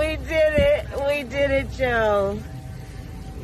We 0.00 0.16
did 0.16 0.54
it. 0.56 0.82
We 1.08 1.22
did 1.38 1.50
it, 1.50 1.78
Joe. 1.78 2.38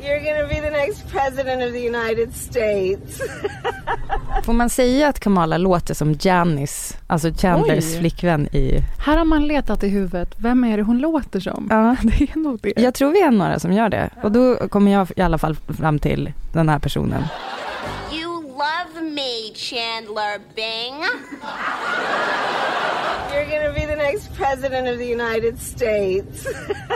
You're 0.01 0.19
gonna 0.19 0.47
be 0.47 0.59
the 0.61 0.69
next 0.69 1.07
president 1.11 1.63
of 1.63 1.71
the 1.71 1.79
United 1.87 2.33
States. 2.35 3.21
Får 4.43 4.53
man 4.53 4.69
säga 4.69 5.07
att 5.07 5.19
Kamala 5.19 5.57
låter 5.57 5.93
som 5.93 6.15
Janice, 6.19 6.97
alltså 7.07 7.33
Chandlers 7.33 7.85
Oj. 7.93 7.99
flickvän 7.99 8.47
i... 8.47 8.83
Här 9.05 9.17
har 9.17 9.25
man 9.25 9.47
letat 9.47 9.83
i 9.83 9.87
huvudet, 9.87 10.35
vem 10.37 10.63
är 10.63 10.77
det 10.77 10.83
hon 10.83 10.99
låter 10.99 11.39
som? 11.39 11.67
Ja. 11.69 11.95
Det 12.03 12.23
är 12.23 12.39
nog 12.39 12.59
det. 12.61 12.73
Jag 12.81 12.93
tror 12.93 13.11
vi 13.11 13.21
är 13.21 13.31
några 13.31 13.59
som 13.59 13.73
gör 13.73 13.89
det. 13.89 14.09
Och 14.23 14.31
då 14.31 14.55
kommer 14.55 14.91
jag 14.91 15.11
i 15.15 15.21
alla 15.21 15.37
fall 15.37 15.55
fram 15.55 15.99
till 15.99 16.33
den 16.53 16.69
här 16.69 16.79
personen. 16.79 17.23
Love 18.57 19.01
me, 19.01 19.53
Chandler 19.55 20.39
Bing. 20.55 20.95
You're 23.31 23.45
gonna 23.45 23.73
be 23.73 23.85
the 23.85 23.95
next 23.95 24.29
president 24.37 24.87
of 24.87 24.97
the 24.97 25.11
United 25.13 25.59
States. 25.61 26.47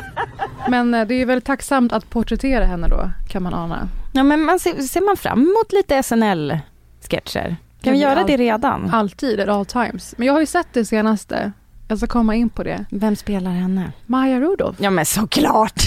Men 0.70 0.94
eh, 0.94 1.08
det 1.08 1.14
är 1.14 1.18
ju 1.18 1.26
väldigt 1.26 1.46
tacksamt 1.46 1.94
att 1.94 2.10
porträttera 2.10 2.66
henne 2.66 2.88
då, 2.88 3.12
kan 3.30 3.44
man 3.44 3.54
ana. 3.54 3.88
Ja 4.14 4.24
men 4.24 4.42
man 4.42 4.60
ser, 4.60 4.82
ser 4.82 5.02
man 5.02 5.18
fram 5.18 5.40
emot 5.40 5.72
lite 5.74 6.04
SNL-sketcher? 6.04 7.56
Kan 7.82 7.94
vi 7.94 8.00
göra 8.00 8.20
allt- 8.20 8.28
det 8.28 8.38
redan? 8.38 8.90
Alltid, 8.94 9.40
at 9.40 9.50
all 9.50 9.66
times. 9.66 10.14
Men 10.18 10.28
jag 10.28 10.34
har 10.34 10.40
ju 10.40 10.46
sett 10.46 10.68
det 10.74 10.86
senaste. 10.86 11.52
Jag 11.88 11.98
ska 11.98 12.08
komma 12.08 12.36
in 12.36 12.50
på 12.50 12.64
det. 12.64 12.86
Vem 12.92 13.16
spelar 13.16 13.52
henne? 13.52 13.92
Maja 14.06 14.40
Rudolph. 14.40 14.82
Ja 14.84 14.90
men 14.90 15.06
såklart! 15.06 15.82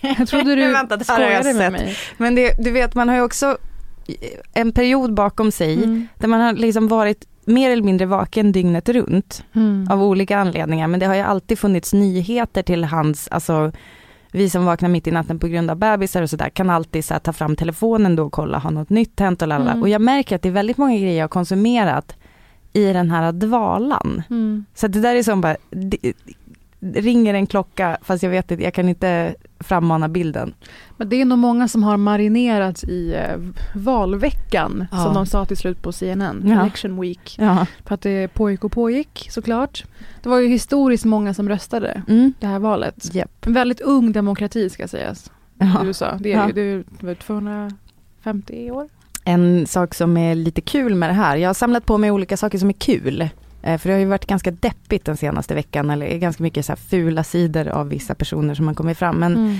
Jag 0.00 0.28
trodde 0.28 0.54
du 0.56 0.72
Vänta, 0.72 1.04
skojade 1.04 1.54
med 1.54 1.72
mig. 1.72 1.96
Men 2.16 2.34
det, 2.34 2.54
du 2.58 2.70
vet, 2.70 2.94
man 2.94 3.08
har 3.08 3.16
ju 3.16 3.22
också 3.22 3.58
en 4.54 4.72
period 4.72 5.14
bakom 5.14 5.50
sig 5.52 5.74
Mm. 5.84 6.06
där 6.18 6.28
man 6.28 6.40
har 6.40 6.52
liksom 6.52 6.88
varit 6.88 7.26
mer 7.44 7.70
eller 7.70 7.82
mindre 7.82 8.06
vaken 8.06 8.52
dygnet 8.52 8.88
runt 8.88 9.44
Mm. 9.52 9.88
av 9.90 10.02
olika 10.02 10.38
anledningar. 10.38 10.88
Men 10.88 11.00
det 11.00 11.06
har 11.06 11.14
ju 11.14 11.20
alltid 11.20 11.58
funnits 11.58 11.92
nyheter 11.92 12.62
till 12.62 12.84
hans, 12.84 13.28
alltså 13.28 13.72
vi 14.32 14.50
som 14.50 14.64
vaknar 14.64 14.88
mitt 14.88 15.06
i 15.06 15.10
natten 15.10 15.38
på 15.38 15.46
grund 15.48 15.70
av 15.70 15.76
bebisar 15.76 16.22
och 16.22 16.30
sådär 16.30 16.48
kan 16.48 16.70
alltid 16.70 17.04
så 17.04 17.14
här, 17.14 17.18
ta 17.18 17.32
fram 17.32 17.56
telefonen 17.56 18.16
då 18.16 18.22
och 18.24 18.32
kolla, 18.32 18.58
har 18.58 18.70
något 18.70 18.90
nytt 18.90 19.20
hänt 19.20 19.42
och 19.42 19.48
lalala. 19.48 19.70
Mm. 19.70 19.82
Och 19.82 19.88
jag 19.88 20.00
märker 20.02 20.36
att 20.36 20.42
det 20.42 20.48
är 20.48 20.52
väldigt 20.52 20.76
många 20.78 20.96
grejer 20.98 21.16
jag 21.16 21.24
har 21.24 21.28
konsumerat 21.28 22.16
i 22.72 22.84
den 22.92 23.10
här 23.10 23.32
dvalan. 23.32 24.22
Mm. 24.30 24.64
Så 24.74 24.86
det 24.88 25.00
där 25.00 25.14
är 25.14 25.22
som 25.22 25.40
bara, 25.40 25.56
det 25.70 26.12
ringer 26.80 27.34
en 27.34 27.46
klocka 27.46 27.98
fast 28.02 28.22
jag 28.22 28.30
vet 28.30 28.50
inte, 28.50 28.64
jag 28.64 28.74
kan 28.74 28.88
inte 28.88 29.34
frammana 29.60 30.08
bilden. 30.08 30.54
Men 30.96 31.08
det 31.08 31.16
är 31.20 31.24
nog 31.24 31.38
många 31.38 31.68
som 31.68 31.82
har 31.82 31.96
marinerat 31.96 32.84
i 32.84 33.14
eh, 33.14 33.38
valveckan, 33.74 34.86
Ja. 34.92 35.04
som 35.04 35.14
de 35.14 35.26
sa 35.26 35.44
till 35.44 35.56
slut 35.56 35.82
på 35.82 35.92
CNN, 35.92 36.42
Ja. 36.46 36.60
election 36.60 37.00
week. 37.00 37.36
Ja. 37.38 37.66
För 37.86 37.94
att 37.94 38.00
det 38.02 38.28
pågick 38.34 38.64
och 38.64 38.72
pågick 38.72 39.26
såklart. 39.30 39.84
Det 40.22 40.28
var 40.28 40.38
ju 40.40 40.48
historiskt 40.48 41.04
många 41.04 41.34
som 41.34 41.48
röstade 41.48 42.02
Mm. 42.08 42.32
det 42.40 42.46
här 42.46 42.58
valet. 42.58 43.14
Japp. 43.14 43.46
En 43.46 43.52
väldigt 43.52 43.80
ung 43.80 44.12
demokrati 44.12 44.70
ska 44.70 44.88
sägas 44.88 45.26
i 45.26 45.30
Ja. 45.64 45.84
USA. 45.84 46.16
Det 46.20 46.32
är 46.32 46.46
ju 46.46 46.52
det 46.52 46.60
är 46.60 46.84
väl 47.06 47.16
250 47.16 48.70
år. 48.70 48.88
En 49.24 49.66
sak 49.66 49.94
som 49.94 50.16
är 50.16 50.34
lite 50.34 50.60
kul 50.60 50.94
med 50.94 51.08
det 51.08 51.14
här, 51.14 51.36
jag 51.36 51.48
har 51.48 51.54
samlat 51.54 51.86
på 51.86 51.98
mig 51.98 52.10
olika 52.10 52.36
saker 52.36 52.58
som 52.58 52.68
är 52.68 52.72
kul. 52.72 53.28
Eh, 53.62 53.78
För 53.78 53.88
det 53.88 53.94
har 53.94 54.00
ju 54.00 54.06
varit 54.06 54.26
ganska 54.26 54.50
deppigt 54.50 55.04
den 55.04 55.16
senaste 55.16 55.54
veckan, 55.54 55.90
eller 55.90 56.18
ganska 56.18 56.42
mycket 56.42 56.66
så 56.66 56.76
fula 56.76 57.24
sidor 57.24 57.68
av 57.68 57.88
vissa 57.88 58.14
personer 58.14 58.54
som 58.54 58.66
har 58.68 58.74
kommit 58.74 58.98
fram. 58.98 59.16
Men 59.16 59.32
Mm. 59.36 59.56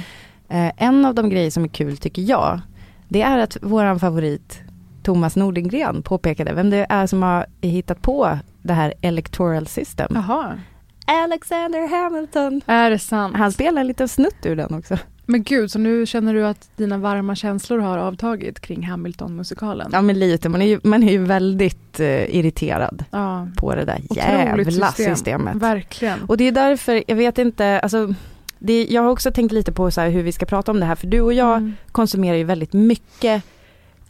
eh, 0.48 0.72
en 0.76 1.04
av 1.04 1.14
de 1.14 1.28
grejer 1.30 1.50
som 1.50 1.64
är 1.64 1.68
kul 1.68 1.96
tycker 1.96 2.22
jag, 2.22 2.60
det 3.08 3.22
är 3.22 3.38
att 3.38 3.56
våran 3.62 4.00
favorit 4.00 4.60
Thomas 5.02 5.36
Nordengren 5.36 6.02
påpekade 6.02 6.52
vem 6.52 6.70
det 6.70 6.86
är 6.88 7.06
som 7.06 7.22
har 7.22 7.46
hittat 7.60 8.02
på 8.02 8.38
det 8.62 8.72
här 8.72 8.94
electoral 9.00 9.66
system. 9.66 10.12
Jaha, 10.14 10.58
Alexander 11.06 11.88
Hamilton. 12.02 12.60
är 12.66 12.90
det 12.90 12.98
sant? 12.98 13.36
Han 13.36 13.52
spelar 13.52 13.80
en 13.80 13.86
liten 13.86 14.08
snutt 14.08 14.46
ur 14.46 14.56
den 14.56 14.74
också. 14.74 14.98
Men 15.30 15.42
gud, 15.42 15.70
så 15.70 15.78
nu 15.78 16.06
känner 16.06 16.34
du 16.34 16.46
att 16.46 16.70
dina 16.76 16.98
varma 16.98 17.34
känslor 17.34 17.78
har 17.78 17.98
avtagit 17.98 18.60
kring 18.60 18.82
Hamilton-musikalen? 18.82 19.90
Ja 19.92 20.02
men 20.02 20.18
lite, 20.18 20.48
man 20.48 20.62
är 20.62 20.66
ju, 20.66 20.80
man 20.84 21.02
är 21.02 21.12
ju 21.12 21.18
väldigt 21.24 22.00
eh, 22.00 22.36
irriterad 22.36 23.04
Ja, 23.10 23.48
på 23.56 23.74
det 23.74 23.84
där 23.84 23.94
Otroligt 24.10 24.16
jävla 24.16 24.86
system. 24.92 25.14
systemet. 25.16 25.56
verkligen. 25.56 26.22
Och 26.24 26.36
det 26.36 26.44
är 26.48 26.52
därför, 26.52 27.04
jag 27.06 27.16
vet 27.16 27.38
inte, 27.38 27.80
alltså 27.80 28.14
det, 28.58 28.86
jag 28.90 29.02
har 29.02 29.10
också 29.10 29.30
tänkt 29.32 29.52
lite 29.52 29.72
på 29.72 29.90
så 29.90 30.00
hur 30.00 30.22
vi 30.22 30.32
ska 30.32 30.46
prata 30.46 30.70
om 30.72 30.80
det 30.80 30.86
här, 30.86 30.94
för 30.94 31.06
du 31.06 31.20
och 31.20 31.32
jag 31.32 31.56
Mm. 31.56 31.72
konsumerar 31.92 32.36
ju 32.36 32.44
väldigt 32.44 32.72
mycket 32.72 33.42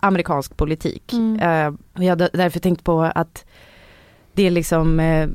amerikansk 0.00 0.56
politik. 0.56 1.12
Mm. 1.12 1.40
Eh, 1.40 1.74
och 1.96 2.04
jag 2.04 2.20
har 2.20 2.28
därför 2.32 2.60
tänkt 2.60 2.84
på 2.84 3.02
att 3.02 3.44
det 4.32 4.46
är 4.46 4.50
liksom, 4.50 5.00
eh, 5.00 5.28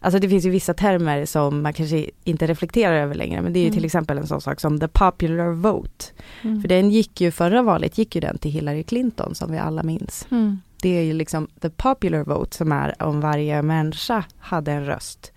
alltså 0.00 0.18
det 0.18 0.28
finns 0.28 0.46
ju 0.46 0.50
vissa 0.50 0.74
termer 0.74 1.26
som 1.26 1.62
man 1.62 1.72
kanske 1.72 2.10
inte 2.24 2.46
reflekterar 2.46 2.94
över 2.94 3.14
längre, 3.14 3.42
men 3.42 3.52
det 3.52 3.58
är 3.58 3.60
ju 3.60 3.66
Mm. 3.66 3.76
till 3.76 3.84
exempel 3.84 4.18
en 4.18 4.26
sån 4.26 4.40
sak 4.40 4.60
som 4.60 4.80
the 4.80 4.88
popular 4.88 5.48
vote. 5.50 6.04
Mm. 6.42 6.60
För 6.60 6.68
den 6.68 6.90
gick 6.90 7.20
ju, 7.20 7.30
förra 7.30 7.62
valet 7.62 7.98
gick 7.98 8.14
ju 8.14 8.20
den 8.20 8.38
till 8.38 8.50
Hillary 8.50 8.82
Clinton 8.82 9.34
som 9.34 9.52
vi 9.52 9.58
alla 9.58 9.82
minns. 9.82 10.26
Mm. 10.30 10.60
Det 10.82 10.98
är 10.98 11.02
ju 11.02 11.12
liksom 11.12 11.48
the 11.60 11.70
popular 11.70 12.24
vote 12.24 12.56
som 12.56 12.72
är 12.72 13.02
om 13.02 13.20
varje 13.20 13.62
människa 13.62 14.24
hade 14.38 14.72
en 14.72 14.86
röst. 14.86 15.32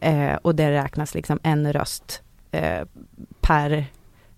Eh, 0.00 0.34
och 0.34 0.54
det 0.54 0.70
räknas 0.70 1.14
liksom 1.14 1.38
en 1.42 1.72
röst 1.72 2.22
eh, 2.50 2.86
per, 3.40 3.84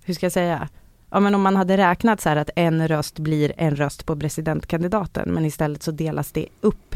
hur 0.05 0.15
ska 0.15 0.27
jag 0.27 0.33
säga? 0.33 0.69
Ja 1.11 1.21
men 1.21 1.35
om 1.35 1.43
man 1.43 1.57
hade 1.57 1.77
räknat 1.77 2.21
så 2.21 2.29
här 2.29 2.37
att 2.37 2.51
en 2.57 2.89
röst 2.89 3.19
blir 3.19 3.53
en 3.57 3.77
röst 3.77 4.07
på 4.07 4.17
presidentkandidaten 4.17 5.35
men 5.35 5.45
istället 5.45 5.83
så 5.83 5.91
delas 5.91 6.33
det 6.33 6.47
upp 6.61 6.95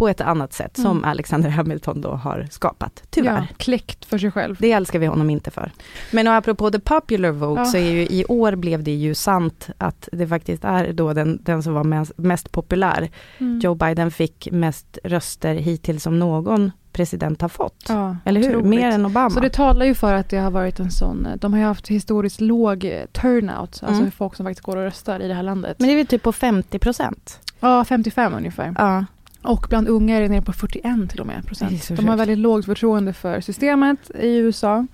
på 0.00 0.08
ett 0.08 0.20
annat 0.20 0.52
sätt 0.52 0.76
som 0.76 0.90
Mm. 0.98 1.04
Alexander 1.10 1.50
Hamilton 1.50 2.00
då 2.00 2.10
har 2.10 2.46
skapat, 2.50 3.02
tyvärr. 3.10 3.36
Ja, 3.36 3.46
kläckt 3.56 4.04
för 4.04 4.18
sig 4.18 4.30
själv. 4.30 4.56
Det 4.60 4.72
älskar 4.72 4.98
vi 4.98 5.06
honom 5.06 5.30
inte 5.30 5.50
för. 5.50 5.72
Men 6.12 6.28
och 6.28 6.34
apropå 6.34 6.70
the 6.70 6.78
popular 6.80 7.30
vote 7.30 7.60
Ja. 7.60 7.64
så 7.64 7.76
är 7.76 7.90
ju 7.90 8.02
i 8.02 8.24
år 8.28 8.54
blev 8.54 8.82
det 8.82 8.90
ju 8.94 9.14
sant 9.14 9.68
att 9.78 10.08
det 10.12 10.26
faktiskt 10.28 10.64
är 10.64 10.92
då 10.92 11.12
den, 11.12 11.38
den 11.42 11.62
som 11.62 11.74
var 11.74 11.84
mest, 11.84 12.12
mest 12.18 12.52
populär. 12.52 13.10
Mm. 13.38 13.58
Joe 13.60 13.74
Biden 13.74 14.10
fick 14.10 14.48
mest 14.52 14.98
röster 15.04 15.54
hittills 15.54 16.02
som 16.02 16.18
någon 16.18 16.70
president 16.92 17.40
har 17.42 17.48
fått. 17.48 17.84
Ja, 17.88 18.16
Eller 18.24 18.40
hur? 18.40 18.48
otroligt. 18.48 18.66
Mer 18.80 18.90
än 18.90 19.06
Obama. 19.06 19.30
Så 19.30 19.40
det 19.40 19.50
talar 19.50 19.86
ju 19.86 19.94
för 19.94 20.14
att 20.14 20.28
det 20.28 20.38
har 20.38 20.50
varit 20.50 20.80
en 20.80 20.90
sån, 20.90 21.26
de 21.36 21.52
har 21.52 21.60
ju 21.60 21.66
haft 21.66 21.88
historiskt 21.88 22.40
låg 22.40 22.84
eh, 22.84 23.04
turnout, 23.12 23.58
alltså 23.82 24.00
Mm. 24.00 24.10
folk 24.10 24.34
som 24.36 24.46
faktiskt 24.46 24.64
går 24.66 24.76
och 24.76 24.82
röstar 24.82 25.20
i 25.20 25.28
det 25.28 25.34
här 25.34 25.42
landet. 25.42 25.76
Men 25.78 25.88
det 25.88 25.94
är 25.94 25.96
väl 25.96 26.06
typ 26.06 26.22
på 26.22 26.32
50 26.32 26.78
procent? 26.78 27.40
Ja, 27.60 27.84
55 27.84 28.34
ungefär. 28.34 28.74
Ja. 28.78 29.04
Och 29.42 29.66
bland 29.68 29.88
unga 29.88 30.16
är 30.16 30.20
det 30.20 30.28
nere 30.28 30.42
på 30.42 30.52
41 30.52 31.10
till 31.10 31.20
och 31.20 31.26
med 31.26 31.46
procent. 31.46 31.88
De 31.88 32.08
har 32.08 32.16
väldigt 32.16 32.38
lågt 32.38 32.64
förtroende 32.64 33.12
för 33.12 33.40
systemet 33.40 34.10
i 34.14 34.36
USA. 34.36 34.86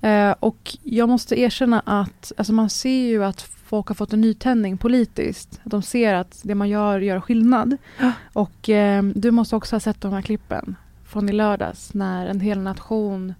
Eh, 0.00 0.34
och 0.40 0.76
jag 0.82 1.08
måste 1.08 1.40
erkänna 1.40 1.80
att 1.80 2.32
alltså 2.36 2.52
man 2.52 2.70
ser 2.70 3.06
ju 3.06 3.24
att 3.24 3.40
folk 3.42 3.88
har 3.88 3.94
fått 3.94 4.12
en 4.12 4.20
nytändning 4.20 4.78
politiskt. 4.78 5.60
De 5.64 5.82
ser 5.82 6.14
att 6.14 6.40
det 6.42 6.54
man 6.54 6.68
gör 6.68 7.00
gör 7.00 7.20
skillnad. 7.20 7.76
Ja. 8.00 8.12
Och 8.32 8.68
eh, 8.68 9.02
du 9.02 9.30
måste 9.30 9.56
också 9.56 9.74
ha 9.76 9.80
sett 9.80 10.00
de 10.00 10.12
här 10.12 10.22
klippen 10.22 10.76
från 11.04 11.28
i 11.28 11.32
lördags 11.32 11.94
när 11.94 12.26
en 12.26 12.40
hel 12.40 12.58
nation 12.58 13.34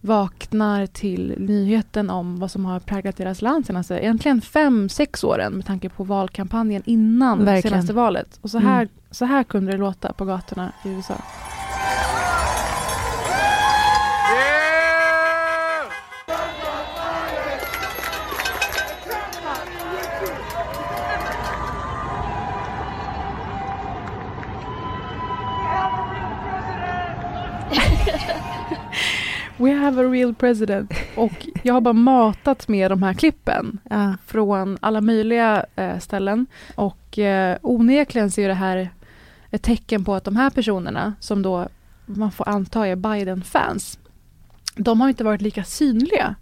vaknar 0.00 0.86
till 0.86 1.34
nyheten 1.38 2.10
om 2.10 2.38
vad 2.38 2.50
som 2.50 2.64
har 2.64 2.80
präglat 2.80 3.16
deras 3.16 3.42
land 3.42 3.66
senaste, 3.66 3.94
egentligen 3.98 4.40
fem, 4.40 4.88
sex 4.88 5.24
åren 5.24 5.52
med 5.52 5.66
tanke 5.66 5.88
på 5.88 6.04
valkampanjen 6.04 6.82
innan 6.84 7.44
Verkligen. 7.44 7.72
senaste 7.72 7.92
valet. 7.92 8.38
Och 8.40 8.50
så 8.50 8.58
Mm. 8.58 8.68
Så 9.14 9.24
här 9.24 9.44
kunde 9.44 9.72
det 9.72 9.78
låta 9.78 10.12
på 10.12 10.24
gatorna 10.24 10.72
i 10.84 10.88
USA. 10.88 11.14
We 29.56 29.72
have 29.72 30.00
a 30.00 30.04
real 30.04 30.34
president. 30.34 30.92
Och 31.16 31.46
jag 31.62 31.74
har 31.74 31.80
bara 31.80 31.92
matat 31.92 32.68
med 32.68 32.90
de 32.90 33.02
här 33.02 33.14
klippen 33.14 33.78
ja. 33.90 34.14
från 34.26 34.78
alla 34.80 35.00
möjliga 35.00 35.64
eh, 35.76 35.98
ställen. 35.98 36.46
Och 36.74 37.18
eh, 37.18 37.58
onekligen 37.62 38.30
så 38.30 38.40
är 38.40 38.48
det 38.48 38.54
här 38.54 38.90
ett 39.54 39.62
tecken 39.62 40.04
på 40.04 40.14
att 40.14 40.24
de 40.24 40.36
här 40.36 40.50
personerna, 40.50 41.14
som 41.20 41.42
då 41.42 41.68
man 42.06 42.32
får 42.32 42.48
anta 42.48 42.86
är 42.86 42.96
Biden-fans, 42.96 43.98
de 44.76 45.00
har 45.00 45.08
inte 45.08 45.24
varit 45.24 45.40
lika 45.40 45.64
synliga. 45.64 46.34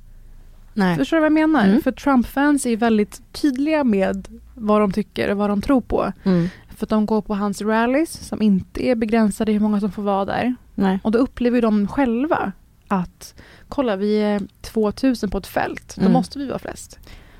Nej. 0.74 0.96
Förstår 0.96 1.16
du 1.16 1.20
vad 1.20 1.26
jag 1.26 1.32
menar? 1.32 1.64
Mm. 1.66 1.82
För 1.82 1.92
Trump-fans 1.92 2.66
är 2.66 2.76
väldigt 2.76 3.22
tydliga 3.32 3.84
med 3.84 4.28
vad 4.54 4.80
de 4.80 4.92
tycker 4.92 5.30
och 5.30 5.36
vad 5.36 5.50
de 5.50 5.62
tror 5.62 5.80
på. 5.80 6.12
Mm. 6.24 6.48
För 6.76 6.86
att 6.86 6.90
de 6.90 7.06
går 7.06 7.22
på 7.22 7.34
hans 7.34 7.62
rallies 7.62 8.12
som 8.28 8.42
inte 8.42 8.86
är 8.86 8.94
begränsade 8.94 9.50
i 9.50 9.54
hur 9.54 9.60
många 9.60 9.80
som 9.80 9.92
får 9.92 10.02
vara 10.02 10.24
där. 10.24 10.54
Nej. 10.74 11.00
Och 11.04 11.10
då 11.12 11.18
upplever 11.18 11.62
de 11.62 11.88
själva 11.88 12.52
att 12.88 13.34
kolla 13.68 13.96
vi 13.96 14.16
är 14.22 14.40
2000 14.60 15.30
på 15.30 15.38
ett 15.38 15.46
fält, 15.46 15.94
då 15.96 16.00
Mm. 16.02 16.12
måste 16.12 16.38
vi 16.38 16.46
vara 16.46 16.58
flest. 16.58 16.98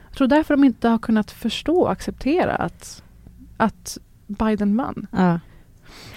Jag 0.09 0.17
tror 0.17 0.29
därför 0.29 0.55
de 0.57 0.65
inte 0.65 0.89
har 0.89 0.99
kunnat 0.99 1.31
förstå 1.31 1.81
och 1.81 1.93
acceptera 1.93 2.55
att, 2.55 3.03
att 3.57 3.99
Biden 4.27 4.77
vann. 4.77 5.07
Ja. 5.11 5.41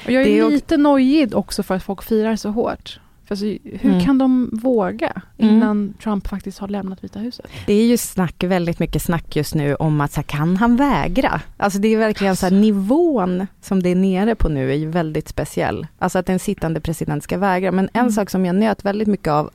Och 0.06 0.12
jag 0.12 0.22
är, 0.24 0.26
Det 0.26 0.40
är 0.40 0.50
lite 0.50 0.78
nojig 0.78 1.36
också 1.36 1.64
för 1.64 1.76
att 1.76 1.84
folk 1.84 2.04
firar 2.04 2.36
så 2.36 2.50
hårt. 2.50 3.00
Alltså, 3.28 3.46
hur 3.46 3.80
Mm. 3.92 4.06
kan 4.06 4.18
de 4.18 4.50
våga 4.54 5.22
Mm. 5.38 5.56
innan 5.56 5.94
Trump 6.04 6.28
faktiskt 6.28 6.60
har 6.60 6.68
lämnat 6.68 7.04
Vita 7.04 7.20
huset? 7.20 7.46
Det 7.66 7.74
är 7.74 7.86
ju 7.86 7.98
snack, 7.98 8.44
väldigt 8.44 8.80
mycket 8.80 9.02
snack 9.02 9.36
just 9.36 9.56
nu 9.56 9.76
om 9.76 10.02
att 10.02 10.12
så 10.12 10.16
här, 10.16 10.24
kan 10.24 10.58
han 10.58 10.76
vägra? 10.76 11.42
Alltså 11.58 11.80
det 11.80 11.88
är 11.88 11.98
verkligen 11.98 12.36
så 12.36 12.46
här, 12.46 12.54
nivån 12.54 13.48
som 13.62 13.84
det 13.84 13.90
är 13.90 13.96
nere 13.96 14.36
på 14.36 14.50
nu 14.50 14.72
är 14.72 14.76
ju 14.76 14.90
väldigt 14.90 15.28
speciell. 15.30 15.88
Alltså 16.00 16.20
att 16.20 16.30
en 16.30 16.40
sittande 16.40 16.80
president 16.80 17.24
ska 17.24 17.38
vägra. 17.38 17.72
Men 17.72 17.90
en 17.94 18.00
Mm. 18.00 18.12
sak 18.12 18.30
som 18.30 18.46
jag 18.46 18.56
njöt 18.56 18.86
väldigt 18.86 19.08
mycket 19.08 19.28
av, 19.28 19.50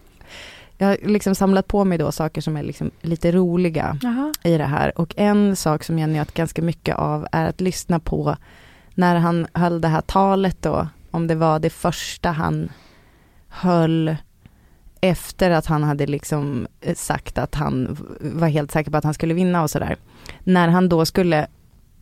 jag 0.79 0.87
har 0.87 0.99
liksom 1.05 1.35
samlat 1.35 1.67
på 1.69 1.85
mig 1.85 1.99
då 1.99 2.13
saker 2.13 2.41
som 2.41 2.57
är 2.57 2.63
liksom 2.63 2.91
lite 3.03 3.33
roliga 3.33 3.99
Jaha. 4.03 4.33
i 4.45 4.59
det 4.59 4.65
här. 4.65 4.99
Och 5.01 5.15
en 5.17 5.57
sak 5.57 5.85
som 5.85 5.99
jag 5.99 6.11
njöt 6.11 6.35
ganska 6.35 6.63
mycket 6.63 6.97
av 6.97 7.27
är 7.33 7.49
att 7.49 7.61
lyssna 7.61 7.99
på 7.99 8.37
när 9.00 9.17
han 9.17 9.47
höll 9.55 9.81
det 9.81 9.88
här 9.88 10.00
talet 10.00 10.56
då, 10.62 10.88
om 11.11 11.26
det 11.26 11.35
var 11.35 11.58
det 11.58 11.70
första 11.70 12.31
han 12.31 12.69
höll 13.49 14.17
efter 15.00 15.50
att 15.50 15.67
han 15.67 15.82
hade 15.82 16.06
liksom 16.06 16.67
eh, 16.81 16.94
sagt 16.94 17.38
att 17.38 17.55
han 17.55 17.97
var 18.20 18.49
helt 18.49 18.70
säker 18.73 18.91
på 18.91 18.97
att 18.97 19.05
han 19.05 19.14
skulle 19.14 19.35
vinna 19.35 19.62
och 19.62 19.70
sådär. 19.70 19.97
När 20.44 20.69
han 20.69 20.88
då 20.88 21.06
skulle, 21.06 21.47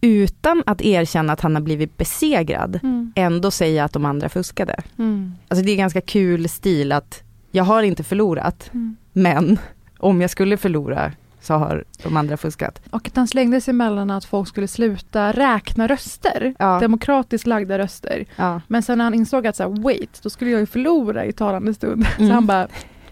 utan 0.00 0.62
att 0.66 0.80
erkänna 0.82 1.32
att 1.32 1.40
han 1.40 1.54
har 1.54 1.62
blivit 1.62 1.96
besegrad, 1.96 2.80
Mm. 2.82 3.12
ändå 3.16 3.50
säga 3.50 3.84
att 3.84 3.92
de 3.92 4.04
andra 4.04 4.28
fuskade. 4.28 4.76
Mm. 4.98 5.34
Alltså 5.48 5.64
det 5.64 5.72
är 5.72 5.76
ganska 5.76 6.00
kul 6.00 6.48
stil 6.48 6.92
att 6.92 7.22
jag 7.50 7.64
har 7.64 7.82
inte 7.82 8.04
förlorat, 8.04 8.70
Mm. 8.72 8.96
men 9.12 9.58
om 9.98 10.20
jag 10.20 10.30
skulle 10.30 10.56
förlora 10.56 11.12
så 11.40 11.55
har 11.55 11.85
de 12.02 12.17
andra 12.17 12.37
fuskat. 12.37 12.81
Och 12.90 13.06
att 13.08 13.17
han 13.17 13.29
slängde 13.29 13.61
sig 13.61 13.75
mellan 13.75 14.11
att 14.11 14.25
folk 14.25 14.49
skulle 14.49 14.69
sluta 14.69 15.32
räkna 15.32 15.87
röster, 15.87 16.55
Ja. 16.58 16.79
demokratiskt 16.81 17.46
lagda 17.46 17.79
röster. 17.79 18.25
Ja. 18.37 18.61
Men 18.69 18.82
sen 18.82 18.99
när 18.99 19.05
han 19.05 19.14
insåg 19.14 19.46
att 19.46 19.56
så 19.56 19.62
här, 19.62 19.82
wait, 19.82 20.20
då 20.23 20.31
skulle 20.31 20.50
jag 20.50 20.61
ju 20.61 20.67
förlora 20.67 21.25
i 21.25 21.32
talande 21.32 21.75
stund. 21.75 22.06
Mm. 22.19 22.29
Så 22.29 22.35
han 22.35 22.46
bara, 22.46 22.69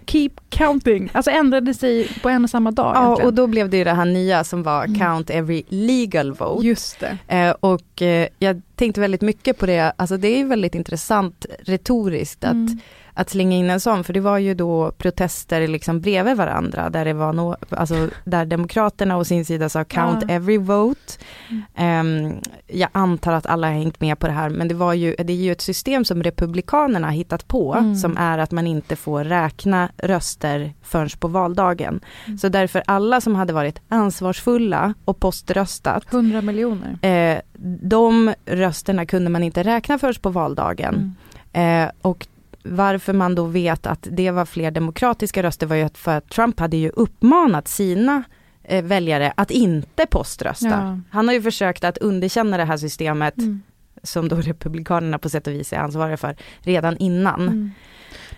keep 0.07 0.31
counting. 0.51 1.11
Alltså 1.13 1.31
ändrade 1.31 1.75
sig 1.75 2.09
på 2.23 2.29
en 2.29 2.45
och 2.45 2.51
samma 2.51 2.71
dag. 2.71 2.93
Ja, 2.97 3.05
egentligen. 3.05 3.29
och 3.29 3.35
då 3.35 3.47
blev 3.47 3.71
det 3.71 3.77
ju 3.77 3.85
det 3.85 3.93
här 3.93 4.05
nya 4.05 4.45
som 4.45 4.63
var 4.63 4.85
Mm. 4.85 4.99
count 4.99 5.31
every 5.31 5.63
legal 5.69 6.33
vote. 6.33 6.67
Just 6.67 7.01
det. 7.01 7.19
Eh, 7.29 7.51
och 7.61 8.03
eh, 8.03 8.29
jag 8.39 8.63
tänkte 8.77 9.01
väldigt 9.01 9.21
mycket 9.23 9.59
på 9.59 9.67
det, 9.67 9.93
alltså 9.97 10.17
det 10.17 10.29
är 10.29 10.39
ju 10.39 10.45
väldigt 10.45 10.75
intressant 10.75 11.47
retoriskt 11.65 12.45
att, 12.45 12.53
Mm. 12.53 12.79
Att 13.19 13.31
slänga 13.31 13.57
in 13.57 13.71
en 13.71 13.81
sån, 13.81 14.05
för 14.05 14.13
det 14.13 14.21
var 14.21 14.39
ju 14.39 14.55
då 14.55 14.93
protester 14.99 15.69
liksom 15.69 16.01
bredvid 16.01 16.37
varandra, 16.37 16.91
där 16.91 17.05
det 17.05 17.13
var 17.13 17.33
no, 17.33 17.57
alltså 17.71 18.09
där 18.25 18.45
Demokraterna 18.47 19.17
å 19.17 19.25
sin 19.25 19.45
sida 19.45 19.69
sa 19.69 19.85
count 19.85 20.25
Ja. 20.29 20.35
every 20.35 20.59
vote. 20.59 21.13
Mm. 21.51 21.63
Ehm, 21.77 22.35
jag 22.67 22.89
antar 22.93 23.33
att 23.33 23.47
alla 23.47 23.67
har 23.67 23.75
hängt 23.75 24.01
med 24.01 24.19
på 24.19 24.27
det 24.27 24.33
här, 24.33 24.49
men 24.51 24.69
det 24.69 24.75
var 24.75 24.93
ju, 24.93 25.15
det 25.19 25.33
är 25.33 25.37
ju 25.37 25.53
ett 25.53 25.61
system 25.61 26.05
som 26.05 26.23
Republikanerna 26.23 27.07
har 27.07 27.15
hittat 27.15 27.49
på, 27.49 27.75
Mm. 27.75 27.97
som 27.97 28.17
är 28.17 28.39
att 28.39 28.51
man 28.51 28.67
inte 28.67 28.97
får 28.97 29.25
räkna 29.25 29.89
röster 29.99 30.75
förrän 30.83 31.09
på 31.21 31.29
valdagen. 31.29 32.01
Mm. 32.27 32.39
Så 32.39 32.49
därför 32.49 32.83
alla 32.87 33.21
som 33.21 33.35
hade 33.35 33.53
varit 33.53 33.79
ansvarsfulla 33.89 34.95
och 35.05 35.21
poströstat, 35.21 36.05
100 36.13 36.41
miljoner. 36.43 36.99
eh, 37.03 37.41
de 37.83 38.35
rösterna 38.47 39.07
kunde 39.07 39.31
man 39.31 39.43
inte 39.43 39.63
räkna 39.63 39.99
först 39.99 40.23
på 40.23 40.31
valdagen. 40.31 41.15
Mm. 41.55 41.85
Eh, 41.87 41.91
och 42.03 42.27
varför 42.71 43.13
man 43.13 43.35
då 43.35 43.45
vet 43.45 43.87
att 43.87 44.09
det 44.11 44.31
var 44.31 44.45
fler 44.45 44.71
demokratiska 44.71 45.43
röster 45.43 45.67
var 45.67 45.77
ju 45.77 45.89
för 45.95 46.17
att 46.17 46.29
Trump 46.29 46.61
hade 46.61 46.77
ju 46.77 46.91
uppmanat 46.91 47.69
sina 47.69 48.23
eh, 48.63 48.85
väljare 48.85 49.33
att 49.37 49.51
inte 49.51 50.07
poströsta. 50.07 50.69
Ja. 50.69 50.99
Han 51.11 51.29
har 51.29 51.35
ju 51.35 51.43
försökt 51.43 51.85
att 51.85 51.99
underkänna 51.99 52.57
det 52.57 52.65
här 52.65 52.77
systemet 52.77 53.39
Mm. 53.39 53.63
som 54.03 54.29
då 54.29 54.37
Republikanerna 54.41 55.19
på 55.19 55.29
sätt 55.29 55.47
och 55.47 55.53
vis 55.53 55.73
är 55.73 55.77
ansvariga 55.79 56.17
för 56.17 56.37
redan 56.61 56.97
innan. 56.97 57.41
Mm. 57.41 57.71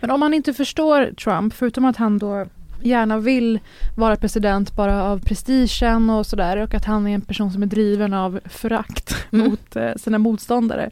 Men 0.00 0.10
om 0.10 0.20
man 0.20 0.34
inte 0.34 0.54
förstår 0.54 1.14
Trump, 1.14 1.54
förutom 1.54 1.84
att 1.84 1.96
han 1.96 2.18
då 2.18 2.46
gärna 2.82 3.18
vill 3.18 3.58
vara 3.96 4.16
president 4.16 4.76
bara 4.76 5.02
av 5.04 5.18
prestigen 5.20 6.10
och 6.10 6.26
sådär 6.26 6.56
och 6.56 6.74
att 6.74 6.84
han 6.84 7.06
är 7.06 7.14
en 7.14 7.20
person 7.20 7.52
som 7.52 7.62
är 7.62 7.66
driven 7.66 8.14
av 8.14 8.40
förakt 8.44 9.14
Mm. 9.32 9.48
mot 9.50 9.76
eh, 9.76 9.94
sina 9.96 10.18
motståndare 10.18 10.90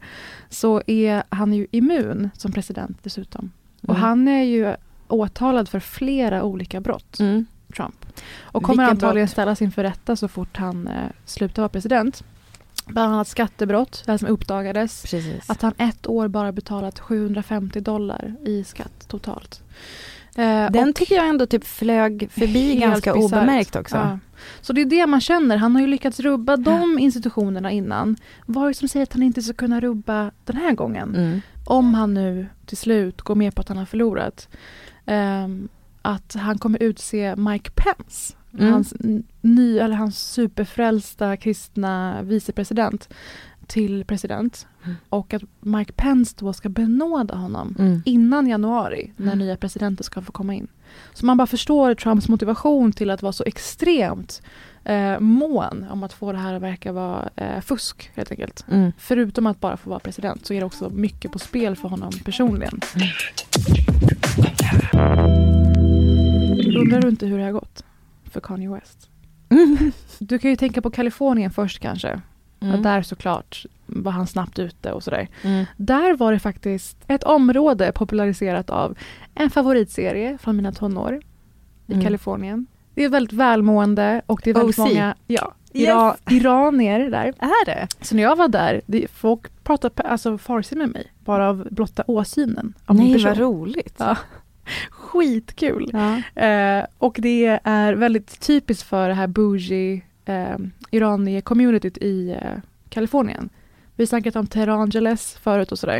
så 0.49 0.81
är 0.87 1.23
han 1.29 1.53
ju 1.53 1.67
immun 1.71 2.29
som 2.33 2.51
president 2.51 2.97
dessutom. 3.03 3.51
Och 3.81 3.89
Mm. 3.89 4.01
han 4.01 4.27
är 4.27 4.43
ju 4.43 4.75
åtalad 5.07 5.69
för 5.69 5.79
flera 5.79 6.43
olika 6.43 6.81
brott, 6.81 7.19
Mm. 7.19 7.45
Trump. 7.75 8.05
Och 8.41 8.63
kommer 8.63 8.83
Vilka 8.83 8.91
antagligen 8.91 9.25
brott? 9.25 9.31
ställas 9.31 9.61
inför 9.61 9.83
rätta 9.83 10.15
så 10.15 10.27
fort 10.27 10.57
han 10.57 10.87
eh, 10.87 10.93
slutar 11.25 11.61
vara 11.61 11.69
president. 11.69 12.23
Bland 12.85 13.13
annat 13.13 13.27
skattebrott, 13.27 14.03
det 14.05 14.17
som 14.17 14.27
uppdagades. 14.27 15.01
Precis. 15.01 15.49
Att 15.49 15.61
han 15.61 15.73
ett 15.77 16.07
år 16.07 16.27
bara 16.27 16.51
betalat 16.51 16.99
750 16.99 17.79
dollar 17.81 18.35
i 18.45 18.63
skatt 18.63 19.07
totalt. 19.07 19.61
Eh, 20.37 20.71
Den 20.71 20.93
tycker 20.93 21.15
jag 21.15 21.27
ändå 21.27 21.45
typ 21.45 21.63
flög 21.67 22.29
förbi 22.31 22.75
ganska 22.75 23.13
bisarrt. 23.13 23.31
obemärkt 23.33 23.75
också. 23.75 23.95
Ja. 23.95 24.19
Så 24.61 24.73
det 24.73 24.81
är 24.81 24.85
det 24.85 25.07
man 25.07 25.21
känner. 25.21 25.57
Han 25.57 25.75
har 25.75 25.81
ju 25.81 25.87
lyckats 25.87 26.19
rubba 26.19 26.57
de 26.57 26.99
institutionerna 26.99 27.71
innan. 27.71 28.15
Vad 28.45 28.63
är 28.63 28.67
det 28.67 28.73
som 28.73 28.87
säger 28.87 29.03
att 29.03 29.13
han 29.13 29.23
inte 29.23 29.41
ska 29.41 29.53
kunna 29.53 29.79
rubba 29.79 30.31
den 30.45 30.55
här 30.57 30.71
gången? 30.71 31.15
Mm. 31.15 31.41
Om 31.65 31.93
han 31.93 32.13
nu 32.13 32.47
till 32.65 32.77
slut 32.77 33.21
går 33.21 33.35
med 33.35 33.55
på 33.55 33.61
att 33.61 33.67
han 33.69 33.77
har 33.77 33.85
förlorat. 33.85 34.47
Ehm, 35.05 35.67
att 36.01 36.35
han 36.39 36.57
kommer 36.57 36.83
utse 36.83 37.35
Mike 37.35 37.71
Pence, 37.75 38.33
Mm. 38.59 38.71
hans, 38.73 38.93
ny, 39.41 39.77
eller 39.79 39.95
hans 39.95 40.31
superfrälsta 40.31 41.37
kristna 41.37 42.21
vicepresident 42.21 43.09
till 43.67 44.05
president. 44.05 44.67
Mm. 44.83 44.95
Och 45.09 45.33
att 45.33 45.41
Mike 45.59 45.93
Pence 45.93 46.35
då 46.39 46.53
ska 46.53 46.69
benåda 46.69 47.35
honom 47.35 47.75
Mm. 47.79 48.01
innan 48.05 48.47
januari 48.47 49.11
när 49.17 49.25
Mm. 49.33 49.39
nya 49.39 49.57
presidenten 49.57 50.03
ska 50.03 50.21
få 50.21 50.31
komma 50.31 50.53
in. 50.53 50.67
Så 51.13 51.25
man 51.25 51.37
bara 51.37 51.47
förstår 51.47 51.95
Trumps 51.95 52.27
motivation 52.29 52.91
till 52.91 53.09
att 53.09 53.21
vara 53.21 53.33
så 53.33 53.43
extremt 53.43 54.41
eh, 54.83 55.19
mån 55.19 55.85
om 55.89 56.03
att 56.03 56.13
få 56.13 56.31
det 56.31 56.37
här 56.37 56.53
att 56.53 56.61
verka 56.61 56.91
vara 56.91 57.29
eh, 57.35 57.61
fusk 57.61 58.11
helt 58.15 58.31
enkelt. 58.31 58.65
Mm. 58.71 58.91
Förutom 58.97 59.47
att 59.47 59.59
bara 59.59 59.77
få 59.77 59.89
vara 59.89 59.99
president 59.99 60.45
så 60.45 60.53
är 60.53 60.59
det 60.59 60.65
också 60.65 60.89
mycket 60.89 61.31
på 61.31 61.39
spel 61.39 61.75
för 61.75 61.89
honom 61.89 62.11
personligen. 62.25 62.79
Undrar 66.77 67.01
du 67.01 67.09
inte 67.09 67.25
hur 67.25 67.37
det 67.37 67.43
har 67.43 67.51
gått 67.51 67.83
för 68.31 68.39
Kanye 68.41 68.69
West? 68.69 69.09
Du 70.19 70.39
kan 70.39 70.49
ju 70.49 70.55
tänka 70.55 70.81
på 70.81 70.89
Kalifornien 70.91 71.51
först 71.51 71.79
kanske. 71.79 72.21
Mm. 72.59 72.81
Där 72.81 73.01
såklart 73.01 73.65
var 73.85 74.11
han 74.11 74.27
snabbt 74.27 74.59
ute 74.59 74.91
och 74.91 75.03
sådär. 75.03 75.27
Mm. 75.43 75.65
Där 75.77 76.17
var 76.17 76.31
det 76.31 76.39
faktiskt 76.39 76.97
ett 77.07 77.23
område 77.23 77.91
populariserat 77.91 78.69
av 78.69 78.97
en 79.35 79.49
favoritserie 79.49 80.37
från 80.37 80.55
mina 80.57 80.71
tonår 80.71 81.21
i 81.87 81.93
Mm. 81.93 82.03
Kalifornien. 82.05 82.65
Det 82.95 83.03
är 83.03 83.09
väldigt 83.09 83.33
välmående 83.33 84.21
och 84.25 84.41
det 84.43 84.49
är 84.49 84.53
väldigt 84.53 84.79
OC. 84.79 84.85
många 84.89 85.15
ja, 85.27 85.53
Yes. 85.73 85.89
ira- 85.89 86.15
iranier 86.29 86.99
där. 86.99 87.25
Är 87.39 87.65
det? 87.65 87.87
Så 88.01 88.15
när 88.15 88.23
jag 88.23 88.35
var 88.35 88.47
där, 88.47 88.81
det, 88.85 89.07
folk 89.11 89.63
pratade 89.63 90.01
alltså 90.03 90.37
farsi 90.37 90.75
med 90.75 90.89
mig, 90.89 91.11
bara 91.25 91.49
av 91.49 91.67
blotta 91.71 92.03
åsynen 92.07 92.73
av 92.85 92.95
Nej 92.95 93.23
vad 93.23 93.37
roligt. 93.37 93.95
Ja. 93.97 94.17
Skitkul! 94.89 95.89
Ja. 95.93 96.41
Eh, 96.43 96.85
och 96.97 97.15
det 97.19 97.59
är 97.63 97.93
väldigt 97.93 98.39
typiskt 98.39 98.83
för 98.89 99.07
det 99.07 99.13
här 99.13 99.27
bougie 99.27 100.01
eh, 100.27 100.57
iranier-communityt 100.91 101.97
i 101.97 102.31
eh, 102.41 102.51
Kalifornien. 102.89 103.49
Vi 103.95 104.03
har 104.03 104.07
snackat 104.07 104.35
om 104.35 104.47
Teherangeles 104.47 105.37
förut 105.43 105.71
och 105.71 105.79
sådär. 105.79 105.97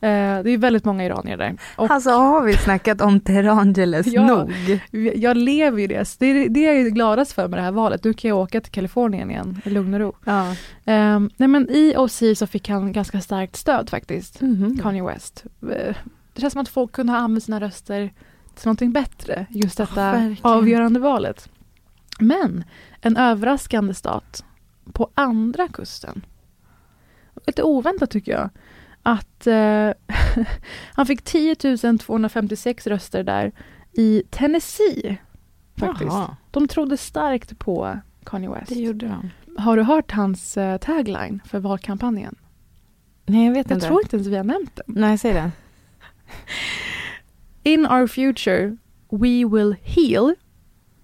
Eh, 0.00 0.42
det 0.42 0.50
är 0.50 0.58
väldigt 0.58 0.84
många 0.84 1.04
iranier 1.04 1.36
där. 1.36 1.56
Och 1.76 1.90
Alltså 1.90 2.10
har 2.10 2.42
vi 2.44 2.56
snackat 2.56 3.00
om 3.00 3.20
Terangeles 3.20 4.06
Ja. 4.12 4.26
nog? 4.26 4.52
jag 5.16 5.36
lever 5.36 5.80
ju 5.80 5.86
det. 5.86 6.16
Det, 6.18 6.26
är, 6.26 6.48
det 6.48 6.66
är 6.66 6.74
jag 6.82 6.94
gladast 6.94 7.32
för 7.32 7.48
med 7.48 7.58
det 7.58 7.62
här 7.62 7.72
valet. 7.72 8.04
Nu 8.04 8.12
kan 8.14 8.28
jag 8.28 8.38
åka 8.38 8.60
till 8.60 8.72
Kalifornien 8.72 9.30
igen 9.30 9.60
i 9.64 9.70
lugn 9.70 9.94
och 9.94 10.00
ro. 10.00 10.12
Ja. 10.24 10.50
Eh, 10.84 11.20
nej 11.36 11.48
men 11.48 11.70
i 11.70 11.94
OC 11.96 12.22
så 12.36 12.46
fick 12.46 12.68
han 12.68 12.92
ganska 12.92 13.20
starkt 13.20 13.56
stöd 13.56 13.90
faktiskt. 13.90 14.40
Mhm. 14.40 14.78
Kanye 14.82 15.02
West. 15.04 15.44
Eh, 15.62 15.96
det 16.34 16.40
känns 16.40 16.52
som 16.52 16.62
att 16.62 16.68
folk 16.68 16.92
kunde 16.92 17.12
ha 17.12 17.18
använt 17.20 17.44
sina 17.44 17.60
röster 17.60 18.12
till 18.54 18.66
någonting 18.66 18.92
bättre 18.92 19.46
just 19.50 19.76
detta 19.78 20.12
verkligen. 20.12 20.36
avgörande 20.42 21.00
valet. 21.00 21.48
Men 22.20 22.64
en 23.06 23.16
överraskande 23.16 23.94
stat 23.94 24.44
på 24.92 25.10
andra 25.14 25.68
kusten. 25.68 26.26
Lite 27.46 27.62
oväntat 27.62 28.10
tycker 28.10 28.32
jag. 28.32 28.50
Att 29.02 29.46
eh, 29.46 29.90
han 30.94 31.06
fick 31.06 31.22
10 31.22 31.56
256 31.98 32.86
röster 32.86 33.22
där 33.22 33.52
i 33.92 34.22
Tennessee. 34.30 35.16
Faktiskt. 35.76 36.10
Jaha, 36.12 36.36
De 36.50 36.68
trodde 36.68 36.96
starkt 36.96 37.58
på 37.58 37.98
Kanye 38.24 38.50
West. 38.50 38.68
det 38.68 38.80
gjorde 38.80 39.06
de. 39.08 39.30
Har 39.62 39.76
du 39.76 39.82
hört 39.82 40.12
hans 40.12 40.56
eh, 40.56 40.78
tagline 40.78 41.40
för 41.44 41.58
valkampanjen? 41.58 42.34
Nej, 43.26 43.46
jag 43.46 43.52
vet 43.52 43.70
Jag 43.70 43.76
inte. 43.76 43.86
tror 43.86 44.00
inte 44.02 44.16
ens 44.16 44.28
vi 44.28 44.36
har 44.36 44.44
nämnt 44.44 44.76
den. 44.76 44.84
Nej, 44.88 45.18
säg 45.18 45.32
det. 45.32 45.50
In 47.62 47.86
our 47.86 48.06
future 48.06 48.76
we 49.10 49.44
will 49.44 49.76
heal. 49.82 50.34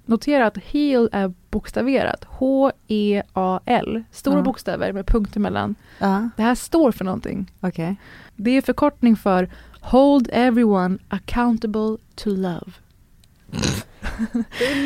Notera 0.05 0.47
att 0.47 0.59
heal 0.59 1.09
är 1.13 1.35
bokstaverat. 1.53 2.25
H-E-A-L. 2.29 4.03
Stora 4.11 4.37
Ja. 4.37 4.43
bokstäver 4.43 4.93
med 4.93 5.07
punkt 5.07 5.37
emellan. 5.37 5.75
Ja, 5.99 6.29
Det 6.37 6.43
här 6.43 6.55
står 6.55 6.93
för 6.93 7.05
någonting. 7.05 7.51
okej. 7.61 7.97
Det 8.37 8.51
är 8.57 8.63
förkortning 8.63 9.17
för 9.17 9.51
Hold 9.81 10.29
everyone 10.33 10.99
accountable 11.09 11.97
to 12.15 12.29
love. 12.31 12.73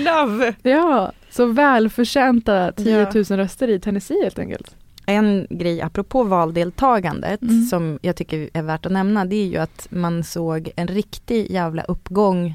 Love! 0.04 0.54
Ja, 0.62 1.12
så 1.30 1.46
välförtjänta 1.46 2.72
10 2.72 2.98
Ja. 3.00 3.10
000 3.14 3.24
röster 3.24 3.68
i 3.68 3.80
Tennessee 3.80 4.22
helt 4.22 4.38
enkelt. 4.38 4.76
En 5.06 5.46
grej 5.50 5.82
apropå 5.82 6.22
valdeltagandet 6.24 7.42
Mm. 7.42 7.62
som 7.64 7.98
jag 8.02 8.16
tycker 8.16 8.50
är 8.52 8.62
värt 8.62 8.86
att 8.86 8.92
nämna 8.92 9.24
det 9.24 9.36
är 9.36 9.46
ju 9.46 9.56
att 9.56 9.86
man 9.90 10.24
såg 10.24 10.70
en 10.76 10.88
riktig 10.88 11.50
jävla 11.50 11.82
uppgång 11.82 12.54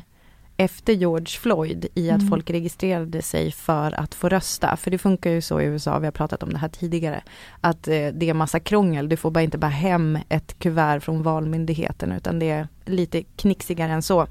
efter 0.64 0.94
George 0.94 1.28
Floyd 1.28 1.86
i 1.96 2.10
att 2.12 2.18
Mm. 2.18 2.30
folk 2.30 2.50
registrerade 2.50 3.22
sig 3.22 3.52
för 3.52 4.00
att 4.00 4.16
få 4.16 4.30
rösta. 4.30 4.78
För 4.78 4.92
det 4.92 4.98
funkar 4.98 5.30
ju 5.32 5.42
så 5.42 5.62
i 5.62 5.66
USA, 5.66 6.00
vi 6.00 6.06
har 6.08 6.12
pratat 6.12 6.44
om 6.44 6.50
det 6.50 6.58
här 6.58 6.70
tidigare, 6.70 7.22
att 7.62 7.88
eh, 7.88 8.08
det 8.14 8.30
är 8.30 8.34
massa 8.34 8.60
krångel. 8.60 9.10
Du 9.10 9.18
får 9.18 9.32
bara 9.32 9.42
inte 9.44 9.58
bara 9.58 9.72
hem 9.72 10.18
ett 10.30 10.60
kuvert 10.60 11.00
från 11.00 11.24
valmyndigheten 11.24 12.12
utan 12.12 12.40
det 12.40 12.50
är 12.50 12.68
lite 12.86 13.24
knixigare 13.24 13.92
än 13.92 14.02
så. 14.02 14.28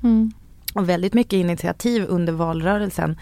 Och 0.74 0.88
väldigt 0.88 1.14
mycket 1.14 1.32
initiativ 1.32 2.04
under 2.08 2.32
valrörelsen. 2.32 3.18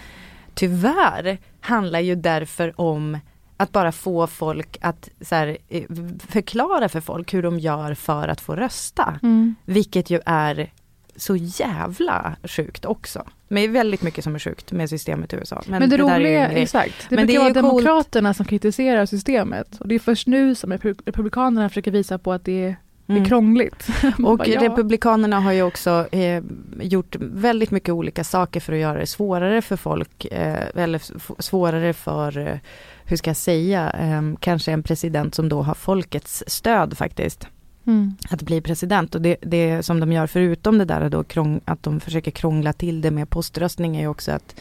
Tyvärr 0.54 1.38
handlar 1.60 2.00
ju 2.00 2.14
därför 2.14 2.80
om 2.80 3.18
att 3.56 3.72
bara 3.72 3.92
få 3.92 4.26
folk 4.26 4.78
att 4.80 5.08
så 5.20 5.34
här, 5.34 5.56
eh, 5.68 5.82
förklara 6.28 6.88
för 6.88 7.00
folk 7.00 7.34
hur 7.34 7.42
de 7.42 7.58
gör 7.58 7.94
för 7.94 8.28
att 8.28 8.40
få 8.40 8.56
rösta. 8.56 9.18
Mm. 9.22 9.54
Vilket 9.64 10.10
ju 10.10 10.20
är 10.26 10.72
så 11.18 11.36
jävla 11.36 12.36
sjukt 12.44 12.84
också. 12.84 13.22
Men 13.48 13.62
det 13.62 13.68
är 13.68 13.72
väldigt 13.72 14.02
mycket 14.02 14.24
som 14.24 14.34
är 14.34 14.38
sjukt 14.38 14.72
med 14.72 14.88
systemet 14.90 15.32
i 15.32 15.36
USA. 15.36 15.62
Men, 15.66 15.80
det, 15.90 15.96
där 15.96 15.98
är 15.98 15.98
ju 15.98 16.12
en 16.14 16.18
roliga, 16.18 16.48
grej. 16.48 16.62
exakt. 16.62 16.94
Det 17.08 17.16
Men 17.16 17.26
brukar 17.26 17.26
det 17.26 17.34
är 17.34 17.38
vara 17.38 17.48
ju 17.48 17.54
coolt. 17.70 17.84
Demokraterna 17.84 18.34
som 18.34 18.46
kritiserar 18.46 19.06
systemet. 19.06 19.80
Och 19.80 19.88
det 19.88 19.94
är 19.94 19.98
först 19.98 20.26
nu 20.26 20.54
som 20.54 20.72
Repu- 20.72 21.00
Republikanerna 21.06 21.68
försöker 21.68 21.90
visa 21.90 22.18
på 22.18 22.32
att 22.32 22.44
det 22.44 22.64
är, 22.64 22.76
det 23.06 23.12
är 23.12 23.16
Mm. 23.16 23.28
krångligt. 23.28 23.86
Och 24.24 24.38
Bara, 24.38 24.46
ja. 24.48 24.62
Republikanerna 24.62 25.40
har 25.40 25.52
ju 25.52 25.62
också 25.62 26.06
eh, 26.12 26.42
gjort 26.80 27.16
väldigt 27.20 27.70
mycket 27.70 27.88
olika 27.94 28.24
saker 28.24 28.60
för 28.60 28.72
att 28.72 28.78
göra 28.78 28.98
det 28.98 29.06
svårare 29.06 29.62
för 29.62 29.76
folk, 29.76 30.24
eh, 30.24 30.64
eller 30.74 31.00
svårare 31.42 31.92
för, 31.92 32.38
eh, 32.38 32.58
hur 33.04 33.16
ska 33.16 33.30
jag 33.30 33.36
säga, 33.36 33.90
eh, 33.90 34.22
kanske 34.40 34.72
en 34.72 34.82
president 34.82 35.34
som 35.34 35.48
då 35.48 35.62
har 35.62 35.74
folkets 35.74 36.44
stöd 36.46 36.98
faktiskt, 36.98 37.46
Mm. 37.88 38.16
att 38.30 38.42
bli 38.42 38.60
president. 38.60 39.14
Och 39.14 39.22
det, 39.22 39.36
det 39.40 39.82
som 39.82 40.00
de 40.00 40.12
gör 40.12 40.26
förutom 40.26 40.78
det 40.78 40.84
där 40.84 41.08
då, 41.08 41.24
krång, 41.24 41.60
att 41.64 41.82
de 41.82 42.00
försöker 42.00 42.30
krångla 42.30 42.72
till 42.72 43.00
det 43.00 43.10
med 43.10 43.30
poströstning 43.30 43.96
är 43.96 44.00
ju 44.00 44.08
också 44.08 44.32
att 44.32 44.60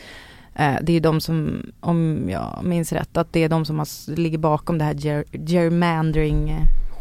eh, 0.55 0.75
det 0.81 0.93
är 0.93 0.99
de 0.99 1.21
som, 1.21 1.65
om 1.79 2.29
jag 2.29 2.59
minns 2.63 2.91
rätt, 2.91 3.17
att 3.17 3.33
det 3.33 3.43
är 3.43 3.49
de 3.49 3.65
som 3.65 3.79
har, 3.79 4.15
ligger 4.15 4.37
bakom 4.37 4.77
det 4.77 4.85
här 4.85 4.93
ger, 4.93 5.23
gerrymandering 5.31 6.57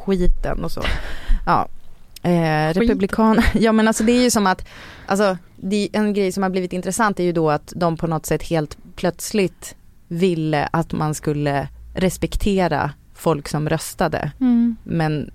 skiten 0.07 0.65
och 0.65 0.73
så. 0.73 0.83
Ja. 1.47 1.69
Eh, 2.23 2.75
republikan, 2.75 3.43
ja 3.55 3.73
men 3.73 3.89
alltså 3.89 4.05
det 4.05 4.13
är 4.13 4.23
ju 4.23 4.31
som 4.31 4.47
att, 4.47 4.69
alltså 5.07 5.39
det 5.57 5.89
en 5.93 6.15
grej 6.15 6.33
som 6.33 6.43
har 6.43 6.51
blivit 6.51 6.73
intressant 6.73 7.21
är 7.21 7.25
ju 7.25 7.33
då 7.33 7.51
att 7.51 7.73
de 7.77 7.97
på 7.97 8.07
något 8.07 8.27
sätt 8.27 8.43
helt 8.43 8.79
plötsligt 8.97 9.75
ville 10.09 10.69
att 10.73 10.93
man 10.93 11.15
skulle 11.15 11.69
respektera 11.95 12.91
folk 13.15 13.49
som 13.49 13.69
röstade. 13.69 14.33
Mm. 14.41 14.77
Men 14.85 15.31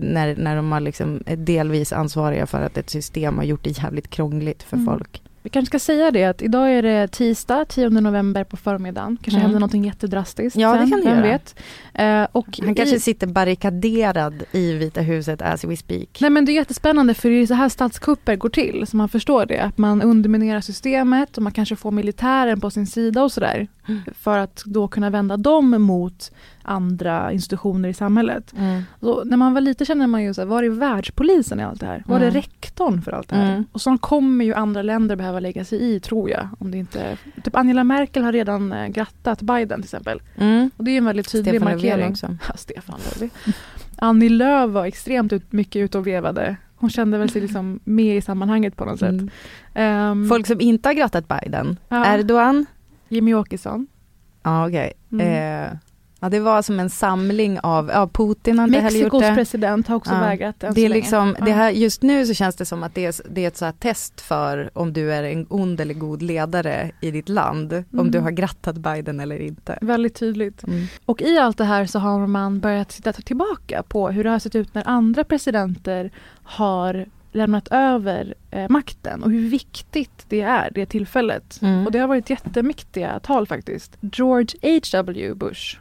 när, 0.00 0.36
när 0.36 0.56
de 0.56 0.72
har 0.72 0.80
liksom 0.80 1.22
är 1.26 1.36
delvis 1.36 1.92
ansvariga 1.92 2.46
för 2.46 2.62
att 2.62 2.76
ett 2.78 2.90
system 2.90 3.36
har 3.36 3.44
gjort 3.44 3.64
det 3.64 3.78
jävligt 3.78 4.10
krångligt 4.10 4.62
för 4.62 4.76
Mm. 4.76 4.86
folk. 4.86 5.22
Vi 5.42 5.50
kanske 5.50 5.66
ska 5.66 5.78
säga 5.78 6.10
det 6.10 6.24
att 6.24 6.42
idag 6.42 6.72
är 6.72 6.82
det 6.82 7.08
tisdag 7.08 7.64
10 7.68 7.88
november 7.90 8.44
på 8.44 8.56
förmiddagen. 8.56 9.16
Kanske 9.16 9.30
Mm. 9.30 9.42
händer 9.42 9.60
någonting 9.60 9.84
jättedrastiskt 9.84 10.56
Ja, 10.56 10.72
det 10.72 10.78
sen, 10.78 10.90
kan 10.90 11.00
det 11.00 11.10
göra. 11.10 11.20
vet. 11.22 11.54
Eh, 11.94 12.26
och 12.32 12.58
Han 12.64 12.74
kanske 12.74 12.96
i, 12.96 13.00
sitter 13.00 13.26
barrikaderad 13.26 14.42
i 14.52 14.72
Vita 14.72 15.00
huset 15.00 15.42
as 15.42 15.64
we 15.64 15.76
speak. 15.76 16.18
Nej 16.20 16.30
men 16.30 16.44
det 16.44 16.52
är 16.52 16.54
jättespännande 16.54 17.14
för 17.14 17.30
det 17.30 17.34
är 17.42 17.46
så 17.46 17.54
här 17.54 17.68
statskupper 17.68 18.36
går 18.36 18.48
till. 18.48 18.86
Så 18.86 18.96
man 18.96 19.08
förstår 19.08 19.46
det. 19.46 19.58
Att 19.62 19.78
man 19.78 20.02
underminerar 20.02 20.60
systemet 20.60 21.36
och 21.36 21.42
man 21.42 21.52
kanske 21.52 21.76
får 21.76 21.90
militären 21.90 22.60
på 22.60 22.70
sin 22.70 22.86
sida 22.86 23.22
och 23.22 23.32
sådär. 23.32 23.66
Mm. 23.88 24.00
För 24.14 24.38
att 24.38 24.62
då 24.66 24.88
kunna 24.88 25.10
vända 25.10 25.36
dem 25.36 25.70
mot 25.82 26.32
andra 26.64 27.32
institutioner 27.32 27.88
i 27.88 27.94
samhället. 27.94 28.54
Mm. 28.58 28.82
Så 29.00 29.24
när 29.24 29.36
man 29.36 29.54
var 29.54 29.60
liten 29.60 29.86
kände 29.86 30.06
man 30.06 30.22
ju 30.22 30.34
så 30.34 30.40
här, 30.40 30.46
var 30.48 30.62
är 30.62 30.68
världspolisen 30.70 31.60
i 31.60 31.62
allt 31.64 31.80
det 31.80 31.86
här? 31.86 32.02
Var 32.06 32.16
Mm. 32.16 32.28
är 32.28 32.32
rektorn 32.32 33.02
för 33.02 33.12
allt 33.12 33.28
det 33.28 33.36
här? 33.36 33.52
Mm. 33.52 33.64
Och 33.72 33.80
så 33.80 33.98
kommer 33.98 34.44
ju 34.44 34.54
andra 34.54 34.82
länder 34.82 35.16
behöva 35.16 35.40
lägga 35.40 35.64
sig 35.64 35.94
i 35.94 36.00
tror 36.00 36.30
jag. 36.30 36.48
Om 36.58 36.70
det 36.70 36.78
inte, 36.78 37.18
typ 37.44 37.56
Angela 37.56 37.84
Merkel 37.84 38.22
har 38.24 38.32
redan 38.32 38.72
eh, 38.72 38.86
grattat 38.86 39.42
Biden 39.42 39.78
till 39.80 39.86
exempel. 39.86 40.22
Mm. 40.36 40.70
Och 40.76 40.84
det 40.84 40.90
är 40.90 40.98
en 40.98 41.04
väldigt 41.04 41.28
tydlig 41.32 41.54
Stefan 41.54 41.72
markering. 41.74 42.10
också. 42.10 42.26
Ja, 42.48 42.54
Stefan 42.56 43.00
Löfven. 43.04 43.30
Annie 43.96 44.28
Lööf 44.28 44.70
var 44.70 44.84
extremt 44.86 45.32
ut, 45.32 45.52
mycket 45.52 45.76
ute 45.82 45.98
och 45.98 46.06
vevade. 46.06 46.56
Hon 46.76 46.90
kände 46.90 47.18
väl 47.18 47.30
sig 47.30 47.40
liksom 47.46 47.80
med 47.84 48.16
i 48.16 48.20
sammanhanget 48.20 48.76
på 48.76 48.84
något 48.84 48.98
sätt. 48.98 49.08
Mm. 49.10 49.30
Ehm, 49.74 50.28
Folk 50.28 50.46
som 50.46 50.60
inte 50.60 50.88
har 50.88 50.94
grattat 50.94 51.28
Biden. 51.28 51.76
ja, 51.88 52.14
Erdogan. 52.14 52.66
Jimmy 53.08 53.34
Åkesson. 53.34 53.86
Ja 54.42 54.66
okej. 54.68 54.92
Mm. 55.12 55.26
Eh, 55.66 55.70
ja 56.24 56.30
det 56.30 56.40
var 56.40 56.62
som 56.62 56.80
en 56.80 56.90
samling 56.90 57.60
av, 57.62 57.88
ja 57.88 58.08
Putin 58.12 58.58
har 58.58 58.66
inte 58.66 58.78
heller 58.80 58.98
gjort 58.98 59.12
Mexikos 59.12 59.22
det. 59.22 59.34
president 59.34 59.88
har 59.88 59.96
också 59.96 60.12
Ja. 60.12 60.20
vägrat 60.20 60.60
Det 60.60 60.66
är 60.66 60.74
länge. 60.74 60.88
liksom, 60.88 61.36
det 61.44 61.52
här, 61.52 61.70
just 61.70 62.02
nu 62.02 62.26
så 62.26 62.34
känns 62.34 62.56
det 62.56 62.64
som 62.64 62.82
att 62.82 62.94
det 62.94 63.04
är, 63.06 63.14
det 63.30 63.44
är 63.44 63.48
ett 63.48 63.56
så 63.56 63.64
här 63.64 63.72
test 63.72 64.20
för 64.20 64.70
om 64.74 64.92
du 64.92 65.12
är 65.12 65.22
en 65.22 65.46
ond 65.50 65.80
eller 65.80 65.94
god 65.94 66.22
ledare 66.22 66.90
i 67.00 67.10
ditt 67.10 67.28
land. 67.28 67.72
Om 67.72 67.98
Mm. 67.98 68.10
du 68.10 68.18
har 68.20 68.30
grattat 68.30 68.76
Biden 68.76 69.20
eller 69.20 69.38
inte. 69.42 69.78
Väldigt 69.80 70.14
tydligt. 70.14 70.64
Mm. 70.64 70.86
Och 71.04 71.22
i 71.22 71.38
allt 71.38 71.58
det 71.58 71.64
här 71.64 71.86
så 71.86 71.98
har 71.98 72.26
man 72.26 72.60
börjat 72.60 72.88
titta 72.88 73.12
tillbaka 73.12 73.82
på 73.88 74.08
hur 74.10 74.24
det 74.24 74.30
har 74.30 74.38
sett 74.38 74.54
ut 74.54 74.74
när 74.74 74.88
andra 74.88 75.24
presidenter 75.24 76.10
har 76.42 77.06
lämnat 77.32 77.68
över 77.70 78.34
eh, 78.50 78.68
makten 78.68 79.22
och 79.22 79.30
hur 79.30 79.48
viktigt 79.48 80.24
det 80.28 80.40
är, 80.40 80.70
det 80.74 80.86
tillfället. 80.86 81.58
Mm. 81.62 81.86
Och 81.86 81.92
det 81.92 81.98
har 81.98 82.08
varit 82.08 82.30
jättemäktiga 82.30 83.20
tal 83.20 83.46
faktiskt. 83.46 83.96
George 84.00 84.48
H.W. 84.62 85.34
Bush, 85.34 85.76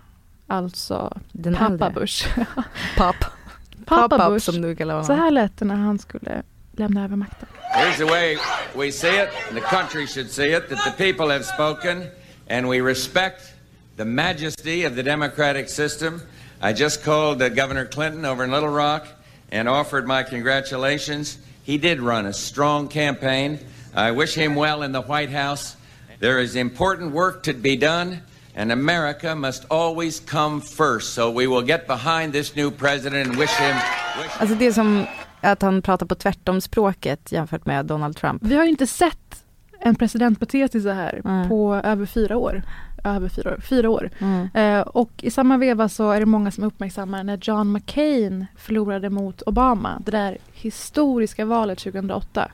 alltså 0.47 1.17
Den 1.31 1.53
pappa 1.55 1.71
äldre. 1.85 1.89
Bush. 1.89 2.27
Pop. 2.97 3.15
pappa 3.85 4.09
Pop-up 4.09 4.29
Bush. 4.33 4.45
som 4.45 4.61
du 4.61 4.75
kallar 4.75 4.93
honom. 4.93 5.07
Så 5.07 5.13
här 5.13 5.31
lät 5.31 5.57
det 5.57 5.65
när 5.65 5.75
han 5.75 5.99
skulle 5.99 6.43
lämna 6.77 7.03
över 7.03 7.15
makten. 7.15 7.47
Here's 7.75 7.97
the 7.97 8.05
way 8.05 8.37
we 8.75 8.91
see 8.91 9.21
it, 9.23 9.29
and 9.49 9.57
the 9.57 9.67
country 9.75 10.07
should 10.07 10.29
see 10.31 10.53
it, 10.55 10.69
that 10.69 10.79
the 10.85 10.91
people 11.03 11.33
have 11.33 11.43
spoken, 11.45 12.05
and 12.49 12.67
we 12.69 12.81
respect 12.81 13.41
the 13.97 14.05
majesty 14.05 14.85
of 14.87 14.95
the 14.95 15.03
democratic 15.03 15.69
system. 15.69 16.21
I 16.61 16.71
just 16.73 17.03
called 17.03 17.41
uh, 17.41 17.49
Governor 17.49 17.85
Clinton 17.85 18.25
over 18.25 18.43
in 18.43 18.51
Little 18.51 18.69
Rock 18.69 19.07
and 19.51 19.67
offered 19.67 20.07
my 20.07 20.23
congratulations. 20.23 21.37
He 21.63 21.77
did 21.77 21.99
run 21.99 22.25
a 22.25 22.33
strong 22.33 22.87
campaign. 22.87 23.59
I 23.95 24.11
wish 24.11 24.35
him 24.35 24.55
well 24.55 24.83
in 24.83 24.91
the 24.91 25.01
White 25.01 25.29
House. 25.31 25.75
There 26.19 26.39
is 26.39 26.55
important 26.55 27.11
work 27.11 27.43
to 27.43 27.53
be 27.53 27.75
done, 27.75 28.21
and 28.55 28.71
America 28.71 29.35
must 29.35 29.71
always 29.71 30.19
come 30.19 30.61
first. 30.61 31.13
So 31.13 31.31
we 31.31 31.47
will 31.47 31.67
get 31.67 31.87
behind 31.87 32.33
this 32.33 32.55
new 32.55 32.71
president 32.71 33.27
and 33.27 33.39
wish 33.39 33.59
him. 33.59 33.75
Wish 34.23 34.41
Alltså 34.41 34.55
det 34.55 34.65
är 34.65 34.71
som 34.71 35.05
att 35.41 35.61
han 35.61 35.81
pratar 35.81 36.05
på 36.05 36.15
tvärtom 36.15 36.61
språket 36.61 37.31
jämfört 37.31 37.65
med 37.65 37.85
Donald 37.85 38.15
Trump. 38.17 38.43
Vi 38.43 38.55
har 38.55 38.63
ju 38.63 38.69
inte 38.69 38.87
sett 38.87 39.43
en 39.79 39.95
president 39.95 40.39
bete 40.39 40.67
sig 40.67 40.81
så 40.81 40.89
här 40.89 41.21
Nej. 41.23 41.49
på 41.49 41.75
över 41.75 42.05
fyra 42.05 42.37
år. 42.37 42.63
Över 43.03 43.29
fyra 43.29 43.51
år. 43.51 43.59
Fyra 43.61 43.89
år. 43.89 44.09
Mm. 44.19 44.49
Eh, 44.53 44.81
och 44.81 45.11
i 45.17 45.31
samma 45.31 45.57
veva 45.57 45.89
så 45.89 46.11
är 46.11 46.19
det 46.19 46.25
många 46.25 46.51
som 46.51 46.63
uppmärksammar 46.63 47.23
när 47.23 47.39
John 47.41 47.71
McCain 47.71 48.45
förlorade 48.57 49.09
mot 49.09 49.41
Obama. 49.41 50.01
Det 50.05 50.11
där 50.11 50.37
historiska 50.53 51.45
valet 51.45 51.79
2008. 51.79 52.51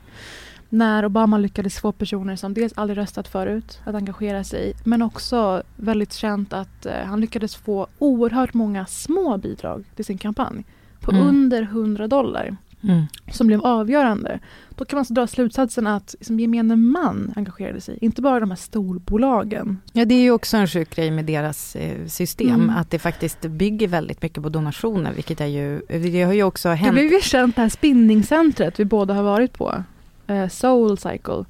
När 0.72 1.04
Obama 1.04 1.38
lyckades 1.38 1.78
få 1.80 1.92
personer 1.92 2.36
som 2.36 2.54
dels 2.54 2.72
aldrig 2.76 2.98
röstat 2.98 3.28
förut 3.28 3.80
att 3.84 3.94
engagera 3.94 4.44
sig 4.44 4.72
men 4.84 5.02
också 5.02 5.62
väldigt 5.76 6.12
känt 6.12 6.52
att 6.52 6.86
eh, 6.86 6.92
han 7.04 7.20
lyckades 7.20 7.56
få 7.56 7.86
oerhört 7.98 8.54
många 8.54 8.86
små 8.86 9.36
bidrag 9.38 9.84
till 9.96 10.04
sin 10.04 10.18
kampanj. 10.18 10.64
På 11.00 11.10
Mm. 11.10 11.26
under 11.26 11.62
100 11.62 12.06
dollar. 12.08 12.56
Mm. 12.82 13.02
som 13.32 13.46
blev 13.46 13.60
avgörande. 13.62 14.38
Då 14.70 14.84
kan 14.84 14.96
man 14.96 15.00
alltså 15.00 15.14
dra 15.14 15.26
slutsatsen 15.26 15.86
att 15.86 16.14
liksom, 16.18 16.40
gemene 16.40 16.76
man 16.76 17.32
engagerade 17.36 17.80
sig, 17.80 17.98
inte 18.00 18.22
bara 18.22 18.40
de 18.40 18.50
här 18.50 18.56
storbolagen. 18.56 19.78
Ja, 19.92 20.04
det 20.04 20.14
är 20.14 20.22
ju 20.22 20.30
också 20.30 20.56
en 20.56 20.68
sjuk 20.68 20.96
grej 20.96 21.10
med 21.10 21.24
deras 21.24 21.76
eh, 21.76 22.06
system, 22.06 22.48
Mm. 22.54 22.70
att 22.76 22.90
det 22.90 22.98
faktiskt 22.98 23.40
bygger 23.40 23.88
väldigt 23.88 24.22
mycket 24.22 24.42
på 24.42 24.48
donationer, 24.48 25.12
vilket 25.12 25.40
är 25.40 25.46
ju, 25.46 25.80
det 25.88 26.22
har 26.22 26.32
ju 26.32 26.42
också 26.42 26.68
Det 26.68 26.74
hänt. 26.74 26.92
blev 26.92 27.12
ju 27.12 27.20
känt 27.20 27.56
det 27.56 27.62
här 27.62 27.68
spinningcentret 27.68 28.80
vi 28.80 28.84
båda 28.84 29.14
har 29.14 29.22
varit 29.22 29.52
på, 29.52 29.84
eh, 30.30 30.48
Soul 30.48 30.98
Cycle. 30.98 31.44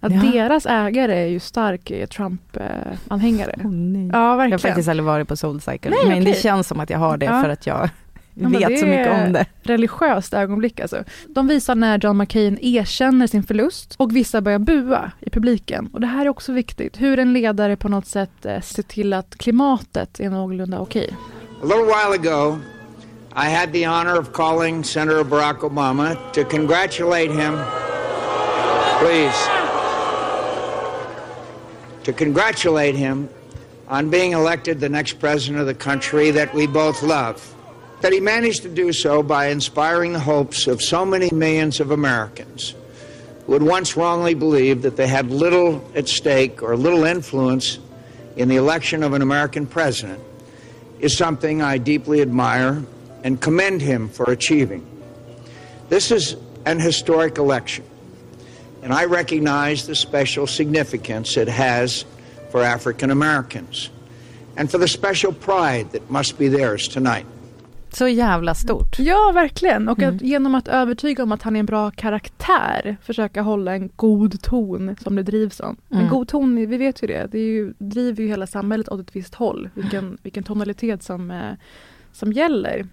Att 0.00 0.12
Ja. 0.12 0.20
deras 0.32 0.66
ägare 0.66 1.14
är 1.22 1.26
ju 1.26 1.40
stark 1.40 1.90
eh, 1.90 2.06
Trump-anhängare. 2.06 3.54
Nej. 3.64 4.10
ja, 4.12 4.44
Jag 4.44 4.50
har 4.50 4.58
faktiskt 4.58 4.88
aldrig 4.88 5.04
varit 5.04 5.28
på 5.28 5.36
Soulcycle, 5.36 5.90
Nej, 5.90 6.08
men 6.08 6.24
det 6.24 6.30
okej. 6.30 6.42
känns 6.42 6.68
som 6.68 6.80
att 6.80 6.90
jag 6.90 6.98
har 6.98 7.16
det 7.16 7.26
Ja. 7.26 7.42
för 7.42 7.48
att 7.48 7.66
jag 7.66 7.88
men 8.36 8.52
vet 8.52 8.68
det 8.68 8.76
så 8.76 8.86
mycket 8.86 9.26
om 9.26 9.32
det. 9.32 9.46
religiöst 9.62 10.34
ögonblick 10.34 10.80
alltså. 10.80 11.04
De 11.28 11.46
visar 11.48 11.74
när 11.74 11.98
John 11.98 12.16
McCain 12.18 12.58
erkänner 12.62 13.26
sin 13.26 13.42
förlust 13.42 13.94
och 13.98 14.16
vissa 14.16 14.40
börjar 14.40 14.58
bua 14.58 15.12
i 15.20 15.30
publiken. 15.30 15.90
Och 15.92 16.00
det 16.00 16.06
här 16.06 16.24
är 16.24 16.28
också 16.28 16.52
viktigt, 16.52 17.00
hur 17.00 17.18
en 17.18 17.32
ledare 17.32 17.76
på 17.76 17.88
något 17.88 18.06
sätt 18.06 18.46
eh, 18.46 18.60
ser 18.60 18.82
till 18.82 19.12
att 19.12 19.36
klimatet 19.38 20.20
är 20.20 20.30
någorlunda 20.30 20.78
okej. 20.80 21.08
A 21.62 21.64
little 21.64 21.84
while 21.84 22.30
ago, 22.30 22.58
I 23.36 23.54
had 23.54 23.72
the 23.72 23.86
honor 23.86 24.18
of 24.20 24.32
calling 24.32 24.84
Senator 24.84 25.24
Barack 25.24 25.64
Obama 25.64 26.14
to 26.34 26.40
congratulate 26.50 27.32
him. 27.42 27.58
Please. 28.98 29.48
To 32.04 32.12
congratulate 32.12 32.94
him 32.94 33.28
on 33.88 34.10
being 34.10 34.32
elected 34.32 34.80
the 34.80 34.88
next 34.88 35.18
president 35.18 35.60
of 35.60 35.66
the 35.66 35.74
country 35.74 36.30
that 36.30 36.52
we 36.54 36.66
both 36.66 37.02
love. 37.02 37.54
That 38.00 38.12
he 38.12 38.20
managed 38.20 38.62
to 38.62 38.68
do 38.68 38.92
so 38.92 39.22
by 39.22 39.46
inspiring 39.46 40.12
the 40.12 40.20
hopes 40.20 40.66
of 40.66 40.82
so 40.82 41.04
many 41.04 41.30
millions 41.30 41.80
of 41.80 41.90
Americans 41.90 42.74
who 43.46 43.52
had 43.52 43.62
once 43.62 43.96
wrongly 43.96 44.34
believed 44.34 44.82
that 44.82 44.96
they 44.96 45.06
had 45.06 45.30
little 45.30 45.82
at 45.94 46.08
stake 46.08 46.62
or 46.62 46.76
little 46.76 47.04
influence 47.04 47.78
in 48.36 48.48
the 48.48 48.56
election 48.56 49.02
of 49.02 49.12
an 49.12 49.22
American 49.22 49.66
president 49.66 50.22
is 51.00 51.16
something 51.16 51.60
I 51.60 51.78
deeply 51.78 52.22
admire 52.22 52.82
and 53.22 53.40
commend 53.40 53.80
him 53.82 54.08
for 54.08 54.30
achieving. 54.30 54.86
This 55.88 56.10
is 56.10 56.36
an 56.66 56.80
historic 56.80 57.38
election, 57.38 57.84
and 58.84 58.92
I 59.02 59.06
recognize 59.06 59.86
the 59.86 59.94
special 59.94 60.46
significance 60.46 61.42
it 61.42 61.48
has 61.48 62.06
for 62.52 62.62
African 62.64 63.10
Americans 63.10 63.90
and 64.56 64.70
for 64.70 64.78
the 64.78 64.88
special 64.88 65.32
pride 65.32 65.84
that 65.92 66.10
must 66.10 66.38
be 66.38 66.48
theirs 66.50 66.88
tonight. 66.88 67.26
Så 67.92 68.08
jävla 68.08 68.54
stort. 68.54 68.98
Ja, 68.98 69.32
verkligen. 69.34 69.88
Och 69.88 69.98
Mm. 70.02 70.16
att 70.16 70.22
genom 70.22 70.54
att 70.54 70.68
övertyga 70.68 71.22
om 71.22 71.32
att 71.32 71.42
han 71.42 71.56
är 71.56 71.60
en 71.60 71.66
bra 71.66 71.90
karaktär 71.90 72.96
försöka 73.02 73.42
hålla 73.42 73.74
en 73.74 73.90
god 73.96 74.42
ton 74.42 74.96
som 75.02 75.16
det 75.16 75.22
drivs 75.22 75.60
om. 75.60 75.76
En 75.90 75.98
Mm. 75.98 76.10
god 76.10 76.28
ton, 76.28 76.56
vi 76.56 76.76
vet 76.76 77.02
ju 77.02 77.06
det, 77.06 77.26
det 77.32 77.38
är 77.38 77.42
ju, 77.52 77.74
driver 77.78 78.22
ju 78.22 78.28
hela 78.28 78.46
samhället 78.46 78.88
åt 78.88 79.00
ett 79.00 79.16
visst 79.16 79.34
håll. 79.34 79.68
Vilken, 79.74 80.18
vilken 80.22 80.42
tonalitet 80.44 81.02
som, 81.02 81.30
eh, 81.30 81.52
som 82.12 82.32
gäller. 82.32 82.86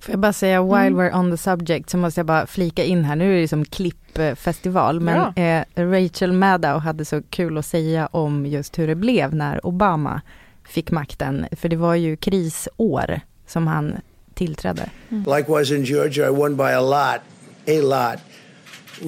Får 0.00 0.12
jag 0.12 0.18
bara 0.20 0.32
säga, 0.32 0.62
while 0.62 0.76
Mm. 0.86 1.00
we're 1.00 1.18
on 1.18 1.30
the 1.30 1.36
subject 1.36 1.90
så 1.90 1.96
måste 1.96 2.18
jag 2.20 2.26
bara 2.26 2.46
flika 2.46 2.84
in 2.84 3.04
här, 3.04 3.16
nu 3.16 3.36
är 3.36 3.40
det 3.40 3.48
som 3.48 3.64
klippfestival, 3.64 5.00
men 5.00 5.32
Ja. 5.36 5.42
eh, 5.42 5.64
Rachel 5.90 6.32
Maddow 6.32 6.78
hade 6.78 7.04
så 7.04 7.22
kul 7.30 7.58
att 7.58 7.66
säga 7.66 8.06
om 8.12 8.46
just 8.46 8.78
hur 8.78 8.86
det 8.86 8.94
blev 8.94 9.34
när 9.34 9.66
Obama 9.66 10.20
fick 10.68 10.90
makten, 10.90 11.46
för 11.52 11.68
det 11.68 11.76
var 11.76 11.94
ju 11.94 12.16
krisår 12.16 13.20
som 13.46 13.66
han 13.66 13.96
tillträdde. 14.34 14.90
Likewise 15.08 15.76
in 15.76 15.84
Georgia, 15.84 16.26
I 16.26 16.30
won 16.30 16.56
by 16.56 16.62
a 16.62 16.80
lot, 16.80 17.20
a 17.66 17.80
lot, 17.82 18.18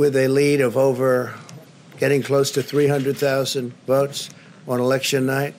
with 0.04 0.16
a 0.24 0.28
lead 0.28 0.66
of 0.66 0.76
over 0.76 1.28
getting 2.00 2.22
close 2.22 2.54
to 2.54 2.62
300,000 2.68 3.72
votes 3.86 4.30
on 4.66 4.80
election 4.80 5.26
night 5.26 5.54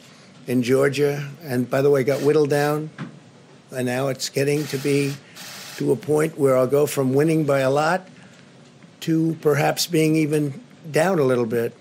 in 0.46 0.64
Georgia. 0.64 1.20
And 1.52 1.70
by 1.70 1.78
the 1.82 1.90
way, 1.90 2.04
got 2.04 2.22
whittled 2.22 2.50
down. 2.50 2.90
And 3.72 3.86
now 3.86 4.12
it's 4.12 4.30
getting 4.36 4.64
to 4.64 4.78
be 4.84 5.14
to 5.78 5.94
a 5.94 5.96
point 5.96 6.34
where 6.40 6.56
I'll 6.58 6.72
go 6.72 6.88
from 6.88 7.16
winning 7.16 7.46
by 7.46 7.62
a 7.62 7.70
lot 7.70 8.02
to 9.00 9.36
perhaps 9.42 9.90
being 9.92 10.16
even 10.18 10.54
down 10.84 11.20
a 11.20 11.24
little 11.24 11.46
bit. 11.46 11.74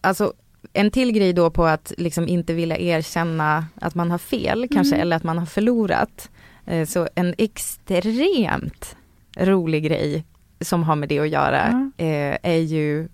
Alltså 0.00 0.32
en 0.72 0.90
till 0.90 1.12
grej 1.12 1.32
då 1.32 1.50
på 1.50 1.64
att 1.64 1.92
liksom 1.98 2.28
inte 2.28 2.52
vilja 2.54 2.78
erkänna 2.78 3.66
att 3.80 3.94
man 3.94 4.10
har 4.10 4.18
fel 4.18 4.68
kanske, 4.70 4.96
eller 4.96 5.16
att 5.16 5.24
man 5.24 5.38
har 5.38 5.46
förlorat. 5.46 6.30
Eh, 6.66 6.86
Så 6.86 7.08
en 7.14 7.34
extremt 7.38 8.96
rolig 9.36 9.84
grej 9.84 10.24
som 10.60 10.82
har 10.82 10.96
med 10.96 11.08
det 11.08 11.18
att 11.18 11.28
göra 11.28 11.90
eh, 11.96 12.36
är 12.42 12.58
ju 12.58 13.08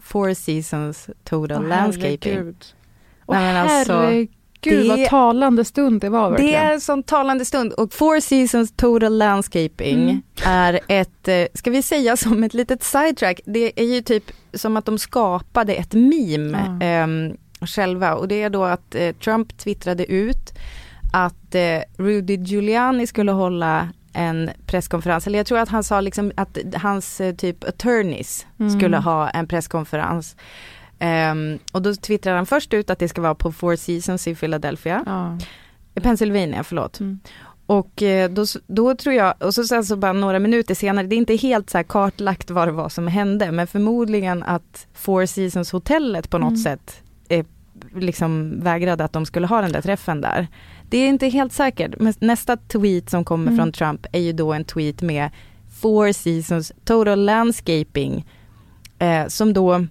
Four 0.00 0.34
Seasons 0.34 1.08
Total 1.24 1.62
Åh, 1.62 1.68
Landscaping. 1.68 2.18
herregud. 2.22 2.64
Nej, 3.28 3.40
men 3.40 3.56
alltså, 3.56 3.92
herregud 3.92 4.28
det- 4.60 4.88
vad 4.88 5.04
talande 5.08 5.64
stund 5.64 6.00
det 6.00 6.08
var 6.08 6.30
verkligen. 6.30 6.52
Det 6.52 6.58
är 6.58 6.72
en 6.74 6.80
sån 6.80 7.02
talande 7.02 7.44
stund 7.44 7.72
och 7.72 7.92
Four 7.92 8.20
Seasons 8.20 8.72
Total 8.76 9.18
Landscaping 9.18 10.02
Mm. 10.02 10.22
är 10.44 10.80
ett, 10.88 11.28
eh, 11.28 11.44
ska 11.54 11.70
vi 11.70 11.82
säga 11.82 12.16
som 12.16 12.44
ett 12.44 12.54
litet 12.54 12.82
sidetrack, 12.82 13.40
det 13.44 13.80
är 13.80 13.84
ju 13.94 14.02
typ 14.02 14.24
som 14.54 14.76
att 14.76 14.84
de 14.84 14.98
skapade 14.98 15.74
ett 15.74 15.92
meme 15.94 16.78
Ja. 16.80 16.86
ehm, 16.86 17.36
själva 17.60 18.14
och 18.14 18.28
det 18.28 18.42
är 18.42 18.50
då 18.50 18.64
att 18.64 18.94
eh, 18.94 19.12
Trump 19.12 19.58
twittrade 19.58 20.12
ut 20.12 20.52
att 21.12 21.54
eh, 21.54 21.80
Rudy 21.96 22.36
Giuliani 22.36 23.06
skulle 23.06 23.32
hålla 23.32 23.88
en 24.12 24.50
presskonferens, 24.66 25.26
eller 25.26 25.38
jag 25.38 25.46
tror 25.46 25.58
att 25.58 25.68
han 25.68 25.84
sa 25.84 26.00
liksom 26.00 26.32
att 26.36 26.58
hans 26.74 27.20
eh, 27.20 27.34
typ 27.34 27.64
attorneys 27.64 28.46
Mm. 28.60 28.78
skulle 28.78 28.96
ha 28.96 29.28
en 29.28 29.46
presskonferens. 29.46 30.36
Ehm, 30.98 31.58
och 31.72 31.82
då 31.82 31.94
twittrade 31.94 32.36
han 32.38 32.46
först 32.46 32.74
ut 32.74 32.90
att 32.90 32.98
det 32.98 33.08
ska 33.08 33.20
vara 33.20 33.34
på 33.34 33.52
Four 33.52 33.76
Seasons 33.76 34.26
i 34.28 34.34
Philadelphia. 34.34 35.02
Ja. 35.06 35.38
Pennsylvania, 36.00 36.64
förlåt. 36.64 37.00
Mm. 37.00 37.20
Och 37.66 38.02
eh, 38.02 38.30
då, 38.30 38.44
då 38.66 38.94
tror 38.94 39.14
jag, 39.14 39.34
och 39.42 39.54
så 39.54 39.64
sen 39.64 39.84
så 39.84 39.96
bara 39.96 40.12
några 40.12 40.38
minuter 40.38 40.74
senare, 40.74 41.06
det 41.06 41.14
är 41.14 41.18
inte 41.18 41.36
helt 41.36 41.70
så 41.70 41.84
kartlagt 41.84 42.50
vad 42.50 42.68
det 42.68 42.72
var 42.72 42.88
som 42.88 43.06
hände, 43.06 43.52
men 43.52 43.66
förmodligen 43.66 44.42
att 44.42 44.86
Four 44.94 45.26
Seasons 45.26 45.72
hotellet 45.72 46.30
på 46.30 46.38
något 46.38 46.48
Mm. 46.48 46.62
sätt 46.62 47.02
eh, 47.28 47.46
liksom 47.94 48.60
vägrade 48.60 49.04
att 49.04 49.12
de 49.12 49.26
skulle 49.26 49.46
ha 49.46 49.60
den 49.62 49.72
där 49.72 49.82
träffen 49.82 50.20
där. 50.20 50.48
Det 50.90 50.98
är 50.98 51.08
inte 51.08 51.26
helt 51.28 51.52
säkert, 51.52 51.94
men 51.98 52.14
nästa 52.18 52.56
tweet 52.56 53.10
som 53.10 53.24
kommer 53.24 53.46
Mm. 53.52 53.56
från 53.56 53.72
Trump 53.72 54.06
är 54.12 54.20
ju 54.20 54.32
då 54.32 54.52
en 54.52 54.64
tweet 54.64 55.02
med 55.02 55.30
Four 55.80 56.12
Seasons 56.12 56.72
Total 56.84 57.24
Landscaping, 57.24 58.26
eh, 58.98 59.26
som 59.26 59.52
då, 59.52 59.86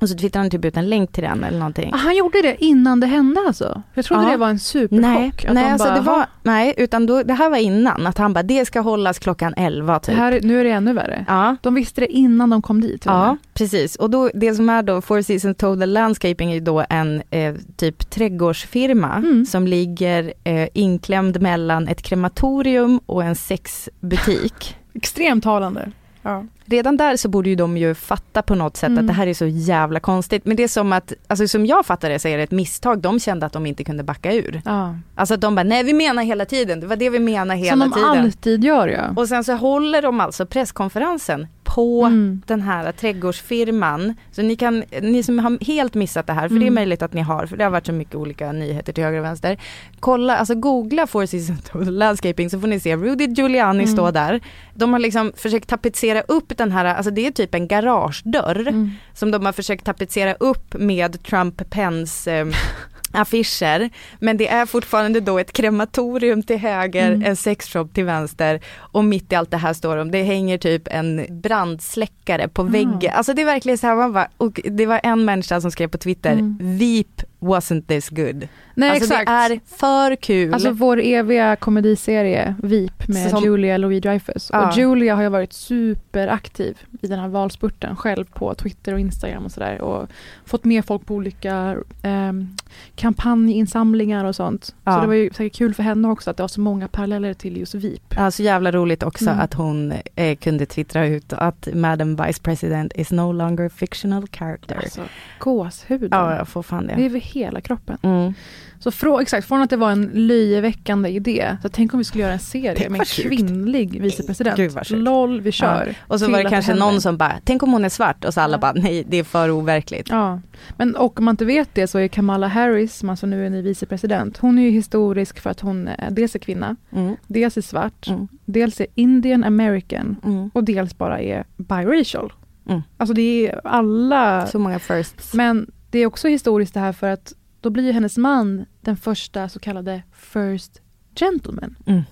och 0.00 0.08
så 0.08 0.16
twittrar 0.18 0.42
han 0.42 0.50
typ 0.50 0.64
ut 0.64 0.76
en 0.76 0.88
länk 0.88 1.12
till 1.12 1.22
den 1.24 1.44
eller 1.44 1.58
någonting. 1.58 1.90
Ah, 1.94 1.96
han 1.96 2.16
gjorde 2.16 2.42
det 2.42 2.64
innan 2.64 3.00
det 3.00 3.06
hände 3.06 3.40
alltså? 3.46 3.82
Jag 3.94 4.04
trodde 4.04 4.22
Ja. 4.22 4.30
det 4.30 4.36
var 4.36 4.48
en 4.48 4.58
superchock. 4.58 5.00
Nej, 5.00 5.32
nej, 5.52 5.70
alltså 5.70 5.88
bara, 5.88 5.94
det 5.94 6.00
var, 6.00 6.14
"Ha, 6.14 6.26
nej, 6.42 6.74
utan 6.76 7.06
då, 7.06 7.22
det 7.22 7.34
här 7.34 7.50
var 7.50 7.56
innan, 7.56 8.06
att 8.06 8.18
han 8.18 8.32
bara, 8.32 8.42
det 8.42 8.64
ska 8.66 8.80
hållas 8.80 9.18
klockan 9.18 9.54
11 9.56 9.94
det 9.94 10.00
typ. 10.00 10.14
här, 10.16 10.32
är- 10.32 10.40
nu 10.40 10.60
är 10.60 10.64
det 10.64 10.70
ännu 10.70 10.92
värre. 10.92 11.24
Ja, 11.28 11.56
De 11.62 11.74
visste 11.74 12.00
det 12.00 12.12
innan 12.12 12.50
de 12.50 12.62
kom 12.62 12.80
dit. 12.80 13.02
ja, 13.06 13.36
precis. 13.54 13.96
Och 13.96 14.10
då, 14.10 14.30
det 14.34 14.54
som 14.54 14.70
är 14.70 14.82
då 14.82 15.00
Four 15.00 15.22
Seasons 15.22 15.56
Total 15.56 15.90
Landscaping 15.92 16.52
är 16.52 16.60
då 16.60 16.84
en 16.90 17.22
eh, 17.30 17.54
typ 17.76 18.10
trädgårdsfirma 18.10 19.14
Mm. 19.16 19.46
som 19.46 19.66
ligger 19.66 20.32
eh, 20.44 20.68
inklämd 20.74 21.40
mellan 21.42 21.88
ett 21.88 22.02
krematorium 22.02 23.00
och 23.06 23.24
en 23.24 23.36
sexbutik. 23.36 24.76
Extremt 24.94 25.44
talande. 25.44 25.88
Ja. 26.26 26.44
Redan 26.64 26.96
där 26.96 27.16
så 27.16 27.28
borde 27.28 27.48
ju 27.48 27.54
de 27.56 27.76
ju 27.76 27.94
fatta 27.94 28.42
på 28.42 28.54
något 28.54 28.76
sätt 28.76 28.86
Mm. 28.88 28.98
att 28.98 29.06
det 29.06 29.12
här 29.12 29.26
är 29.26 29.34
så 29.34 29.46
jävla 29.46 30.00
konstigt. 30.00 30.44
Men 30.44 30.56
det 30.56 30.62
är 30.62 30.68
som 30.68 30.92
att, 30.92 31.12
alltså 31.28 31.48
som 31.48 31.66
jag 31.66 31.86
fattar 31.86 32.08
det 32.08 32.18
så 32.18 32.28
är 32.28 32.36
det 32.36 32.42
ett 32.42 32.50
misstag. 32.50 32.98
De 32.98 33.20
kände 33.20 33.46
att 33.46 33.52
de 33.52 33.66
inte 33.66 33.84
kunde 33.84 34.02
backa 34.02 34.32
ur. 34.34 34.62
Ja. 34.64 34.96
Alltså 35.14 35.34
att 35.34 35.40
de 35.40 35.54
bara, 35.54 35.62
nej 35.62 35.84
vi 35.84 35.92
menar 35.92 36.22
hela 36.22 36.44
tiden, 36.44 36.80
det 36.80 36.86
var 36.86 36.96
det 36.96 37.10
vi 37.10 37.18
menade 37.18 37.58
hela 37.60 37.70
Som 37.70 37.90
de 37.90 37.94
tiden. 37.94 38.08
alltid 38.24 38.64
gör 38.64 38.88
ja. 38.88 39.02
Och 39.16 39.28
sen 39.28 39.44
så 39.44 39.54
håller 39.54 40.02
de 40.02 40.20
alltså 40.20 40.46
presskonferensen 40.46 41.46
på 41.76 42.04
Mm. 42.04 42.42
den 42.46 42.60
här 42.62 42.92
trädgårdsfirman. 42.92 44.14
Så 44.32 44.42
ni 44.42 44.56
kan, 44.56 44.84
ni 45.02 45.22
som 45.22 45.38
har 45.38 45.64
helt 45.64 45.94
missat 45.94 46.26
det 46.26 46.32
här, 46.32 46.48
för 46.48 46.54
det 46.54 46.60
är 46.60 46.62
Mm. 46.62 46.74
möjligt 46.74 47.02
att 47.02 47.12
ni 47.14 47.20
har, 47.20 47.46
för 47.46 47.56
det 47.56 47.64
har 47.64 47.70
varit 47.70 47.86
så 47.86 47.92
mycket 47.92 48.14
olika 48.14 48.52
nyheter 48.52 48.92
till 48.92 49.04
höger 49.04 49.18
och 49.18 49.24
vänster. 49.24 49.58
Kolla, 50.00 50.36
alltså 50.36 50.54
googla 50.54 51.06
Four 51.06 51.26
Seasons 51.26 51.70
Landscaping 51.90 52.50
så 52.50 52.60
får 52.60 52.68
ni 52.68 52.80
se 52.80 52.96
Rudy 52.96 53.26
Giuliani 53.26 53.82
Mm. 53.82 53.92
stå 53.96 54.10
där. 54.10 54.40
De 54.74 54.92
har 54.92 55.00
liksom 55.00 55.32
försökt 55.36 55.68
tapetsera 55.68 56.20
upp 56.20 56.56
den 56.58 56.72
här, 56.72 56.84
alltså 56.84 57.10
det 57.10 57.26
är 57.26 57.30
typ 57.30 57.54
en 57.54 57.68
garagedörr 57.68 58.68
Mm. 58.68 58.90
som 59.14 59.30
de 59.30 59.46
har 59.46 59.52
försökt 59.52 59.84
tapetsera 59.84 60.34
upp 60.34 60.74
med 60.78 61.22
Trump 61.22 61.70
Pence 61.70 62.32
eh, 62.32 62.46
affischer. 63.12 63.90
Men 64.20 64.36
det 64.36 64.48
är 64.48 64.66
fortfarande 64.66 65.20
då 65.20 65.38
ett 65.38 65.52
krematorium 65.52 66.42
till 66.42 66.58
höger, 66.58 67.12
Mm. 67.12 67.22
en 67.26 67.36
sexshop 67.36 67.94
till 67.94 68.04
vänster 68.04 68.60
och 68.76 69.04
mitt 69.04 69.32
i 69.32 69.34
allt 69.34 69.50
det 69.50 69.56
här 69.56 69.72
står 69.72 69.96
de, 69.96 70.10
det 70.10 70.22
hänger 70.22 70.58
typ 70.58 70.82
en 70.90 71.26
brandsläckare 71.30 72.48
på 72.48 72.62
Ah. 72.62 72.64
väggen. 72.64 73.12
Alltså 73.14 73.32
det 73.34 73.42
är 73.42 73.46
verkligen 73.46 73.78
så 73.78 73.86
här, 73.86 73.96
man 73.96 74.12
bara, 74.12 74.28
och 74.36 74.60
det 74.64 74.86
var 74.86 75.00
en 75.02 75.24
människa 75.24 75.60
som 75.60 75.70
skrev 75.70 75.88
på 75.88 75.98
Twitter, 75.98 76.32
Mm. 76.32 76.58
Veep 76.78 77.22
wasn't 77.46 77.82
this 77.86 78.08
good. 78.10 78.48
Nej 78.74 78.90
alltså 78.90 79.14
exakt. 79.14 79.26
det 79.26 79.32
är 79.32 79.60
för 79.78 80.16
kul. 80.16 80.54
Alltså 80.54 80.70
vår 80.70 81.00
eviga 81.00 81.56
komediserie 81.56 82.54
VIP 82.62 83.08
med 83.08 83.30
Som- 83.30 83.42
Julia 83.44 83.78
Louis-Dreyfus. 83.78 84.50
Ja. 84.52 84.68
Och 84.68 84.76
Julia 84.78 85.14
har 85.14 85.22
ju 85.22 85.28
varit 85.28 85.52
superaktiv 85.52 86.78
i 87.02 87.06
den 87.06 87.18
här 87.18 87.28
valspurten 87.28 87.96
själv 87.96 88.24
på 88.24 88.54
Twitter 88.54 88.92
och 88.92 89.00
Instagram 89.00 89.44
och 89.44 89.52
sådär. 89.52 89.80
Och 89.80 90.08
fått 90.44 90.64
med 90.64 90.84
folk 90.84 91.06
på 91.06 91.14
olika 91.14 91.76
ehm, 92.02 92.48
kampanjinsamlingar 92.94 94.24
och 94.24 94.36
sånt. 94.36 94.64
Så 94.64 94.72
Ja. 94.84 95.00
det 95.00 95.06
var 95.06 95.14
ju 95.14 95.30
säkert 95.30 95.58
kul 95.58 95.74
för 95.74 95.82
henne 95.82 96.08
också 96.08 96.30
att 96.30 96.36
det 96.36 96.42
var 96.42 96.48
så 96.48 96.60
många 96.60 96.88
paralleller 96.88 97.34
till 97.34 97.56
just 97.56 97.74
VIP. 97.74 98.14
Ja, 98.16 98.30
så 98.30 98.42
jävla 98.42 98.72
roligt 98.72 99.02
också 99.02 99.24
Mm. 99.30 99.40
att 99.40 99.54
hon 99.54 99.92
eh, 100.14 100.36
kunde 100.36 100.66
twittra 100.66 101.06
ut 101.06 101.32
att 101.32 101.68
Madam 101.74 102.16
Vice 102.16 102.42
President 102.42 102.92
is 102.94 103.10
no 103.10 103.32
longer 103.32 103.68
fictional 103.68 104.26
character. 104.32 104.76
Alltså, 104.76 105.00
gåshuden. 105.38 106.08
ja, 106.12 106.36
jag 106.36 106.48
får 106.48 106.62
fan 106.62 106.86
Det 106.86 106.94
det. 106.94 107.02
Hela 107.38 107.60
kroppen. 107.60 107.98
Mm. 108.02 108.34
Så 108.78 108.90
frå, 108.90 109.20
exakt, 109.20 109.48
från 109.48 109.62
att 109.62 109.70
det 109.70 109.76
var 109.76 109.90
en 109.90 110.10
löjeväckande 110.14 111.08
idé, 111.08 111.56
så 111.62 111.68
tänk 111.68 111.94
om 111.94 111.98
vi 111.98 112.04
skulle 112.04 112.22
göra 112.22 112.32
en 112.32 112.38
serie 112.38 112.74
Det 112.78 112.88
med 112.90 113.00
en 113.00 113.06
kvinnlig 113.06 114.00
vicepresident. 114.02 114.56
Gud, 114.56 114.70
vad 114.72 114.86
sjukt. 114.86 115.00
LOL, 115.02 115.40
vi 115.40 115.52
kör. 115.52 115.94
Och 116.00 116.20
så 116.20 116.30
var 116.30 116.42
det 116.42 116.50
kanske 116.50 116.72
händer. 116.72 116.86
någon 116.86 117.00
som 117.00 117.16
bara, 117.16 117.32
tänk 117.44 117.62
om 117.62 117.72
hon 117.72 117.84
är 117.84 117.88
svart 117.88 118.24
och 118.24 118.34
så 118.34 118.40
alla 118.40 118.54
Ja. 118.56 118.60
bara, 118.60 118.72
nej 118.72 119.04
det 119.08 119.16
är 119.16 119.24
för 119.24 119.50
overkligt. 119.50 120.06
Ja, 120.10 120.40
men 120.76 120.96
och 120.96 121.18
om 121.18 121.24
man 121.24 121.32
inte 121.32 121.44
vet 121.44 121.74
det 121.74 121.86
så 121.86 121.98
är 121.98 122.08
Kamala 122.08 122.46
Harris, 122.48 122.96
som 122.96 123.10
alltså 123.10 123.26
nu 123.26 123.46
är 123.46 123.50
ny 123.50 123.62
vicepresident, 123.62 124.36
hon 124.38 124.58
är 124.58 124.62
ju 124.62 124.70
historisk 124.70 125.40
för 125.40 125.50
att 125.50 125.60
hon 125.60 125.88
är 125.88 126.10
dels 126.10 126.34
är 126.34 126.38
kvinna, 126.38 126.76
Mm. 126.92 127.16
dels 127.26 127.56
är 127.56 127.60
svart, 127.62 128.08
Mm. 128.08 128.28
dels 128.44 128.80
är 128.80 128.86
Indian 128.94 129.44
American 129.44 130.16
Mm. 130.24 130.50
och 130.54 130.64
dels 130.64 130.98
bara 130.98 131.20
är 131.20 131.44
biracial. 131.56 132.32
Mm. 132.68 132.82
Alltså 132.96 133.14
det 133.14 133.48
är 133.48 133.60
alla, 133.64 134.46
Så 134.46 134.58
många 134.58 134.78
firsts. 134.78 135.34
men 135.34 135.70
det 135.96 136.00
är 136.02 136.06
också 136.06 136.28
historiskt 136.28 136.74
det 136.74 136.80
här 136.80 136.92
för 136.92 137.08
att 137.08 137.32
då 137.60 137.70
blir 137.70 137.92
hennes 137.92 138.16
man 138.16 138.64
den 138.80 138.96
första 138.96 139.48
så 139.48 139.58
kallade 139.58 140.02
first 140.12 140.80
gentleman. 141.14 141.76
Mm. 141.86 142.02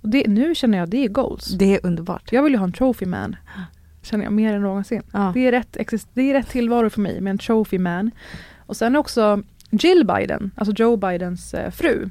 Och 0.00 0.08
det, 0.08 0.26
nu 0.28 0.54
känner 0.54 0.78
jag 0.78 0.88
det 0.88 1.04
är 1.04 1.08
goals. 1.08 1.46
Det 1.46 1.74
är 1.74 1.86
underbart. 1.86 2.32
Jag 2.32 2.42
vill 2.42 2.52
ju 2.52 2.58
ha 2.58 2.64
en 2.64 2.72
trophy 2.72 3.06
man. 3.06 3.36
Känner 4.02 4.24
jag 4.24 4.32
mer 4.32 4.54
än 4.54 4.62
någonsin. 4.62 5.02
Ja. 5.12 5.30
Det, 5.34 5.46
är 5.46 5.52
rätt, 5.52 5.76
det 6.14 6.30
är 6.30 6.34
rätt 6.34 6.48
tillvaro 6.48 6.90
för 6.90 7.00
mig 7.00 7.20
med 7.20 7.30
en 7.30 7.38
trophy 7.38 7.78
man. 7.78 8.10
Och 8.66 8.76
sen 8.76 8.96
också 8.96 9.42
Jill 9.70 10.06
Biden, 10.06 10.50
alltså 10.56 10.74
Joe 10.82 10.96
Bidens 10.96 11.54
eh, 11.54 11.70
fru. 11.70 12.08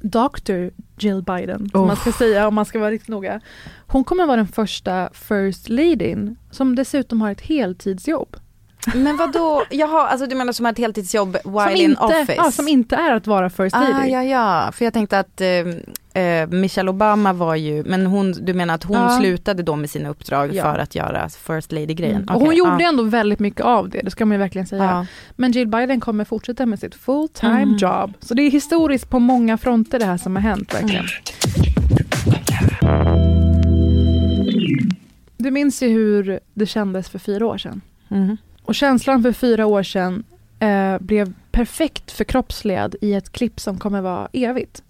Dr. 0.00 0.68
Jill 0.98 1.22
Biden, 1.22 1.68
som 1.70 1.80
Oh. 1.80 1.86
man 1.86 1.96
ska 1.96 2.12
säga 2.12 2.48
om 2.48 2.54
man 2.54 2.64
ska 2.64 2.78
vara 2.78 2.90
riktigt 2.90 3.08
noga. 3.08 3.40
Hon 3.86 4.04
kommer 4.04 4.26
vara 4.26 4.36
den 4.36 4.48
första 4.48 5.10
first 5.12 5.68
ladyn 5.68 6.36
som 6.50 6.74
dessutom 6.74 7.20
har 7.20 7.30
ett 7.30 7.40
heltidsjobb. 7.40 8.36
Men 8.94 9.16
vad 9.16 9.32
då? 9.32 9.62
jaha, 9.70 10.08
alltså 10.08 10.26
du 10.26 10.34
menar 10.34 10.52
som 10.52 10.66
ett 10.66 10.78
heltidsjobb 10.78 11.36
while 11.44 11.62
som, 11.64 11.76
in 11.76 11.90
inte, 11.90 12.02
office? 12.04 12.34
ja, 12.36 12.50
som 12.50 12.68
inte 12.68 12.96
är 12.96 13.12
att 13.12 13.26
vara 13.26 13.50
first 13.50 13.72
lady. 13.76 13.92
Ah, 13.92 14.06
ja, 14.06 14.22
ja, 14.24 14.72
för 14.72 14.84
jag 14.84 14.94
tänkte 14.94 15.18
att 15.18 15.40
eh, 15.40 16.22
eh, 16.22 16.48
Michelle 16.48 16.90
Obama 16.90 17.32
var 17.32 17.54
ju, 17.54 17.84
men 17.86 18.06
hon, 18.06 18.32
du 18.32 18.54
menar 18.54 18.74
att 18.74 18.84
hon 18.84 18.96
Ja. 18.96 19.18
slutade 19.20 19.62
då 19.62 19.76
med 19.76 19.90
sina 19.90 20.08
uppdrag 20.08 20.54
Ja. 20.54 20.62
för 20.62 20.78
att 20.78 20.94
göra 20.94 21.28
first 21.28 21.72
lady-grejen? 21.72 22.16
Mm. 22.22 22.28
Och 22.28 22.36
Okej, 22.36 22.46
hon 22.46 22.56
gjorde 22.56 22.82
ja. 22.82 22.88
ändå 22.88 23.02
väldigt 23.02 23.38
mycket 23.38 23.60
av 23.60 23.88
det, 23.88 24.00
det 24.04 24.10
ska 24.10 24.26
man 24.26 24.34
ju 24.34 24.38
verkligen 24.38 24.66
säga. 24.66 24.84
Ja. 24.84 25.06
Men 25.36 25.52
Jill 25.52 25.68
Biden 25.68 26.00
kommer 26.00 26.24
fortsätta 26.24 26.66
med 26.66 26.78
sitt 26.78 26.94
full 26.94 27.28
time 27.28 27.52
Mm. 27.62 27.76
job. 27.76 28.12
Så 28.20 28.34
det 28.34 28.42
är 28.42 28.50
historiskt 28.50 29.10
på 29.10 29.18
många 29.18 29.58
fronter 29.58 29.98
det 29.98 30.04
här 30.04 30.16
som 30.16 30.36
har 30.36 30.42
hänt 30.42 30.74
verkligen. 30.74 31.04
Du 35.36 35.50
minns 35.50 35.82
ju 35.82 35.88
hur 35.88 36.40
det 36.54 36.66
kändes 36.66 37.08
för 37.08 37.18
fyra 37.18 37.46
år 37.46 37.58
sedan. 37.58 37.80
Mhm. 38.08 38.36
Och 38.68 38.74
känslan 38.74 39.22
för 39.22 39.32
fyra 39.32 39.66
år 39.66 39.82
sedan 39.82 40.24
eh, 40.58 40.98
blev 40.98 41.32
perfekt 41.50 42.10
förkroppsligad 42.10 42.96
i 43.00 43.14
ett 43.14 43.32
klipp 43.32 43.60
som 43.60 43.78
kommer 43.78 44.00
vara 44.00 44.28
evigt. 44.32 44.82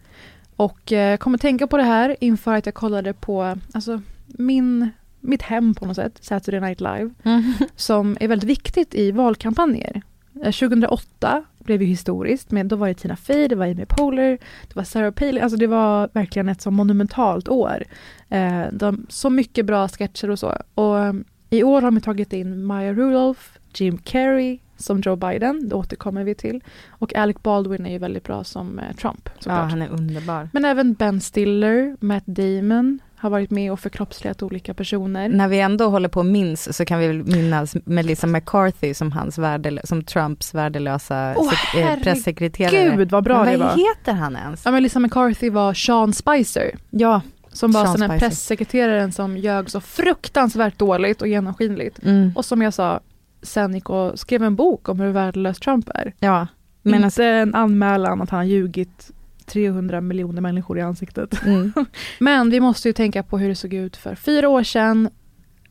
Och 0.57 0.93
eh, 0.93 1.17
kommer 1.17 1.39
tänka 1.39 1.67
på 1.67 1.77
det 1.77 1.83
här 1.83 2.17
inför 2.21 2.55
att 2.55 2.67
jag 2.67 2.75
kollade 2.75 3.13
på 3.13 3.57
alltså, 3.73 4.01
min, 4.27 4.91
mitt 5.21 5.43
hem 5.43 5.75
på 5.75 5.87
något 5.87 5.97
sätt, 5.97 6.19
Saturday 6.21 6.61
Night 6.61 6.81
Live 6.81 7.11
Mm. 7.23 7.53
som 7.77 8.17
är 8.21 8.29
väldigt 8.29 8.51
viktigt 8.51 8.95
i 8.95 9.11
valkampanjer. 9.11 10.03
Eh, 10.35 10.53
2008 10.53 11.45
blev 11.59 11.83
ju 11.83 11.89
historiskt, 11.89 12.51
men 12.51 12.69
då 12.69 12.77
var 12.77 12.89
det 12.89 12.95
Tina 12.95 13.17
Fey, 13.17 13.49
det 13.49 13.57
var 13.57 13.67
Amy 13.67 13.87
Poehler, 13.87 14.39
det 14.69 14.77
var 14.77 14.85
Sarah 14.85 15.11
Palin, 15.11 15.43
alltså 15.43 15.59
det 15.59 15.67
var 15.67 16.09
verkligen 16.13 16.49
ett 16.49 16.63
så 16.63 16.71
monumentalt 16.71 17.49
år. 17.49 17.85
Eh, 18.29 18.63
de, 18.73 19.07
så 19.09 19.31
mycket 19.31 19.67
bra 19.67 19.89
sketcher 19.89 20.31
och 20.31 20.39
så. 20.39 20.55
Och 20.75 20.99
eh, 20.99 21.13
i 21.51 21.63
år 21.63 21.83
har 21.83 21.91
de 21.91 22.01
tagit 22.01 22.33
in 22.33 22.65
Maya 22.65 22.93
Rudolph, 22.93 23.58
Jim 23.75 23.99
Carrey 23.99 24.59
som 24.77 25.01
Joe 25.01 25.17
Biden, 25.17 25.69
det 25.69 25.75
återkommer 25.75 26.25
vi 26.25 26.35
till. 26.35 26.61
Och 26.89 27.15
Alec 27.15 27.37
Baldwin 27.43 27.87
är 27.87 27.91
ju 27.91 27.99
väldigt 27.99 28.25
bra 28.25 28.45
som 28.45 28.79
eh, 28.79 28.97
Trump 28.97 29.21
Ja, 29.25 29.33
såklart. 29.43 29.71
han 29.71 29.83
är 29.83 29.89
underbar. 29.89 30.49
Men 30.53 30.65
även 30.65 30.95
Ben 30.95 31.21
Stiller, 31.21 31.97
Matt 32.01 32.27
Damon 32.27 32.99
har 33.17 33.31
varit 33.31 33.51
med 33.51 33.73
och 33.73 33.81
förkroppsligat 33.81 34.43
olika 34.43 34.75
personer. 34.75 35.29
När 35.29 35.49
vi 35.49 35.61
ändå 35.61 35.89
håller 35.89 36.09
på 36.09 36.21
och 36.21 36.27
minns 36.27 36.77
så 36.77 36.85
kan 36.85 36.99
vi 36.99 37.07
väl 37.07 37.25
minnas 37.25 37.77
Melissa 37.85 38.27
McCarthy 38.27 38.95
som 38.95 39.13
hans 39.13 39.39
värdelö- 39.39 39.87
som 39.87 40.05
Trumps 40.05 40.55
värdelösa 40.55 41.31
eh, 41.31 41.37
herregud, 41.75 42.05
pressekreterare. 42.05 42.97
Gud 42.97 43.11
vad 43.11 43.25
bra 43.25 43.45
Men 43.45 43.53
det 43.53 43.59
vad 43.59 43.69
var. 43.69 43.77
heter 43.77 44.13
han 44.13 44.37
ens? 44.37 44.65
Ja, 44.65 44.71
men 44.71 44.83
Lisa 44.83 44.99
McCarthy 45.01 45.51
var 45.51 45.75
Sean 45.75 46.13
Spicer. 46.13 46.71
Ja. 46.91 47.21
Som 47.53 47.73
var 47.73 47.87
sån 47.87 48.11
här 48.11 48.19
pressekreteraren 48.19 49.13
som 49.13 49.37
ljög 49.37 49.71
så 49.71 49.81
fruktansvärt 49.81 50.79
dåligt 50.79 51.23
och 51.23 51.29
genomskinligt. 51.29 52.03
Mm. 52.05 52.33
Och 52.37 52.45
som 52.45 52.63
jag 52.63 52.75
sa, 52.75 53.01
sen 53.43 53.75
gick 53.75 53.91
och 53.91 54.19
skrev 54.19 54.43
en 54.43 54.57
bok 54.57 54.89
om 54.89 55.01
hur 55.01 55.11
värdelös 55.11 55.59
Trump 55.59 55.89
är. 55.95 56.15
Ja. 56.19 56.47
Men 56.83 57.05
alltså, 57.05 57.23
Inte 57.23 57.33
en 57.33 57.55
anmälan 57.55 58.23
att 58.23 58.31
han 58.31 58.39
har 58.39 58.45
ljugit 58.45 59.11
300 59.47 60.01
miljoner 60.01 60.41
människor 60.41 60.79
i 60.79 60.81
ansiktet. 60.81 61.47
mm. 61.47 61.73
Men 62.19 62.51
vi 62.51 62.61
måste 62.61 62.89
ju 62.89 62.93
tänka 62.93 63.23
på 63.23 63.39
hur 63.39 63.49
det 63.49 63.55
såg 63.55 63.75
ut 63.75 63.97
för 63.97 64.15
fyra 64.15 64.49
år 64.49 64.63
sedan. 64.63 65.11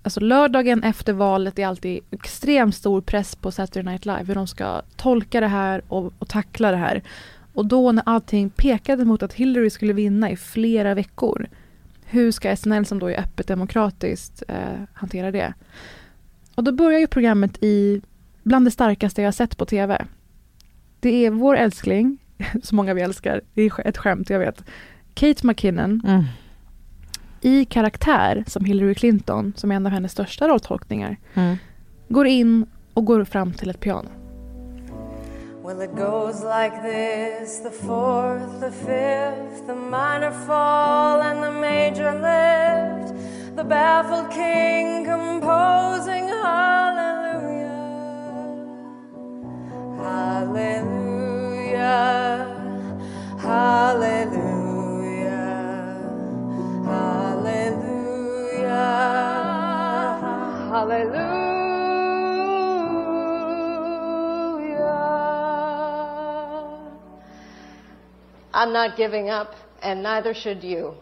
Alltså 0.01 0.19
lördagen 0.19 0.83
efter 0.83 1.13
valet 1.13 1.59
är 1.59 1.67
alltid 1.67 1.99
extremt 2.11 2.75
stor 2.75 3.01
press 3.01 3.35
på 3.35 3.51
Saturday 3.51 3.83
Night 3.91 4.05
Live. 4.05 4.23
Hur 4.23 4.35
de 4.35 4.47
ska 4.47 4.81
tolka 4.95 5.39
det 5.39 5.47
här 5.47 5.81
och, 5.87 6.13
och 6.19 6.27
tackla 6.29 6.71
det 6.71 6.77
här. 6.77 7.03
Och 7.53 7.65
då 7.65 7.91
när 7.91 8.03
allting 8.05 8.49
pekade 8.49 9.05
mot 9.05 9.23
att 9.23 9.33
Hillary 9.33 9.69
skulle 9.69 9.93
vinna 9.93 10.31
i 10.31 10.35
flera 10.35 10.93
veckor. 10.93 11.47
Hur 12.05 12.31
ska 12.31 12.55
SNL 12.55 12.85
som 12.85 12.99
då 12.99 13.07
är 13.07 13.19
öppet 13.19 13.47
demokratiskt 13.47 14.43
eh, 14.47 14.81
hantera 14.93 15.31
det? 15.31 15.53
Och 16.57 16.63
då 16.63 16.71
börjar 16.71 16.99
ju 16.99 17.07
programmet 17.07 17.57
i 17.63 18.01
bland 18.43 18.65
det 18.65 18.71
starkaste 18.71 19.21
jag 19.21 19.27
har 19.27 19.31
sett 19.31 19.57
på 19.57 19.65
tv. 19.65 20.05
Det 20.99 21.25
är 21.25 21.31
vår 21.31 21.55
älskling, 21.57 22.17
så 22.63 22.75
många 22.75 22.93
vi 22.93 23.01
älskar, 23.01 23.41
det 23.53 23.61
är 23.61 23.87
ett 23.87 23.97
skämt 23.97 24.29
jag 24.29 24.39
vet. 24.39 24.63
Kate 25.13 25.47
McKinnon 25.47 26.01
Mm. 26.05 26.23
i 27.41 27.65
karaktär 27.65 28.43
som 28.47 28.65
Hillary 28.65 28.95
Clinton, 28.95 29.53
som 29.55 29.71
är 29.71 29.75
en 29.75 29.85
av 29.85 29.91
hennes 29.91 30.11
största 30.11 30.47
rolltolkningar, 30.47 31.17
Mm. 31.33 31.57
går 32.09 32.27
in 32.27 32.65
och 32.93 33.05
går 33.05 33.23
fram 33.23 33.53
till 33.53 33.69
ett 33.69 33.79
piano. 33.79 34.09
Well, 35.65 35.81
it 35.81 35.91
goes 35.95 36.43
like 36.43 36.75
this 36.81 37.63
the 37.63 37.69
fourth, 37.85 38.59
the 38.59 38.71
fifth, 38.71 39.65
the 39.67 39.75
minor 39.75 40.31
fall, 40.47 41.21
and 41.21 41.43
the 41.43 41.51
major 41.51 42.13
lift. 42.13 43.13
The 43.57 43.63
baffled 43.63 44.29
king 44.29 45.03
composing 45.03 46.27
hallelujah. 46.27 47.73
Hallelujah. 49.97 51.17
Hallelujah. 53.39 54.37
Hallelujah. 56.85 57.97
Hallelujah. 60.69 61.17
I'm 68.53 68.71
not 68.71 68.95
giving 68.95 69.31
up, 69.31 69.55
and 69.81 70.03
neither 70.03 70.35
should 70.35 70.63
you. 70.63 70.93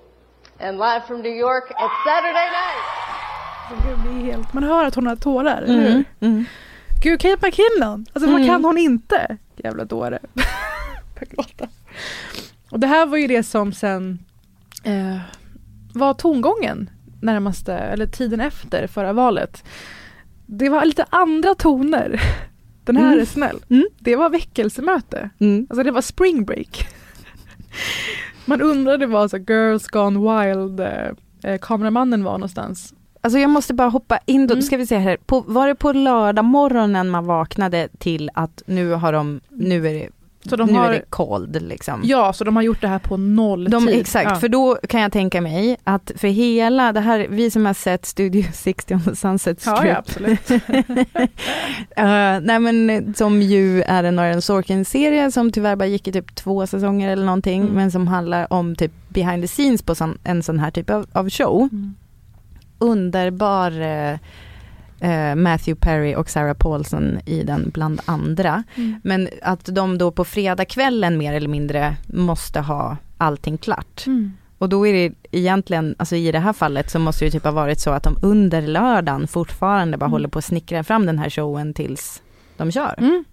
And 0.59 0.77
live 0.77 1.01
from 1.07 1.21
New 1.21 1.35
York, 1.37 1.63
it's 1.69 2.03
Saturday 2.05 2.49
night. 2.59 4.53
Man 4.53 4.63
hör 4.63 4.85
att 4.85 4.95
hon 4.95 5.07
har 5.07 5.15
tårar, 5.15 5.61
eller 5.61 5.81
hur? 5.81 5.89
Mm. 5.89 6.03
Mm. 6.19 6.45
Gud, 7.03 7.19
Kate 7.21 7.37
McKinnon! 7.47 8.05
Alltså 8.13 8.31
vad 8.31 8.35
Mm. 8.41 8.47
kan 8.47 8.65
hon 8.65 8.77
inte? 8.77 9.37
Jävla 9.55 9.85
dåre. 9.85 10.19
Och 12.69 12.79
det 12.79 12.87
här 12.87 13.05
var 13.05 13.17
ju 13.17 13.27
det 13.27 13.43
som 13.43 13.73
sen 13.73 14.19
eh, 14.83 15.17
var 15.93 16.13
tongången 16.13 16.89
närmaste, 17.21 17.73
eller 17.73 18.07
tiden 18.07 18.39
efter 18.41 18.87
förra 18.87 19.13
valet. 19.13 19.63
Det 20.45 20.69
var 20.69 20.85
lite 20.85 21.05
andra 21.09 21.55
toner. 21.55 22.21
Den 22.83 22.97
här 22.97 23.07
Mm. 23.07 23.19
är 23.19 23.25
snäll. 23.25 23.59
Mm. 23.69 23.85
Det 23.99 24.15
var 24.15 24.29
väckelsemöte. 24.29 25.29
Mm. 25.39 25.67
Alltså 25.69 25.83
det 25.83 25.91
var 25.91 26.01
spring 26.01 26.45
break. 26.45 26.87
Man 28.45 28.61
undrade 28.61 29.05
vad 29.05 29.31
så 29.31 29.37
Girls 29.37 29.87
Gone 29.87 30.19
Wild 30.19 30.79
eh, 30.79 31.09
eh, 31.43 31.57
kameramannen 31.61 32.23
var 32.23 32.31
någonstans. 32.31 32.93
Alltså 33.21 33.39
jag 33.39 33.49
måste 33.49 33.73
bara 33.73 33.89
hoppa 33.89 34.19
in 34.25 34.47
då, 34.47 34.53
Mm. 34.53 34.63
ska 34.63 34.77
vi 34.77 34.87
se 34.87 34.97
här. 34.97 35.17
På, 35.25 35.43
var 35.47 35.67
det 35.67 35.75
på 35.75 35.91
lördag 35.91 36.45
morgonen 36.45 37.09
man 37.09 37.25
vaknade 37.25 37.87
till 37.97 38.29
att 38.33 38.63
nu 38.65 38.91
har 38.91 39.13
de, 39.13 39.41
nu 39.49 39.87
är 39.87 39.93
det 39.93 40.09
Så 40.49 40.55
de 40.55 40.67
nu 40.67 40.73
har- 40.79 40.87
är 40.87 40.91
det 40.91 41.01
cold 41.09 41.61
liksom. 41.61 42.01
Ja, 42.03 42.33
så 42.33 42.43
de 42.43 42.55
har 42.55 42.63
gjort 42.63 42.81
det 42.81 42.87
här 42.87 42.99
på 42.99 43.17
noll 43.17 43.69
De, 43.69 43.87
tid. 43.87 43.99
exakt, 43.99 44.29
ja. 44.29 44.35
för 44.35 44.49
då 44.49 44.77
kan 44.89 45.01
jag 45.01 45.11
tänka 45.11 45.41
mig 45.41 45.77
att 45.83 46.11
för 46.15 46.27
hela 46.27 46.93
det 46.93 46.99
här, 46.99 47.27
vi 47.29 47.51
som 47.51 47.65
har 47.65 47.73
sett 47.73 48.05
Studio 48.05 48.43
60 48.53 48.93
on 48.93 49.01
the 49.01 49.15
Sunset 49.15 49.63
Ja, 49.65 49.75
Strip. 49.77 49.91
ja, 49.91 49.97
absolut. 49.97 50.49
Eh, 51.97 52.39
nej 52.41 52.59
men 52.59 53.13
som 53.17 53.41
ju 53.41 53.81
är 53.81 54.03
en 54.03 54.19
Aaron 54.19 54.41
Sorkin-serie 54.41 55.31
som 55.31 55.51
tyvärr 55.51 55.75
bara 55.75 55.85
gick 55.85 56.07
i 56.07 56.11
typ 56.11 56.35
två 56.35 56.67
säsonger 56.67 57.09
eller 57.09 57.25
någonting, 57.25 57.61
Mm. 57.61 57.73
men 57.73 57.91
som 57.91 58.07
handlar 58.07 58.53
om 58.53 58.75
typ 58.75 58.91
behind 59.09 59.43
the 59.43 59.47
scenes 59.47 59.81
på 59.81 59.95
sån, 59.95 60.17
en 60.23 60.43
sån 60.43 60.59
här 60.59 60.71
typ 60.71 60.89
av, 60.89 61.05
av 61.13 61.29
show. 61.29 61.69
Mm. 61.71 61.95
Underbar 62.79 63.81
eh, 63.81 64.17
eh, 65.05 65.35
Matthew 65.35 65.75
Perry 65.79 66.15
och 66.15 66.29
Sarah 66.29 66.53
Paulson 66.53 67.19
i 67.25 67.43
den 67.43 67.69
bland 67.73 68.01
andra. 68.05 68.63
Mm. 68.75 68.95
Men 69.03 69.29
att 69.41 69.65
de 69.65 69.97
då 69.97 70.11
på 70.11 70.25
fredagskvällen 70.25 71.17
mer 71.17 71.33
eller 71.33 71.47
mindre 71.49 71.95
måste 72.07 72.59
ha 72.59 72.97
allting 73.17 73.57
klart. 73.57 74.03
Mm. 74.07 74.33
Och 74.57 74.69
då 74.69 74.87
är 74.87 74.93
det 74.93 75.13
egentligen, 75.31 75.95
alltså 75.97 76.15
i 76.15 76.31
det 76.31 76.39
här 76.39 76.53
fallet 76.53 76.91
så 76.91 76.99
måste 76.99 77.25
det 77.25 77.31
typ 77.31 77.43
ha 77.43 77.51
varit 77.51 77.79
så 77.79 77.89
att 77.89 78.03
de 78.03 78.17
under 78.21 78.61
lördagen 78.61 79.27
fortfarande 79.27 79.97
bara 79.97 80.05
Mm. 80.05 80.11
håller 80.11 80.27
på 80.29 80.39
att 80.39 80.45
snickra 80.45 80.83
fram 80.83 81.05
den 81.05 81.19
här 81.19 81.29
showen 81.29 81.73
tills 81.73 82.21
de 82.57 82.71
kör. 82.71 82.95
Mm. 82.97 83.23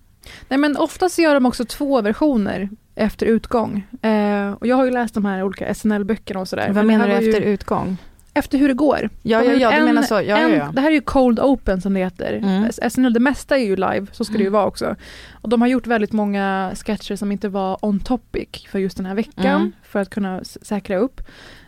Nej 0.48 0.58
men 0.58 0.76
oftast 0.76 1.18
gör 1.18 1.34
de 1.34 1.46
också 1.46 1.64
två 1.64 2.00
versioner 2.02 2.68
efter 2.94 3.26
utgång. 3.26 3.86
Eh, 4.02 4.52
och 4.52 4.66
jag 4.66 4.76
har 4.76 4.84
ju 4.84 4.90
läst 4.90 5.14
de 5.14 5.24
här 5.24 5.42
olika 5.42 5.74
SNL-böckerna 5.74 6.40
och 6.40 6.48
sådär. 6.48 6.66
Vad 6.66 6.74
Men 6.74 6.86
menar 6.86 7.08
du 7.08 7.12
efter 7.14 7.40
ju 7.40 7.46
utgång? 7.46 7.96
Efter 8.34 8.58
hur 8.58 8.68
det 8.68 8.74
går. 8.74 9.10
Ja, 9.22 9.42
ja, 9.44 9.52
ja, 9.52 9.78
du 9.78 9.84
menar 9.84 10.02
så. 10.02 10.14
Ja, 10.14 10.20
ja, 10.20 10.38
en, 10.38 10.50
ja. 10.52 10.70
Det 10.74 10.80
här 10.80 10.90
är 10.90 10.94
ju 10.94 11.00
cold 11.00 11.40
open 11.40 11.80
som 11.80 11.94
det 11.94 12.00
heter. 12.00 12.32
Mm. 12.32 12.90
SNL, 12.90 13.12
det 13.12 13.20
mesta 13.20 13.58
är 13.58 13.64
ju 13.64 13.76
live, 13.76 14.06
så 14.12 14.24
ska 14.24 14.32
det 14.32 14.38
ju 14.38 14.46
Mm. 14.46 14.52
vara 14.52 14.66
också. 14.66 14.96
Och 15.32 15.48
de 15.48 15.60
har 15.60 15.68
gjort 15.68 15.86
väldigt 15.86 16.12
många 16.12 16.72
sketcher 16.74 17.16
som 17.16 17.32
inte 17.32 17.48
var 17.48 17.78
on 17.84 18.00
topic 18.00 18.48
för 18.70 18.78
just 18.78 18.96
den 18.96 19.06
här 19.06 19.14
veckan, 19.14 19.60
Mm. 19.60 19.72
för 19.82 20.00
att 20.00 20.10
kunna 20.10 20.44
säkra 20.44 20.96
upp. 20.98 21.20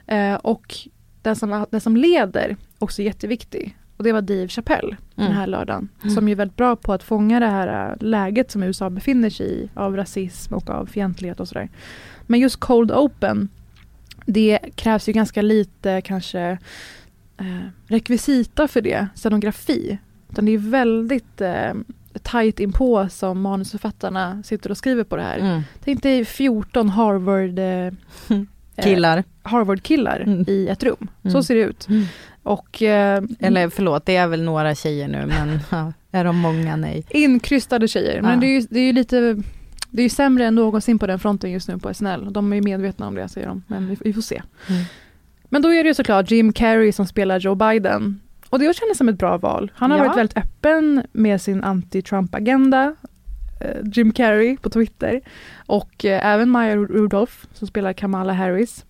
Eh, 0.06 0.34
och 0.34 0.74
den 1.22 1.36
som, 1.36 1.66
den 1.70 1.80
som 1.80 1.96
leder, 1.96 2.56
också 2.78 3.02
jätteviktig. 3.02 3.76
Och 3.96 4.04
det 4.04 4.12
var 4.12 4.20
Dave 4.22 4.48
Chappelle 4.48 4.96
den 5.14 5.24
Mm. 5.26 5.36
här 5.38 5.46
lördagen. 5.46 5.88
Mm. 6.02 6.14
Som 6.14 6.28
är 6.28 6.34
väldigt 6.34 6.56
bra 6.56 6.76
på 6.76 6.92
att 6.92 7.02
fånga 7.02 7.40
det 7.40 7.46
här 7.46 7.90
äh, 7.90 7.96
läget 8.06 8.50
som 8.50 8.62
USA 8.62 8.90
befinner 8.90 9.30
sig 9.30 9.46
i 9.46 9.70
av 9.74 9.96
rasism 9.96 10.54
och 10.54 10.70
av 10.70 10.86
fientlighet 10.86 11.40
och 11.40 11.48
sådär. 11.48 11.68
Men 12.26 12.40
just 12.40 12.56
cold 12.56 12.92
open, 12.92 13.48
det 14.26 14.58
krävs 14.74 15.08
ju 15.08 15.12
ganska 15.12 15.42
lite 15.42 16.00
kanske 16.00 16.40
eh, 17.40 17.68
rekvisita 17.86 18.68
för 18.68 18.80
det, 18.80 19.06
scenografi. 19.14 19.98
Utan 20.30 20.44
det 20.44 20.52
är 20.52 20.58
väldigt 20.58 21.40
eh, 21.40 21.72
tajt 22.22 22.60
inpå 22.60 23.08
som 23.08 23.40
manusförfattarna 23.40 24.42
sitter 24.42 24.70
och 24.70 24.76
skriver 24.76 25.04
på 25.04 25.16
det 25.16 25.22
här. 25.22 25.38
Mm. 25.38 25.62
Tänk 25.84 26.02
dig 26.02 26.24
14 26.24 26.88
Harvard 26.88 27.58
eh, 27.58 27.92
Killar. 28.84 29.24
Harvard-killar 29.42 30.20
Mm. 30.20 30.44
i 30.48 30.68
ett 30.68 30.82
rum. 30.82 31.08
Så 31.22 31.28
Mm. 31.28 31.42
ser 31.42 31.54
det 31.54 31.60
ut. 31.60 31.88
Mm. 31.88 32.04
Och 32.42 32.82
eh, 32.82 33.22
Eller 33.40 33.68
förlåt, 33.68 34.06
det 34.06 34.16
är 34.16 34.26
väl 34.26 34.42
några 34.42 34.74
tjejer 34.74 35.08
nu 35.08 35.26
men 35.26 35.58
ja, 35.70 35.92
är 36.10 36.24
de 36.24 36.36
många? 36.38 36.76
Nej. 36.76 37.04
Inkrystade 37.10 37.88
tjejer. 37.88 38.22
Men 38.22 38.30
Ja. 38.30 38.36
det 38.40 38.46
är 38.46 38.60
ju, 38.60 38.66
det 38.70 38.78
är 38.80 38.84
ju 38.84 38.92
lite 38.92 39.36
det 39.96 40.02
är 40.02 40.04
ju 40.04 40.08
sämre 40.10 40.46
än 40.46 40.54
någonsin 40.54 40.98
på 40.98 41.06
den 41.06 41.18
fronten 41.18 41.50
just 41.50 41.68
nu 41.68 41.78
på 41.78 41.94
SNL. 41.94 42.32
De 42.32 42.52
är 42.52 42.56
ju 42.56 42.62
medvetna 42.62 43.06
om 43.08 43.14
det 43.14 43.28
säger 43.28 43.46
de. 43.46 43.62
Men 43.66 43.96
vi, 44.00 44.12
får 44.12 44.20
se. 44.22 44.42
Mm. 44.68 44.82
Men 45.48 45.62
då 45.62 45.74
är 45.74 45.84
det 45.84 45.88
ju 45.88 45.94
såklart 45.94 46.30
Jim 46.30 46.52
Carrey 46.52 46.92
som 46.92 47.06
spelar 47.06 47.38
Joe 47.40 47.54
Biden. 47.54 48.20
Och 48.50 48.58
det 48.58 48.76
kändes 48.76 48.98
som 48.98 49.08
ett 49.08 49.18
bra 49.18 49.36
val. 49.38 49.72
Han 49.74 49.90
har 49.90 49.98
Ja. 49.98 50.04
varit 50.04 50.16
väldigt 50.18 50.36
öppen 50.38 51.02
med 51.12 51.40
sin 51.40 51.64
anti-Trump-agenda. 51.64 52.94
eh, 53.60 53.76
Jim 53.92 54.12
Carrey 54.12 54.56
på 54.56 54.70
Twitter. 54.70 55.20
Och 55.66 56.04
eh, 56.04 56.26
även 56.26 56.50
Maya 56.50 56.76
Rudolph 56.76 57.32
som 57.52 57.66
spelar 57.66 57.92
Kamala 57.92 58.32
Harris. 58.32 58.84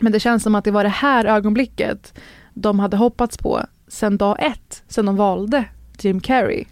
Men 0.00 0.12
det 0.12 0.20
känns 0.20 0.42
som 0.42 0.54
att 0.54 0.64
det 0.64 0.70
var 0.70 0.82
det 0.84 0.88
här 0.90 1.24
ögonblicket 1.24 2.18
de 2.54 2.78
hade 2.78 2.96
hoppats 2.96 3.38
på 3.38 3.60
sen 3.88 4.16
dag 4.16 4.36
ett, 4.40 4.82
sen 4.88 5.06
de 5.06 5.16
valde 5.16 5.64
Jim 6.00 6.20
Carrey. 6.20 6.64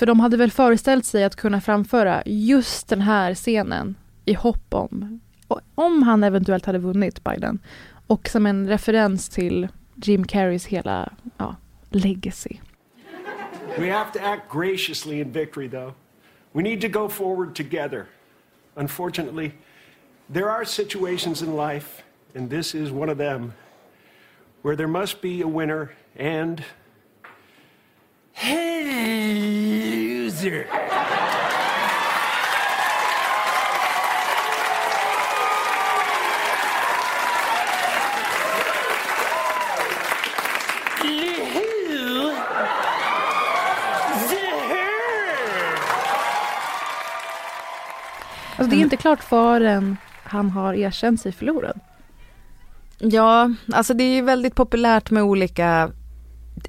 För 0.00 0.06
de 0.06 0.20
hade 0.20 0.36
väl 0.36 0.50
föreställt 0.50 1.06
sig 1.06 1.24
att 1.24 1.36
kunna 1.36 1.60
framföra 1.60 2.22
just 2.26 2.88
den 2.88 3.00
här 3.00 3.34
scenen 3.34 3.96
i 4.24 4.34
hopp 4.34 4.74
om, 4.74 5.20
om 5.74 6.02
han 6.02 6.24
eventuellt 6.24 6.66
hade 6.66 6.78
vunnit 6.78 7.24
Biden. 7.24 7.58
Och 8.06 8.28
som 8.28 8.46
en 8.46 8.68
referens 8.68 9.28
till 9.28 9.68
Jim 9.94 10.24
Carreys 10.24 10.66
hela 10.66 11.12
ja, 11.36 11.56
legacy. 11.90 12.56
We 13.78 13.92
have 13.92 14.12
to 14.12 14.18
act 14.24 14.52
graciously 14.52 15.20
in 15.20 15.32
victory, 15.32 15.68
though. 15.68 15.92
We 16.52 16.62
need 16.62 16.80
to 16.80 16.88
go 16.88 17.08
forward 17.08 17.54
together. 17.54 18.06
Unfortunately, 18.74 19.50
there 20.32 20.50
are 20.50 20.64
situations 20.64 21.42
in 21.42 21.56
life, 21.56 22.02
and 22.34 22.50
this 22.50 22.74
is 22.74 22.90
one 22.90 23.12
of 23.12 23.18
them, 23.18 23.52
where 24.62 24.76
there 24.76 24.88
must 24.88 25.20
be 25.20 25.42
a 25.42 25.48
winner 25.48 25.90
and 26.18 26.64
a 28.36 28.70
loser. 30.40 30.66
Alltså 48.56 48.70
det 48.70 48.76
är 48.76 48.80
inte 48.80 48.96
klart 48.96 49.24
förrän 49.24 49.96
han 50.24 50.50
har 50.50 50.74
erkänt 50.74 51.20
sig 51.20 51.32
förlorad. 51.32 51.80
Ja, 52.98 53.50
alltså 53.72 53.94
det 53.94 54.04
är 54.04 54.14
ju 54.14 54.22
väldigt 54.22 54.54
populärt 54.54 55.10
med 55.10 55.22
olika 55.22 55.92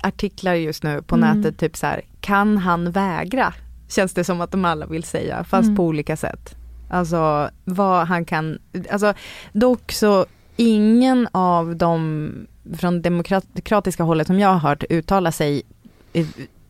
artiklar 0.01 0.53
just 0.53 0.83
nu 0.83 1.01
på 1.01 1.15
Mm. 1.15 1.37
nätet, 1.37 1.57
typ 1.57 1.77
så 1.77 1.85
här, 1.87 2.01
kan 2.21 2.57
han 2.57 2.91
vägra? 2.91 3.53
Känns 3.89 4.13
det 4.13 4.23
som 4.23 4.41
att 4.41 4.51
de 4.51 4.65
alla 4.65 4.85
vill 4.85 5.03
säga, 5.03 5.43
fast 5.43 5.63
Mm. 5.65 5.75
på 5.75 5.85
olika 5.85 6.17
sätt. 6.17 6.55
Alltså 6.89 7.49
vad 7.65 8.07
han 8.07 8.25
kan, 8.25 8.59
alltså 8.91 9.13
dock 9.53 9.91
så 9.91 10.25
ingen 10.55 11.27
av 11.31 11.75
dem 11.75 12.31
från 12.77 13.01
demokratiska 13.01 14.03
hållet 14.03 14.27
som 14.27 14.39
jag 14.39 14.49
har 14.49 14.59
hört 14.69 14.83
uttala 14.89 15.31
sig 15.31 15.63
eh, 16.13 16.25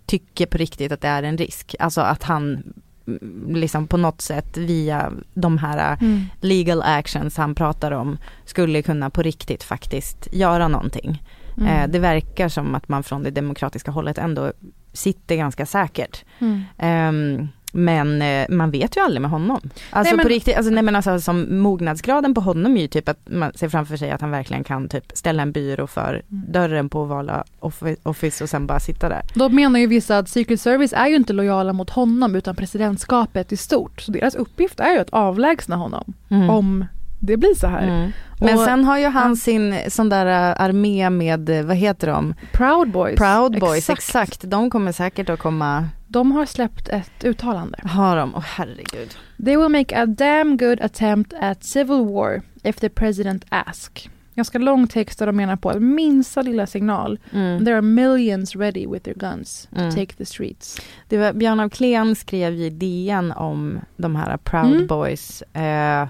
tycker 0.05 0.45
på 0.45 0.57
riktigt 0.57 0.91
att 0.91 1.01
det 1.01 1.07
är 1.07 1.23
en 1.23 1.37
risk. 1.37 1.75
Alltså 1.79 2.01
att 2.01 2.23
han 2.23 2.63
mm, 3.07 3.55
liksom 3.55 3.87
på 3.87 3.97
något 3.97 4.21
sätt 4.21 4.57
via 4.57 5.11
de 5.33 5.57
här 5.57 5.97
Mm. 6.01 6.23
legal 6.41 6.81
actions 6.81 7.37
han 7.37 7.55
pratar 7.55 7.91
om 7.91 8.17
skulle 8.45 8.81
kunna 8.81 9.09
på 9.09 9.21
riktigt 9.21 9.63
faktiskt 9.63 10.27
göra 10.31 10.67
någonting. 10.67 11.23
Mm. 11.61 11.73
Eh, 11.83 11.87
det 11.87 11.99
verkar 11.99 12.49
som 12.49 12.75
att 12.75 12.89
man 12.89 13.03
från 13.03 13.23
det 13.23 13.31
demokratiska 13.31 13.91
hållet 13.91 14.17
ändå 14.17 14.51
sitter 14.93 15.35
ganska 15.35 15.65
säkert. 15.65 16.25
Mm. 16.39 16.61
Ehm, 16.77 17.47
men 17.73 18.21
eh, 18.21 18.45
man 18.49 18.71
vet 18.71 18.97
ju 18.97 19.01
aldrig 19.01 19.21
med 19.21 19.31
honom. 19.31 19.55
Alltså 19.55 19.71
Nej, 20.09 20.13
men- 20.17 20.23
på 20.23 20.29
riktigt, 20.29 20.57
alltså, 20.57 20.71
nej, 20.71 20.83
men 20.83 20.95
alltså, 20.95 21.19
som 21.21 21.59
mognadsgraden 21.61 22.33
på 22.33 22.41
honom 22.41 22.77
är 22.77 22.81
ju 22.81 22.87
typ 22.87 23.09
att 23.09 23.19
man 23.29 23.51
ser 23.55 23.69
framför 23.69 23.97
sig 23.97 24.11
att 24.11 24.21
han 24.21 24.31
verkligen 24.31 24.63
kan 24.63 24.89
typ 24.89 25.11
ställa 25.13 25.41
en 25.43 25.51
byrå 25.51 25.87
för 25.87 26.13
Mm. 26.31 26.43
dörren 26.51 26.89
på 26.89 27.05
Vala 27.05 27.43
offi- 27.59 27.95
Office 28.03 28.43
och 28.43 28.49
sen 28.49 28.67
bara 28.67 28.79
sitta 28.79 29.09
där. 29.09 29.21
Då 29.33 29.49
menar 29.49 29.79
ju 29.79 29.87
vissa 29.87 30.17
att 30.17 30.29
Secret 30.29 30.61
Service 30.61 30.93
är 30.93 31.07
ju 31.07 31.15
inte 31.15 31.33
lojala 31.33 31.73
mot 31.73 31.89
honom 31.89 32.35
utan 32.35 32.55
presidentskapet 32.55 33.51
i 33.51 33.57
stort. 33.57 34.01
Så 34.01 34.11
deras 34.11 34.35
uppgift 34.35 34.79
är 34.79 34.91
ju 34.93 34.99
att 34.99 35.09
avlägsna 35.09 35.75
honom 35.75 36.13
Mm. 36.29 36.49
om 36.49 36.85
det 37.19 37.37
blir 37.37 37.55
så 37.55 37.67
här. 37.67 37.87
Mm. 37.87 38.11
Men 38.41 38.57
Och- 38.57 38.65
sen 38.65 38.83
har 38.85 38.97
ju 38.97 39.05
han 39.07 39.35
sin 39.35 39.75
sån 39.87 40.09
där 40.09 40.25
eh, 40.25 40.61
armé 40.61 41.09
med, 41.09 41.49
eh, 41.49 41.63
vad 41.65 41.75
heter 41.77 42.07
de? 42.07 42.33
Proud 42.51 42.91
Boys. 42.91 43.15
Proud 43.19 43.59
Boys, 43.59 43.77
Exakt. 43.89 43.99
exakt. 43.99 44.41
De 44.51 44.69
kommer 44.69 44.91
säkert 44.91 45.29
att 45.29 45.39
komma, 45.39 45.85
De 46.07 46.31
har 46.31 46.45
släppt 46.45 46.89
ett 46.89 47.23
uttalande. 47.23 47.79
har 47.83 48.15
de, 48.17 48.35
åh 48.35 48.41
herregud. 48.45 49.15
They 49.45 49.57
will 49.57 49.69
make 49.69 50.01
a 50.01 50.05
damn 50.05 50.57
good 50.57 50.81
attempt 50.81 51.33
at 51.41 51.63
civil 51.63 52.05
war 52.05 52.41
if 52.63 52.75
the 52.75 52.89
president 52.89 53.45
ask. 53.49 54.09
Ganska 54.35 54.57
lång 54.59 54.87
text 54.87 55.19
där 55.19 55.25
de 55.25 55.35
menar 55.35 55.55
på 55.55 55.69
att 55.69 55.81
minsta 55.81 56.41
lilla 56.41 56.67
signal. 56.67 57.19
Mm. 57.33 57.65
There 57.65 57.75
are 57.75 57.81
millions 57.81 58.55
ready 58.55 58.87
with 58.87 59.03
their 59.03 59.15
guns 59.15 59.67
to 59.71 59.79
Mm. 59.81 59.91
take 59.95 60.13
the 60.15 60.25
streets. 60.25 60.81
Det 61.07 61.17
var, 61.17 61.33
Björn 61.33 61.59
af 61.59 61.71
Kleen 61.71 62.15
skrev 62.15 62.53
i 62.53 62.69
DN 62.69 63.31
om 63.31 63.79
de 63.97 64.15
här 64.15 64.37
Proud 64.37 64.75
Mm. 64.75 64.87
Boys. 64.87 65.41
Eh, 65.41 66.07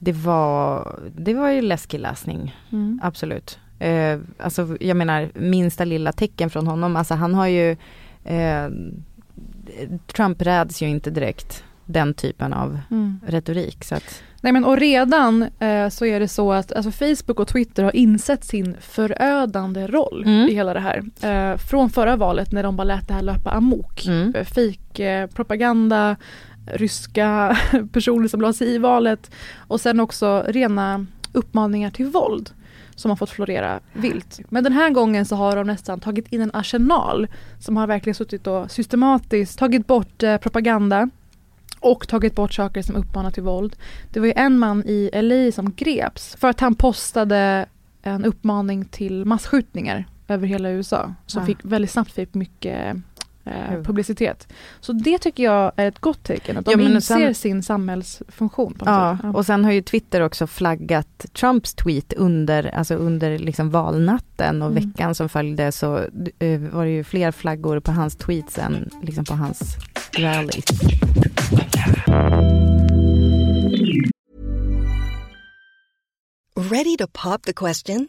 det, 0.00 0.12
var, 0.12 0.98
det 1.16 1.34
var 1.34 1.48
ju 1.48 1.62
läskig 1.62 2.00
läsning, 2.00 2.56
Mm. 2.72 3.00
absolut. 3.02 3.58
Eh, 3.78 4.18
alltså 4.38 4.76
jag 4.80 4.96
menar 4.96 5.28
minsta 5.34 5.84
lilla 5.84 6.12
tecken 6.12 6.50
från 6.50 6.66
honom, 6.66 6.96
alltså 6.96 7.14
han 7.14 7.34
har 7.34 7.46
ju 7.46 7.76
eh, 8.24 8.68
Trump 10.16 10.42
räds 10.42 10.82
ju 10.82 10.88
inte 10.88 11.10
direkt 11.10 11.64
den 11.84 12.14
typen 12.14 12.52
av 12.52 12.78
Mm. 12.90 13.20
retorik. 13.26 13.84
Så 13.84 13.94
att, 13.94 14.22
Nej 14.40 14.52
men 14.52 14.64
och 14.64 14.76
redan 14.78 15.42
eh, 15.58 15.88
så 15.88 16.04
är 16.06 16.20
det 16.20 16.28
så 16.28 16.52
att 16.52 16.72
alltså 16.72 16.90
Facebook 16.90 17.40
och 17.40 17.48
Twitter 17.48 17.84
har 17.84 17.96
insett 17.96 18.44
sin 18.44 18.76
förödande 18.80 19.86
roll 19.86 20.22
Mm. 20.26 20.48
i 20.48 20.54
hela 20.54 20.74
det 20.74 20.80
här. 20.80 21.02
Eh, 21.22 21.56
från 21.56 21.90
förra 21.90 22.16
valet 22.16 22.52
när 22.52 22.62
de 22.62 22.76
bara 22.76 22.84
lät 22.84 23.08
det 23.08 23.14
här 23.14 23.22
löpa 23.22 23.50
amok. 23.50 24.06
Mm. 24.06 24.34
Eh, 24.34 24.44
Fake 24.44 25.04
eh, 25.12 25.26
propaganda, 25.26 26.16
ryska 26.72 27.58
personer 27.92 28.28
som 28.28 28.40
la 28.40 28.52
sig 28.52 28.74
i 28.74 28.78
valet 28.78 29.30
och 29.56 29.80
sen 29.80 30.00
också 30.00 30.44
rena 30.48 31.06
uppmaningar 31.32 31.90
till 31.90 32.06
våld 32.06 32.50
som 32.94 33.10
har 33.10 33.16
fått 33.16 33.30
florera 33.30 33.80
vilt. 33.92 34.40
Men 34.48 34.64
den 34.64 34.72
här 34.72 34.90
gången 34.90 35.24
så 35.26 35.36
har 35.36 35.56
de 35.56 35.66
nästan 35.66 36.00
tagit 36.00 36.32
in 36.32 36.40
en 36.40 36.50
arsenal 36.54 37.26
som 37.60 37.76
har 37.76 37.86
verkligen 37.86 38.14
suttit 38.14 38.46
och 38.46 38.70
systematiskt 38.70 39.58
tagit 39.58 39.86
bort 39.86 40.22
eh, 40.22 40.36
propaganda 40.36 41.10
och 41.80 42.08
tagit 42.08 42.34
bort 42.34 42.52
saker 42.52 42.82
som 42.82 42.96
uppmanar 42.96 43.30
till 43.30 43.42
våld. 43.42 43.76
Det 44.12 44.20
var 44.20 44.26
ju 44.26 44.32
en 44.36 44.58
man 44.58 44.84
i 44.86 45.10
LA 45.14 45.52
som 45.52 45.72
greps 45.74 46.36
för 46.40 46.48
att 46.48 46.60
han 46.60 46.74
postade 46.74 47.66
en 48.02 48.24
uppmaning 48.24 48.84
till 48.84 49.24
massskjutningar 49.24 50.04
över 50.28 50.46
hela 50.46 50.70
USA 50.70 51.14
som 51.26 51.40
Ja. 51.42 51.46
fick 51.46 51.58
väldigt 51.62 51.90
snabbt 51.90 52.12
fick 52.12 52.34
mycket 52.34 52.96
eh, 53.48 53.68
Mm. 53.72 53.84
publicitet. 53.84 54.48
Så 54.80 54.92
det 54.92 55.18
tycker 55.18 55.42
jag 55.42 55.72
är 55.76 55.88
ett 55.88 55.98
gott 55.98 56.22
tecken, 56.24 56.56
att 56.56 56.64
de 56.64 56.70
Ja, 56.70 56.76
men 56.76 56.86
inser 56.94 57.16
sen- 57.18 57.34
sin 57.34 57.62
samhällsfunktion. 57.62 58.78
Ja, 58.84 59.18
sätt. 59.22 59.34
och 59.34 59.46
sen 59.46 59.64
har 59.64 59.72
ju 59.72 59.82
Twitter 59.82 60.20
också 60.20 60.46
flaggat 60.46 61.26
Trumps 61.32 61.74
tweet 61.74 62.12
under, 62.12 62.74
alltså 62.74 62.94
under 62.94 63.38
liksom 63.38 63.70
valnatten 63.70 64.62
och 64.62 64.70
Mm. 64.70 64.84
veckan 64.88 65.14
som 65.14 65.28
följde 65.28 65.72
så 65.72 65.96
eh, 66.38 66.60
var 66.60 66.84
det 66.84 66.90
ju 66.90 67.04
fler 67.04 67.30
flaggor 67.30 67.80
på 67.80 67.92
hans 67.92 68.16
tweets 68.16 68.58
än 68.58 68.90
liksom 69.02 69.24
på 69.24 69.34
hans 69.34 69.76
rally. 70.18 70.62
Ready 76.56 76.96
to 76.96 77.06
pop 77.12 77.42
the 77.42 77.52
question? 77.52 78.08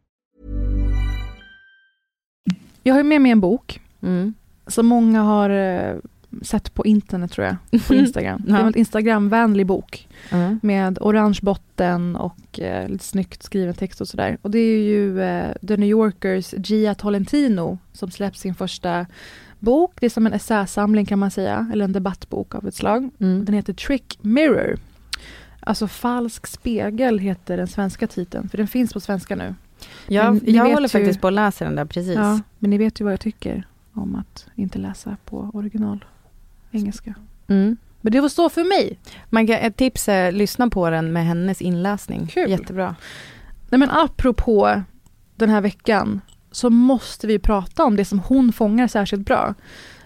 Jag 2.83 2.95
har 2.95 3.03
med 3.03 3.21
mig 3.21 3.31
en 3.31 3.39
bok 3.41 3.81
Mm. 4.03 4.33
som 4.67 4.85
många 4.87 5.21
har 5.21 5.49
eh, 5.49 5.95
sett 6.41 6.73
på 6.73 6.85
internet 6.85 7.31
tror 7.31 7.47
jag, 7.47 7.83
på 7.87 7.93
Instagram. 7.95 8.41
Det 8.45 8.51
är 8.53 8.59
Ja. 8.59 8.67
en 8.67 8.77
Instagramvänlig 8.77 9.65
bok 9.67 10.07
Mm. 10.31 10.59
med 10.63 10.97
orange 11.01 11.39
botten 11.41 12.15
och 12.15 12.59
eh, 12.59 12.89
lite 12.89 13.03
snyggt 13.05 13.43
skriven 13.43 13.73
text 13.73 14.01
och 14.01 14.07
sådär. 14.07 14.37
Och 14.41 14.51
det 14.51 14.59
är 14.59 14.77
ju 14.83 15.21
eh, 15.21 15.51
The 15.67 15.77
New 15.77 15.89
Yorkers 15.89 16.53
Gia 16.57 16.95
Tolentino 16.95 17.77
som 17.93 18.11
släppt 18.11 18.37
sin 18.37 18.55
första 18.55 19.05
bok. 19.59 19.91
Det 19.99 20.05
är 20.05 20.09
som 20.09 20.25
en 20.27 20.33
essäsamling 20.33 21.05
kan 21.05 21.19
man 21.19 21.31
säga, 21.31 21.69
eller 21.73 21.85
en 21.85 21.91
debattbok 21.93 22.55
av 22.55 22.67
ett 22.67 22.75
slag. 22.75 23.09
Mm. 23.19 23.45
Den 23.45 23.55
heter 23.55 23.73
Trick 23.73 24.17
Mirror. 24.21 24.77
Alltså 25.59 25.87
falsk 25.87 26.47
spegel 26.47 27.19
heter 27.19 27.57
den 27.57 27.67
svenska 27.67 28.07
titeln, 28.07 28.49
för 28.49 28.57
den 28.57 28.67
finns 28.67 28.93
på 28.93 28.99
svenska 28.99 29.35
nu. 29.35 29.55
Jag, 30.07 30.49
jag 30.49 30.63
håller 30.65 30.81
ju- 30.81 30.87
faktiskt 30.87 31.21
på 31.21 31.27
att 31.27 31.33
läsa 31.33 31.65
den 31.65 31.75
där 31.75 31.85
precis. 31.85 32.15
Ja, 32.15 32.39
men 32.59 32.69
ni 32.69 32.77
vet 32.77 33.01
ju 33.01 33.05
vad 33.05 33.13
jag 33.13 33.19
tycker 33.19 33.67
om 33.93 34.15
att 34.15 34.47
inte 34.55 34.79
läsa 34.79 35.17
på 35.25 35.51
original 35.53 36.05
engelska. 36.71 37.13
Mm. 37.47 37.77
Men 38.01 38.13
det 38.13 38.21
var 38.21 38.29
så 38.29 38.49
för 38.49 38.63
mig. 38.63 38.99
Man 39.29 39.47
kan, 39.47 39.55
ett 39.55 39.77
tips 39.77 40.09
är 40.09 40.31
lyssna 40.31 40.69
på 40.69 40.89
den 40.89 41.13
med 41.13 41.25
hennes 41.25 41.61
inläsning. 41.61 42.27
Kul. 42.27 42.49
Jättebra. 42.49 42.95
Nej 43.69 43.79
men 43.79 43.89
apropå 43.89 44.81
den 45.35 45.49
här 45.49 45.61
veckan 45.61 46.21
så 46.51 46.69
måste 46.69 47.27
vi 47.27 47.39
prata 47.39 47.83
om 47.83 47.95
det 47.95 48.05
som 48.05 48.19
hon 48.19 48.53
fångar 48.53 48.87
särskilt 48.87 49.25
bra. 49.25 49.53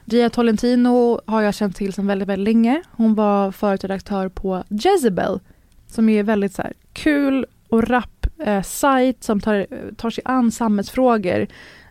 Gia 0.06 0.30
Tolentino 0.30 1.22
har 1.26 1.42
jag 1.42 1.54
känt 1.54 1.76
till 1.76 1.94
sedan 1.94 2.08
väldigt, 2.08 2.28
väldigt 2.28 2.54
länge. 2.56 2.82
Hon 2.92 3.16
var 3.16 3.52
förut 3.52 3.84
redaktör 3.84 4.30
på 4.30 4.64
Jezebel 4.70 5.40
som 5.88 6.10
är 6.10 6.24
väldigt 6.24 6.54
så 6.56 6.64
kul 6.94 7.46
och 7.70 7.88
rapp 7.90 8.15
eh, 8.40 8.62
sajt 8.62 9.24
som 9.24 9.40
tar, 9.40 9.68
tar 9.96 10.10
sig 10.10 10.22
an 10.26 10.52
samhällsfrågor 10.52 11.48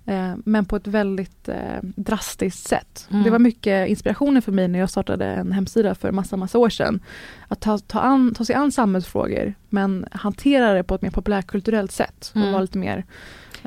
eh, 0.06 0.32
men 0.44 0.64
på 0.64 0.76
ett 0.76 0.86
väldigt 0.86 1.48
eh, 1.48 1.78
drastiskt 1.82 2.68
sätt. 2.68 3.08
Mm. 3.10 3.22
Det 3.22 3.30
var 3.30 3.38
mycket 3.38 3.88
inspirationen 3.88 4.42
för 4.42 4.52
mig 4.52 4.68
när 4.68 4.78
jag 4.78 4.90
startade 4.90 5.26
en 5.26 5.52
hemsida 5.52 5.94
för 5.94 6.12
massa, 6.12 6.36
massa 6.36 6.58
år 6.58 6.68
sedan. 6.68 7.00
Att 7.48 7.60
ta, 7.60 7.78
ta, 7.78 8.00
an, 8.00 8.34
ta 8.34 8.44
sig 8.44 8.54
an 8.56 8.72
samhällsfrågor 8.72 9.54
men 9.68 10.06
hantera 10.12 10.72
det 10.72 10.82
på 10.82 10.94
ett 10.94 11.02
mer 11.02 11.10
populärkulturellt 11.10 11.92
sätt 11.92 12.30
och 12.34 12.36
Mm. 12.40 12.52
vara 12.52 12.62
lite 12.62 12.78
mer 12.78 13.04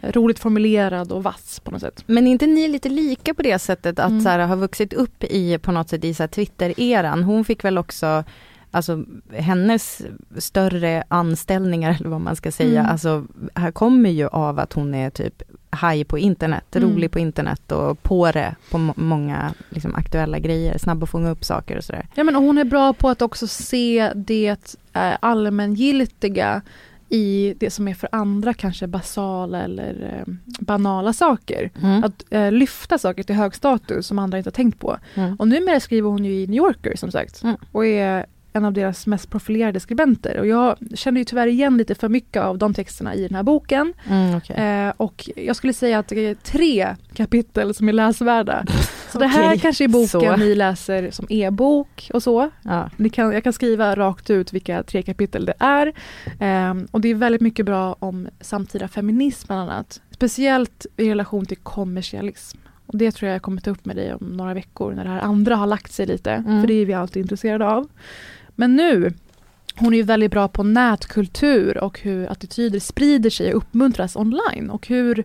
eh, 0.01 0.11
roligt 0.11 0.39
formulerad 0.39 1.11
och 1.11 1.23
vass 1.23 1.59
på 1.59 1.71
något 1.71 1.81
sätt. 1.81 2.03
Men 2.07 2.27
är 2.27 2.31
inte 2.31 2.47
ni 2.47 2.67
lite 2.67 2.89
lika 2.89 3.33
på 3.33 3.41
det 3.41 3.59
sättet 3.59 3.99
att 3.99 4.09
Mm. 4.09 4.21
så 4.21 4.29
här, 4.29 4.47
ha 4.47 4.55
vuxit 4.55 4.93
upp 4.93 5.23
i 5.23 5.57
på 5.57 5.71
något 5.71 5.89
sätt 5.89 6.03
i 6.03 6.13
Twitter-eran? 6.13 7.23
Hon 7.23 7.45
fick 7.45 7.63
väl 7.63 7.77
också 7.77 8.23
Alltså 8.71 9.03
hennes 9.33 10.01
större 10.37 11.03
anställningar 11.07 11.95
eller 11.99 12.09
vad 12.09 12.21
man 12.21 12.35
ska 12.35 12.51
säga, 12.51 12.79
Mm. 12.79 12.91
alltså 12.91 13.25
här 13.55 13.71
kommer 13.71 14.09
ju 14.09 14.27
av 14.27 14.59
att 14.59 14.73
hon 14.73 14.95
är 14.95 15.09
typ 15.09 15.41
haj 15.69 16.03
på 16.03 16.17
internet, 16.17 16.75
Mm. 16.75 16.89
rolig 16.89 17.11
på 17.11 17.19
internet 17.19 17.71
och 17.71 18.03
på 18.03 18.31
det 18.31 18.55
på 18.71 18.77
må- 18.77 18.93
många 18.97 19.53
liksom, 19.69 19.95
aktuella 19.95 20.39
grejer, 20.39 20.77
snabb 20.77 21.03
att 21.03 21.09
fånga 21.09 21.29
upp 21.29 21.43
saker 21.45 21.77
och 21.77 21.83
sådär. 21.83 22.07
Ja, 22.15 22.23
men 22.23 22.35
och 22.35 22.41
hon 22.43 22.57
är 22.57 22.63
bra 22.65 22.93
på 22.93 23.09
att 23.09 23.21
också 23.21 23.47
se 23.47 24.11
det 24.15 24.75
eh, 24.93 25.13
allmängiltiga 25.19 26.61
i 27.09 27.53
det 27.59 27.69
som 27.69 27.87
är 27.87 27.93
för 27.93 28.09
andra 28.11 28.53
kanske 28.53 28.87
basala 28.87 29.61
eller 29.63 30.23
eh, 30.27 30.33
banala 30.59 31.13
saker. 31.13 31.71
Mm. 31.81 32.03
Att 32.03 32.23
eh, 32.29 32.51
lyfta 32.51 32.97
saker 32.97 33.23
till 33.23 33.35
hög 33.35 33.55
status 33.55 34.07
som 34.07 34.19
andra 34.19 34.37
inte 34.37 34.47
har 34.47 34.51
tänkt 34.53 34.79
på. 34.79 34.97
Mm. 35.15 35.35
Och 35.35 35.47
numera 35.47 35.79
skriver 35.79 36.09
hon 36.09 36.25
ju 36.25 36.31
i 36.41 36.47
New 36.47 36.57
Yorker 36.57 36.95
som 36.95 37.11
sagt 37.11 37.43
Mm. 37.43 37.55
och 37.71 37.85
är 37.85 38.25
en 38.57 38.65
av 38.65 38.73
deras 38.73 39.07
mest 39.07 39.29
profilerade 39.29 39.79
skribenter. 39.79 40.39
Och 40.39 40.47
jag 40.47 40.77
känner 40.95 41.21
ju 41.21 41.25
tyvärr 41.25 41.47
igen 41.47 41.77
lite 41.77 41.95
för 41.95 42.09
mycket 42.09 42.41
av 42.41 42.57
de 42.57 42.73
texterna 42.73 43.15
i 43.15 43.27
den 43.27 43.35
här 43.35 43.43
boken. 43.43 43.93
Mm, 44.09 44.37
okej. 44.37 44.55
Eh, 44.55 44.93
och 44.97 45.29
jag 45.35 45.55
skulle 45.55 45.73
säga 45.73 45.99
att 45.99 46.07
det 46.07 46.19
är 46.19 46.35
tre 46.35 46.95
kapitel 47.13 47.73
som 47.73 47.89
är 47.89 47.93
läsvärda. 47.93 48.65
Så 49.11 49.19
det 49.19 49.27
här 49.27 49.57
kanske 49.57 49.83
är 49.83 49.87
boken 49.87 50.09
så. 50.09 50.35
ni 50.35 50.55
läser 50.55 51.11
som 51.11 51.25
e-bok 51.29 52.09
och 52.13 52.23
så. 52.23 52.49
Ja. 52.61 52.89
Ni 52.97 53.09
kan, 53.09 53.31
jag 53.31 53.43
kan 53.43 53.53
skriva 53.53 53.95
rakt 53.95 54.29
ut 54.29 54.53
vilka 54.53 54.83
tre 54.83 55.01
kapitel 55.01 55.45
det 55.45 55.53
är. 55.59 55.93
Ehm, 56.39 56.87
och 56.91 57.01
det 57.01 57.09
är 57.09 57.15
väldigt 57.15 57.41
mycket 57.41 57.65
bra 57.65 57.95
om 57.99 58.27
samtida 58.41 58.87
feminism 58.87 59.47
bland 59.47 59.61
annat. 59.71 60.01
Speciellt 60.11 60.85
i 60.97 61.09
relation 61.09 61.45
till 61.45 61.57
kommersialism. 61.57 62.57
Och 62.85 62.97
det 62.97 63.11
tror 63.11 63.27
jag 63.27 63.35
jag 63.35 63.41
kommer 63.41 63.61
ta 63.61 63.71
upp 63.71 63.85
med 63.85 63.95
dig 63.95 64.13
om 64.13 64.27
några 64.27 64.53
veckor 64.53 64.93
när 64.93 65.03
det 65.03 65.09
här 65.09 65.19
andra 65.19 65.55
har 65.55 65.67
lagt 65.67 65.91
sig 65.91 66.05
lite. 66.05 66.31
Mm. 66.31 66.61
För 66.61 66.67
det 66.67 66.73
är 66.73 66.85
vi 66.85 66.93
alltid 66.93 67.21
intresserade 67.21 67.67
av. 67.67 67.87
Men 68.59 68.75
nu, 68.75 69.13
hon 69.75 69.93
är 69.93 69.97
ju 69.97 70.03
väldigt 70.03 70.31
bra 70.31 70.47
på 70.47 70.63
nätkultur 70.63 71.77
och 71.77 71.99
hur 71.99 72.31
attityder 72.31 72.79
sprider 72.79 73.29
sig 73.29 73.53
och 73.53 73.57
uppmuntras 73.57 74.15
online. 74.15 74.69
Och 74.69 74.87
hur, 74.87 75.23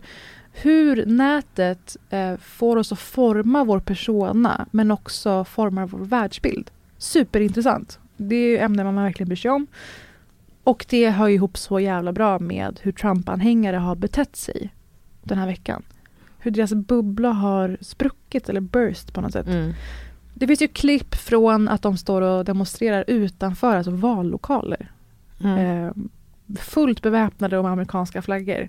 hur 0.53 1.07
nätet 1.07 1.97
eh, 2.11 2.37
får 2.37 2.77
oss 2.77 2.93
att 2.93 2.99
forma 2.99 3.65
vår 3.65 3.81
persona 3.81 4.67
men 4.71 4.91
också 4.91 5.45
formar 5.45 5.87
vår 5.87 5.99
världsbild. 5.99 6.71
Superintressant. 6.99 7.99
Det 8.17 8.37
är 8.37 8.49
ju 8.49 8.59
ämnen 8.59 8.87
man 8.87 8.95
verkligen 8.95 9.29
bryr 9.29 9.37
sig 9.37 9.51
om. 9.51 9.67
Och 10.65 10.87
det 10.89 11.11
hör 11.11 11.29
ju 11.29 11.35
ihop 11.35 11.59
så 11.59 11.81
jävla 11.81 12.13
bra 12.13 12.39
med 12.39 12.81
hur 12.83 12.93
Trump-anhängare 12.93 13.77
har 13.77 13.95
betett 13.95 14.37
sig 14.37 14.75
den 15.23 15.39
här 15.39 15.47
veckan. 15.47 15.83
Hur 16.39 16.51
deras 16.51 16.75
bubbla 16.75 17.31
har 17.31 17.79
spruckit 17.81 18.49
eller 18.49 18.61
burst 18.61 19.13
på 19.13 19.21
något 19.21 19.33
sätt. 19.33 19.47
Mm. 19.47 19.73
Det 20.43 20.47
finns 20.47 20.63
ju 20.63 20.69
klipp 20.69 21.15
från 21.15 21.69
att 21.69 21.83
de 21.83 21.97
står 21.97 22.23
och 22.23 22.45
demonstrerar 22.45 23.05
utanför 23.07 23.77
alltså 23.77 23.91
vallokaler. 23.91 24.91
Mm. 25.41 25.59
Eh, 25.59 25.93
fullt 26.59 27.03
beväpnade 27.03 27.59
och 27.59 27.65
med 27.65 27.73
amerikanska 27.73 28.23
flaggor. 28.23 28.69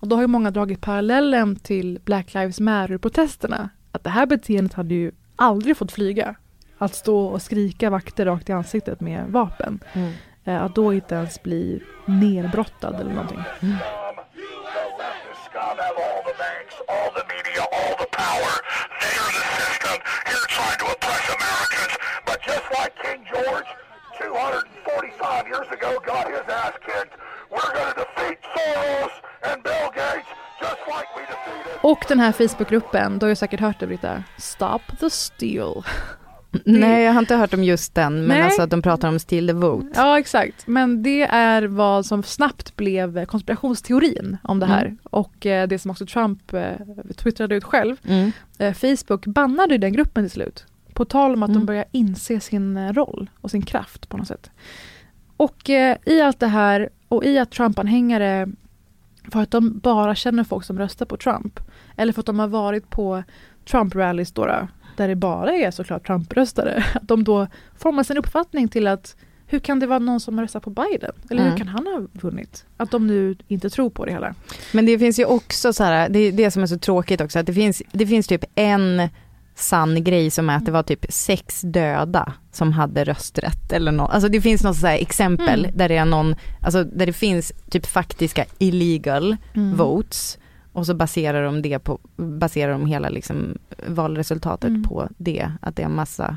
Och 0.00 0.08
då 0.08 0.16
har 0.16 0.22
ju 0.22 0.26
många 0.26 0.50
dragit 0.50 0.80
parallellen 0.80 1.56
till 1.56 2.00
Black 2.04 2.34
Lives 2.34 2.60
Matter-protesterna. 2.60 3.70
Att 3.92 4.04
det 4.04 4.10
här 4.10 4.26
beteendet 4.26 4.74
hade 4.74 4.94
ju 4.94 5.12
aldrig 5.36 5.76
fått 5.76 5.92
flyga. 5.92 6.34
att 6.78 6.94
stå 6.94 7.26
och 7.26 7.42
skrika 7.42 7.90
vakter 7.90 8.26
rakt 8.26 8.48
i 8.48 8.52
ansiktet 8.52 9.00
med 9.00 9.24
vapen. 9.28 9.80
Mm. 9.92 10.12
Eh, 10.44 10.62
att 10.62 10.74
då 10.74 10.94
inte 10.94 11.14
ens 11.14 11.42
bli 11.42 11.82
nerbrottad 12.06 12.94
eller 13.00 13.14
någonting. 13.14 13.44
But 19.88 20.27
just 22.52 22.68
like 22.78 22.92
King 23.04 23.20
George 23.32 23.68
245 24.18 25.48
years 25.52 25.68
ago 25.76 25.90
got 26.12 26.26
his 26.36 26.46
ass 26.62 26.76
kicked, 26.88 27.14
we're 27.52 27.72
going 27.76 27.90
to 27.92 27.98
defeat 28.02 28.38
Soros 28.54 29.14
and 29.48 29.56
Bill 29.66 29.88
Gates 30.00 30.30
just 30.64 30.82
like 30.94 31.08
we 31.16 31.22
defeated 31.32 31.78
Och 31.80 32.04
den 32.08 32.20
här 32.20 32.32
Facebookgruppen, 32.32 33.18
du 33.18 33.26
har 33.26 33.28
ju 33.28 33.36
säkert 33.36 33.60
hört 33.60 33.80
det 33.80 33.86
Britta, 33.86 34.24
Stop 34.38 34.80
the 35.00 35.10
Steal. 35.10 35.84
Nej, 36.64 37.04
jag 37.04 37.12
har 37.12 37.20
inte 37.20 37.36
hört 37.36 37.54
om 37.54 37.64
just 37.64 37.94
den, 37.94 38.14
men 38.14 38.28
Nej. 38.28 38.42
alltså 38.42 38.62
att 38.62 38.70
de 38.70 38.82
pratar 38.82 39.08
om 39.08 39.18
Steal 39.18 39.46
the 39.46 39.52
Vote. 39.52 39.88
Ja, 39.94 40.18
exakt. 40.18 40.66
Men 40.66 41.02
det 41.02 41.22
är 41.22 41.62
vad 41.62 42.06
som 42.06 42.22
snabbt 42.22 42.76
blev 42.76 43.26
konspirationsteorin 43.26 44.36
om 44.42 44.60
det 44.60 44.66
här. 44.66 44.84
Mm. 44.84 44.98
Och 45.04 45.46
eh, 45.46 45.68
det 45.68 45.78
som 45.78 45.90
också 45.90 46.06
Trump 46.06 46.54
eh, 46.54 46.72
twittrade 47.16 47.54
ut 47.54 47.64
själv. 47.64 47.96
Mm. 48.04 48.32
Eh, 48.58 48.74
Facebook 48.74 49.26
bannade 49.26 49.78
den 49.78 49.92
gruppen 49.92 50.24
till 50.24 50.30
slut. 50.30 50.66
På 50.98 51.04
tal 51.04 51.34
om 51.34 51.42
att 51.42 51.48
de 51.48 51.54
Mm. 51.56 51.66
börjar 51.66 51.84
inse 51.92 52.40
sin 52.40 52.76
eh, 52.76 52.92
roll 52.92 53.30
och 53.40 53.50
sin 53.50 53.62
kraft 53.62 54.08
på 54.08 54.16
något 54.16 54.26
sätt. 54.28 54.50
Och 55.36 55.70
eh, 55.70 55.96
i 56.06 56.20
allt 56.20 56.40
det 56.40 56.46
här 56.46 56.88
och 57.08 57.24
i 57.24 57.38
att 57.38 57.50
Trump-anhängare 57.50 58.48
för 59.32 59.40
att 59.42 59.50
de 59.50 59.78
bara 59.78 60.14
känner 60.14 60.44
folk 60.44 60.64
som 60.64 60.78
röstar 60.78 61.06
på 61.06 61.16
Trump. 61.16 61.60
Eller 61.96 62.12
för 62.12 62.20
att 62.20 62.26
de 62.26 62.38
har 62.38 62.48
varit 62.48 62.90
på 62.90 63.22
Trump-rallys 63.70 64.32
då, 64.34 64.46
då, 64.46 64.68
där 64.96 65.08
det 65.08 65.16
bara 65.16 65.52
är 65.52 65.70
såklart 65.70 66.06
Trump-röstare. 66.06 66.84
Att 66.94 67.08
de 67.08 67.24
då 67.24 67.46
formar 67.76 68.02
sin 68.02 68.16
uppfattning 68.18 68.68
till 68.68 68.86
att 68.86 69.16
hur 69.46 69.58
kan 69.58 69.78
det 69.80 69.86
vara 69.86 69.98
någon 69.98 70.20
som 70.20 70.40
röstar 70.40 70.60
på 70.60 70.70
Biden? 70.70 71.12
Eller 71.30 71.42
hur 71.42 71.48
Mm. 71.50 71.58
kan 71.58 71.68
han 71.68 71.86
ha 71.86 72.06
vunnit? 72.12 72.64
Att 72.76 72.90
de 72.90 73.06
nu 73.06 73.36
inte 73.48 73.70
tror 73.70 73.90
på 73.90 74.04
det 74.04 74.12
hela. 74.12 74.34
Men 74.72 74.86
det 74.86 74.98
finns 74.98 75.18
ju 75.18 75.24
också 75.24 75.72
så 75.72 75.84
här, 75.84 76.08
det 76.08 76.18
är 76.18 76.32
det 76.32 76.50
som 76.50 76.62
är 76.62 76.66
så 76.66 76.78
tråkigt 76.78 77.20
också, 77.20 77.38
att 77.38 77.46
det 77.46 77.54
finns, 77.54 77.82
det 77.92 78.06
finns 78.06 78.26
typ 78.26 78.44
en 78.54 79.08
sann 79.58 80.04
grej 80.04 80.30
som 80.30 80.50
är 80.50 80.56
att 80.56 80.64
det 80.64 80.72
var 80.72 80.82
typ 80.82 81.04
sex 81.08 81.60
döda 81.60 82.32
som 82.52 82.72
hade 82.72 83.04
rösträtt 83.04 83.72
eller 83.72 83.92
något. 83.92 84.10
Alltså 84.10 84.28
det 84.28 84.40
finns 84.40 84.62
något 84.64 84.76
så 84.76 84.86
exempel 84.86 85.64
Mm. 85.64 85.76
där 85.78 85.88
det 85.88 85.96
är 85.96 86.04
någon, 86.04 86.34
alltså 86.62 86.84
där 86.84 87.06
det 87.06 87.12
finns 87.12 87.52
typ 87.70 87.86
faktiska 87.86 88.44
illegal 88.58 89.36
Mm. 89.54 89.76
votes 89.76 90.38
och 90.72 90.86
så 90.86 90.94
baserar 90.94 91.44
de 91.44 91.62
det 91.62 91.78
på, 91.78 91.98
baserar 92.16 92.72
de 92.72 92.86
hela 92.86 93.08
liksom 93.08 93.58
valresultatet 93.86 94.68
Mm. 94.68 94.82
på 94.82 95.08
det, 95.18 95.52
att 95.60 95.76
det 95.76 95.82
är 95.82 95.88
massa 95.88 96.36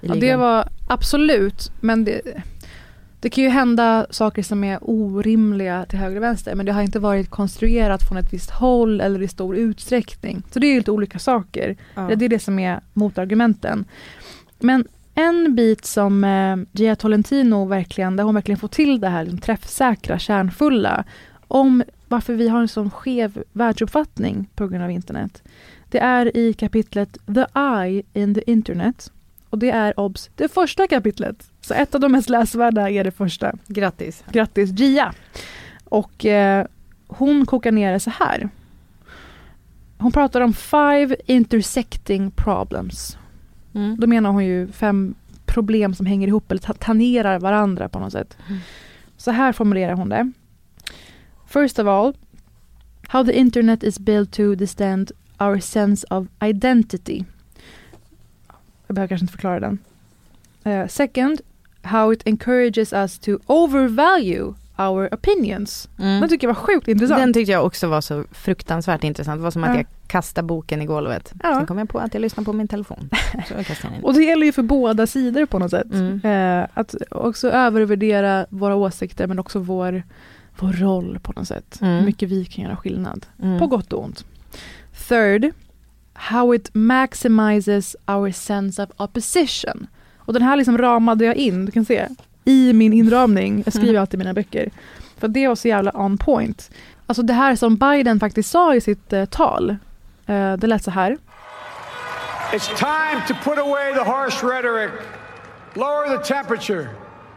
Ja, 0.00 0.14
illegal. 0.14 0.20
det 0.20 0.36
var 0.36 0.68
absolut, 0.88 1.72
men 1.80 2.04
det, 2.04 2.20
det 3.20 3.30
kan 3.30 3.44
ju 3.44 3.50
hända 3.50 4.06
saker 4.10 4.42
som 4.42 4.64
är 4.64 4.78
orimliga 4.82 5.86
till 5.88 5.98
höger 5.98 6.16
och 6.16 6.22
vänster, 6.22 6.54
men 6.54 6.66
det 6.66 6.72
har 6.72 6.82
inte 6.82 6.98
varit 6.98 7.30
konstruerat 7.30 8.08
från 8.08 8.18
ett 8.18 8.32
visst 8.32 8.50
håll 8.50 9.00
eller 9.00 9.22
i 9.22 9.28
stor 9.28 9.56
utsträckning. 9.56 10.42
Så 10.50 10.58
det 10.58 10.66
är 10.66 10.70
ju 10.72 10.78
lite 10.78 10.90
olika 10.90 11.18
saker. 11.18 11.76
Ja. 11.94 12.10
Det 12.16 12.24
är 12.24 12.28
det 12.28 12.38
som 12.38 12.58
är 12.58 12.80
motargumenten. 12.92 13.84
Men 14.58 14.84
en 15.14 15.54
bit 15.54 15.84
som 15.84 16.24
eh, 16.24 16.56
Gia 16.72 16.96
Tolentino 16.96 17.64
verkligen, 17.64 18.16
där 18.16 18.24
hon 18.24 18.34
verkligen 18.34 18.58
får 18.58 18.68
till 18.68 19.00
det 19.00 19.08
här 19.08 19.22
liksom, 19.24 19.38
träffsäkra, 19.38 20.18
kärnfulla, 20.18 21.04
om 21.48 21.84
varför 22.08 22.34
vi 22.34 22.48
har 22.48 22.60
en 22.60 22.68
sån 22.68 22.90
skev 22.90 23.42
världsuppfattning 23.52 24.48
på 24.54 24.68
grund 24.68 24.84
av 24.84 24.90
internet. 24.90 25.42
Det 25.88 25.98
är 25.98 26.36
i 26.36 26.52
kapitlet 26.52 27.18
The 27.34 27.60
Eye 27.60 28.02
in 28.12 28.34
the 28.34 28.50
Internet. 28.50 29.12
Och 29.50 29.58
det 29.58 29.70
är 29.70 30.00
obs, 30.00 30.30
det 30.34 30.48
första 30.48 30.86
kapitlet. 30.86 31.50
Så 31.68 31.74
ett 31.74 31.94
av 31.94 32.00
de 32.00 32.12
mest 32.12 32.28
läsvärda 32.28 32.90
är 32.90 33.04
det 33.04 33.10
första. 33.10 33.52
Grattis. 33.66 34.24
Grattis 34.32 34.70
Gia! 34.70 35.12
Och 35.84 36.26
eh, 36.26 36.66
hon 37.06 37.46
kokar 37.46 37.72
ner 37.72 37.92
det 37.92 38.00
så 38.00 38.10
här. 38.10 38.48
Hon 39.98 40.12
pratar 40.12 40.40
om 40.40 40.52
five 40.52 41.16
intersecting 41.26 42.30
problems. 42.30 43.18
Mm. 43.74 43.96
Då 44.00 44.06
menar 44.06 44.30
hon 44.30 44.44
ju 44.44 44.72
fem 44.72 45.14
problem 45.46 45.94
som 45.94 46.06
hänger 46.06 46.28
ihop 46.28 46.50
eller 46.50 46.60
ta- 46.60 46.72
tangerar 46.72 47.38
varandra 47.40 47.88
på 47.88 47.98
något 47.98 48.12
sätt. 48.12 48.36
Mm. 48.48 48.60
Så 49.16 49.30
här 49.30 49.52
formulerar 49.52 49.92
hon 49.92 50.08
det. 50.08 50.32
First 51.46 51.78
of 51.78 51.86
all, 51.86 52.14
how 53.08 53.24
the 53.24 53.38
internet 53.38 53.82
is 53.82 53.98
built 53.98 54.32
to 54.32 54.54
distend 54.54 55.12
our 55.38 55.58
sense 55.58 56.06
of 56.10 56.26
identity. 56.44 57.24
Jag 58.86 58.94
behöver 58.94 59.08
kanske 59.08 59.24
inte 59.24 59.32
förklara 59.32 59.60
den. 59.60 59.78
Eh, 60.64 60.86
second, 60.86 61.40
how 61.82 62.12
it 62.12 62.22
encourages 62.26 62.92
us 62.92 63.18
to 63.18 63.38
overvalue 63.46 64.54
our 64.78 65.08
opinions. 65.14 65.88
Mm. 65.98 66.20
Den 66.20 66.28
tycker 66.28 66.46
jag 66.48 66.54
var 66.54 66.62
sjukt 66.62 66.88
intressant. 66.88 67.20
Den 67.20 67.32
tyckte 67.32 67.52
jag 67.52 67.66
också 67.66 67.86
var 67.88 68.00
så 68.00 68.24
fruktansvärt 68.32 69.04
intressant. 69.04 69.38
Det 69.38 69.42
var 69.42 69.50
som 69.50 69.64
att 69.64 69.70
Ja. 69.70 69.76
jag 69.76 69.86
kastade 70.06 70.46
boken 70.46 70.82
i 70.82 70.86
golvet. 70.86 71.32
Ja. 71.42 71.54
Sen 71.54 71.66
kom 71.66 71.78
jag 71.78 71.88
på 71.88 71.98
att 71.98 72.14
jag 72.14 72.20
lyssnar 72.20 72.44
på 72.44 72.52
min 72.52 72.68
telefon. 72.68 73.10
Och 74.02 74.14
det 74.14 74.24
gäller 74.24 74.46
ju 74.46 74.52
för 74.52 74.62
båda 74.62 75.06
sidor 75.06 75.46
på 75.46 75.58
något 75.58 75.70
sätt. 75.70 75.92
Mm. 75.92 76.20
Eh, 76.24 76.68
att 76.74 76.94
också 77.10 77.50
övervärdera 77.50 78.46
våra 78.50 78.74
åsikter 78.74 79.26
men 79.26 79.38
också 79.38 79.58
vår, 79.58 80.02
vår 80.58 80.72
roll 80.72 81.18
på 81.22 81.32
något 81.32 81.48
sätt. 81.48 81.78
Mm. 81.80 81.94
Hur 81.98 82.04
mycket 82.06 82.28
vi 82.28 82.44
kan 82.44 82.64
göra 82.64 82.76
skillnad. 82.76 83.26
Mm. 83.42 83.58
På 83.58 83.66
gott 83.66 83.92
och 83.92 84.04
ont. 84.04 84.24
Third, 85.08 85.50
how 86.12 86.54
it 86.54 86.70
maximizes 86.74 87.96
our 88.06 88.30
sense 88.30 88.82
of 88.82 88.90
opposition. 88.96 89.86
Och 90.28 90.34
den 90.34 90.42
här 90.42 90.56
liksom 90.56 90.78
ramade 90.78 91.24
jag 91.24 91.36
in, 91.36 91.66
du 91.66 91.72
kan 91.72 91.84
se, 91.84 92.08
i 92.44 92.72
min 92.72 92.92
inramning. 92.92 93.62
Jag 93.64 93.72
skriver 93.74 93.88
Mm. 93.90 94.00
alltid 94.00 94.14
i 94.14 94.24
mina 94.24 94.34
böcker. 94.34 94.70
För 95.18 95.28
det 95.28 95.48
var 95.48 95.54
så 95.54 95.68
jävla 95.68 95.90
on 95.94 96.18
point. 96.18 96.70
Alltså 97.06 97.22
det 97.22 97.32
här 97.32 97.56
som 97.56 97.76
Biden 97.76 98.20
faktiskt 98.20 98.50
sa 98.50 98.74
i 98.74 98.80
sitt 98.80 99.12
eh, 99.12 99.24
tal. 99.24 99.70
Eh, 100.26 100.52
det 100.52 100.66
lät 100.66 100.84
så 100.84 100.90
här. 100.90 101.16
It's 102.52 102.68
time 102.76 103.22
to 103.28 103.34
put 103.50 103.58
away 103.58 103.92
the 103.94 104.04
harsh 104.10 104.44
rhetoric, 104.44 104.90
lower 105.74 106.18
the 106.18 106.34
temperature, 106.34 106.88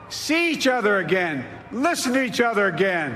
see 0.10 0.52
each 0.52 0.68
other 0.68 0.98
again, 1.06 1.44
listen 1.72 2.14
to 2.14 2.20
each 2.20 2.42
other 2.52 2.66
again. 2.74 3.12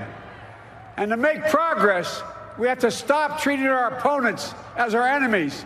And 0.98 1.12
to 1.12 1.18
make 1.18 1.42
progress, 1.52 2.24
we 2.60 2.70
have 2.70 2.80
to 2.82 2.92
stop 2.92 3.40
treating 3.44 3.68
our 3.68 3.88
opponents 3.98 4.54
as 4.78 4.94
our 4.94 5.08
enemies. 5.08 5.66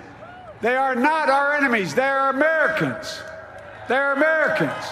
They 0.61 0.75
are 0.77 0.95
not 0.95 1.29
our 1.29 1.53
enemies, 1.57 1.93
they 1.93 2.09
are 2.09 2.29
Americans. 2.29 3.21
They're 3.89 4.11
Americans. 4.11 4.85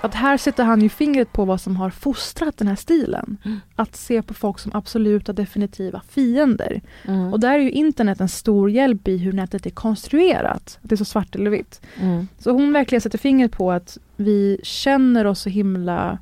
Att 0.00 0.14
här 0.14 0.36
sätter 0.36 0.64
han 0.64 0.80
ju 0.80 0.88
fingret 0.88 1.32
på 1.32 1.44
vad 1.44 1.60
som 1.60 1.76
har 1.76 1.90
fostrat 1.90 2.56
den 2.56 2.68
här 2.68 2.76
stilen. 2.76 3.36
Mm. 3.44 3.60
Att 3.76 3.96
se 3.96 4.22
på 4.22 4.34
folk 4.34 4.58
som 4.58 4.72
absoluta 4.74 5.32
definitiva 5.32 6.02
fiender. 6.08 6.82
Mm. 7.04 7.32
Och 7.32 7.40
där 7.40 7.54
är 7.54 7.58
ju 7.58 7.70
internet 7.70 8.20
en 8.20 8.28
stor 8.28 8.70
hjälp 8.70 9.08
i 9.08 9.16
hur 9.16 9.32
nätet 9.32 9.66
är 9.66 9.70
konstruerat. 9.70 10.78
Att 10.82 10.88
det 10.88 10.94
är 10.94 10.96
så 10.96 11.04
svart 11.04 11.34
eller 11.34 11.50
vitt. 11.50 11.80
Mm. 12.00 12.28
Så 12.38 12.50
hon 12.50 12.72
verkligen 12.72 13.00
sätter 13.00 13.18
fingret 13.18 13.52
på 13.52 13.72
att 13.72 13.98
vi 14.16 14.60
känner 14.62 15.24
oss 15.24 15.40
så 15.40 15.48
himla... 15.48 16.18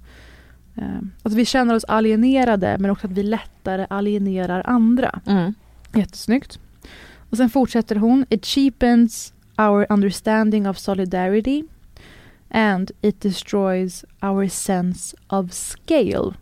Eh, 0.75 0.85
att 1.23 1.33
vi 1.33 1.45
känner 1.45 1.75
oss 1.75 1.85
alienerade 1.85 2.77
men 2.79 2.91
också 2.91 3.07
att 3.07 3.13
vi 3.13 3.23
lättare 3.23 3.87
alienerar 3.91 4.63
andra. 4.67 5.21
Mm. 5.27 5.55
Jättesnyggt. 5.95 6.59
Och 7.31 7.37
sen 7.37 7.51
fortsätter 7.51 7.97
hon. 7.97 8.27
It 8.29 8.47
cheapens 8.47 9.34
our 9.59 9.87
understanding 9.91 10.69
of 10.69 10.79
solidarity 10.79 11.65
and 12.51 12.91
it 13.01 13.21
destroys 13.21 14.05
our 14.23 14.49
sense 14.49 15.17
of 15.27 15.53
scale. 15.53 16.35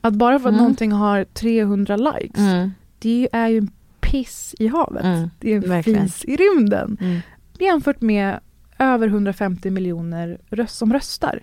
Att 0.00 0.14
bara 0.14 0.38
för 0.38 0.48
att 0.48 0.52
Mm. 0.52 0.58
någonting 0.62 0.92
har 0.92 1.24
300 1.24 1.96
likes, 1.96 2.38
Mm. 2.38 2.70
det 2.98 3.28
är 3.32 3.48
ju 3.48 3.58
en 3.58 3.70
piss 4.00 4.54
i 4.58 4.66
havet. 4.68 5.04
Mm. 5.04 5.30
Det 5.38 5.52
är 5.52 5.56
en 5.56 5.68
Verkligen. 5.68 6.08
fis 6.08 6.24
i 6.24 6.36
rymden. 6.36 6.96
Mm. 7.00 7.20
Jämfört 7.58 8.00
med 8.00 8.40
över 8.78 9.08
150 9.08 9.70
miljoner 9.70 10.38
röst 10.50 10.76
som 10.78 10.92
röstar. 10.92 11.42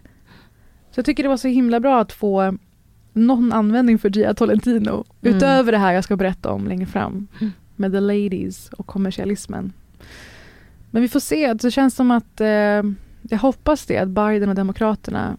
Så 0.91 0.99
jag 0.99 1.05
tycker 1.05 1.23
det 1.23 1.29
var 1.29 1.37
så 1.37 1.47
himla 1.47 1.79
bra 1.79 1.99
att 2.01 2.11
få 2.13 2.57
någon 3.13 3.53
användning 3.53 3.99
för 3.99 4.09
Gia 4.17 4.33
Tolentino. 4.33 5.05
Mm. 5.21 5.35
Utöver 5.35 5.71
det 5.71 5.77
här 5.77 5.93
jag 5.93 6.03
ska 6.03 6.15
berätta 6.15 6.51
om 6.51 6.67
längre 6.67 6.85
fram. 6.85 7.27
Mm. 7.41 7.53
Med 7.75 7.91
the 7.91 7.99
ladies 7.99 8.69
och 8.69 8.87
kommersialismen. 8.87 9.73
Men 10.91 11.01
vi 11.01 11.09
får 11.09 11.19
se. 11.19 11.53
Det 11.53 11.71
känns 11.71 11.95
som 11.95 12.11
att 12.11 12.41
eh, 12.41 12.47
jag 13.21 13.37
hoppas 13.41 13.85
det, 13.85 13.97
att 13.97 14.09
Biden 14.09 14.49
och 14.49 14.55
Demokraterna 14.55 15.37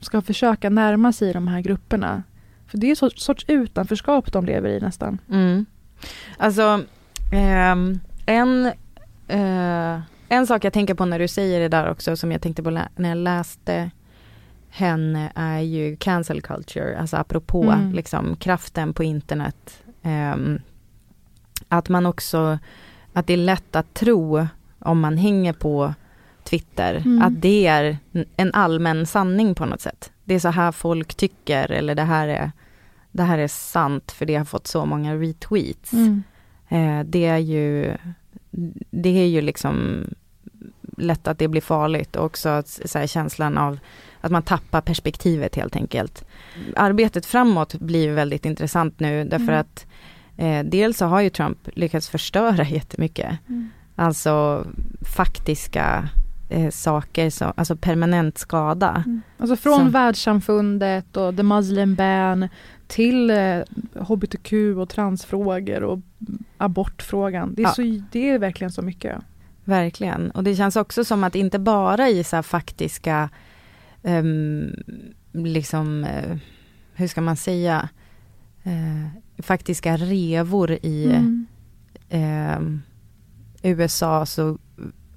ska 0.00 0.22
försöka 0.22 0.70
närma 0.70 1.12
sig 1.12 1.32
de 1.32 1.48
här 1.48 1.60
grupperna. 1.60 2.22
För 2.66 2.78
det 2.78 2.86
är 2.86 2.90
en 2.90 2.96
sorts, 2.96 3.22
sorts 3.24 3.44
utanförskap 3.48 4.32
de 4.32 4.44
lever 4.44 4.68
i 4.68 4.80
nästan. 4.80 5.18
Mm. 5.30 5.66
Alltså, 6.36 6.84
ehm, 7.32 8.00
en, 8.26 8.66
eh, 9.28 10.00
en 10.28 10.46
sak 10.46 10.64
jag 10.64 10.72
tänker 10.72 10.94
på 10.94 11.04
när 11.04 11.18
du 11.18 11.28
säger 11.28 11.60
det 11.60 11.68
där 11.68 11.90
också, 11.90 12.16
som 12.16 12.32
jag 12.32 12.42
tänkte 12.42 12.62
på 12.62 12.70
när 12.70 13.08
jag 13.08 13.18
läste 13.18 13.90
henne, 14.70 15.32
är 15.34 15.60
ju 15.60 15.96
cancel 15.96 16.42
culture, 16.42 16.98
alltså 16.98 17.16
apropå 17.16 17.62
Mm. 17.62 17.92
liksom 17.92 18.36
kraften 18.36 18.94
på 18.94 19.04
internet. 19.04 19.82
Ehm, 20.02 20.60
att 21.68 21.88
man 21.88 22.06
också, 22.06 22.58
att 23.12 23.26
det 23.26 23.32
är 23.32 23.36
lätt 23.36 23.76
att 23.76 23.94
tro 23.94 24.46
om 24.84 25.00
man 25.00 25.16
hänger 25.16 25.52
på 25.52 25.94
Twitter, 26.44 26.94
Mm. 26.94 27.22
att 27.22 27.42
det 27.42 27.66
är 27.66 27.98
en 28.36 28.54
allmän 28.54 29.06
sanning 29.06 29.54
på 29.54 29.66
något 29.66 29.80
sätt. 29.80 30.12
Det 30.24 30.34
är 30.34 30.38
så 30.38 30.48
här 30.48 30.72
folk 30.72 31.14
tycker 31.14 31.70
eller 31.70 31.94
det 31.94 32.02
här 32.02 32.28
är, 32.28 32.52
det 33.10 33.22
här 33.22 33.38
är 33.38 33.48
sant 33.48 34.12
för 34.12 34.26
det 34.26 34.34
har 34.34 34.44
fått 34.44 34.66
så 34.66 34.86
många 34.86 35.14
retweets. 35.14 35.92
Mm. 35.92 36.22
Eh, 36.68 37.04
det 37.06 37.26
är 37.26 37.38
ju, 37.38 37.96
det 38.90 39.08
är 39.08 39.26
ju 39.26 39.40
liksom 39.40 40.04
lätt 40.98 41.28
att 41.28 41.38
det 41.38 41.48
blir 41.48 41.60
farligt 41.60 42.16
och 42.16 42.24
också 42.24 42.48
att, 42.48 42.68
så 42.84 42.98
här, 42.98 43.06
känslan 43.06 43.58
av 43.58 43.78
att 44.20 44.30
man 44.32 44.42
tappar 44.42 44.80
perspektivet 44.80 45.56
helt 45.56 45.76
enkelt. 45.76 46.24
Arbetet 46.76 47.26
framåt 47.26 47.74
blir 47.74 48.12
väldigt 48.12 48.46
intressant 48.46 49.00
nu 49.00 49.24
därför 49.24 49.44
Mm. 49.52 49.60
att 49.60 49.86
eh, 50.36 50.64
dels 50.64 50.98
så 50.98 51.06
har 51.06 51.20
ju 51.20 51.30
Trump 51.30 51.58
lyckats 51.74 52.08
förstöra 52.08 52.64
jättemycket. 52.68 53.38
Mm. 53.48 53.70
Alltså 54.02 54.66
faktiska 55.16 56.08
eh, 56.48 56.70
saker, 56.70 57.30
som, 57.30 57.52
alltså 57.56 57.76
permanent 57.76 58.38
skada. 58.38 59.04
Alltså 59.38 59.56
från 59.56 59.78
Så- 59.78 59.84
världssamfundet 59.90 61.16
och 61.16 61.36
the 61.36 61.42
Muslim 61.42 61.94
ban 61.94 62.48
till 62.86 63.30
eh, 63.30 63.58
hbtq 63.94 64.52
och 64.78 64.88
transfrågor 64.88 65.82
och 65.82 65.98
abortfrågan. 66.58 67.54
Det 67.54 67.62
är, 67.62 67.66
Ja. 67.66 67.72
så, 67.72 67.82
det 68.12 68.30
är 68.30 68.38
verkligen 68.38 68.70
så 68.70 68.82
mycket. 68.82 69.18
Verkligen. 69.64 70.30
Och 70.30 70.44
det 70.44 70.56
känns 70.56 70.76
också 70.76 71.04
som 71.04 71.24
att 71.24 71.34
inte 71.34 71.58
bara 71.58 72.08
i 72.08 72.24
så 72.24 72.42
faktiska, 72.42 73.28
ehm, 74.02 74.70
liksom, 75.32 76.04
eh, 76.04 76.36
hur 76.94 77.06
ska 77.08 77.20
man 77.20 77.36
säga, 77.36 77.88
eh, 78.62 79.42
faktiska 79.42 79.96
revor 79.96 80.70
i 80.72 81.04
Mm. 81.14 81.46
USA, 83.62 84.26
så 84.26 84.58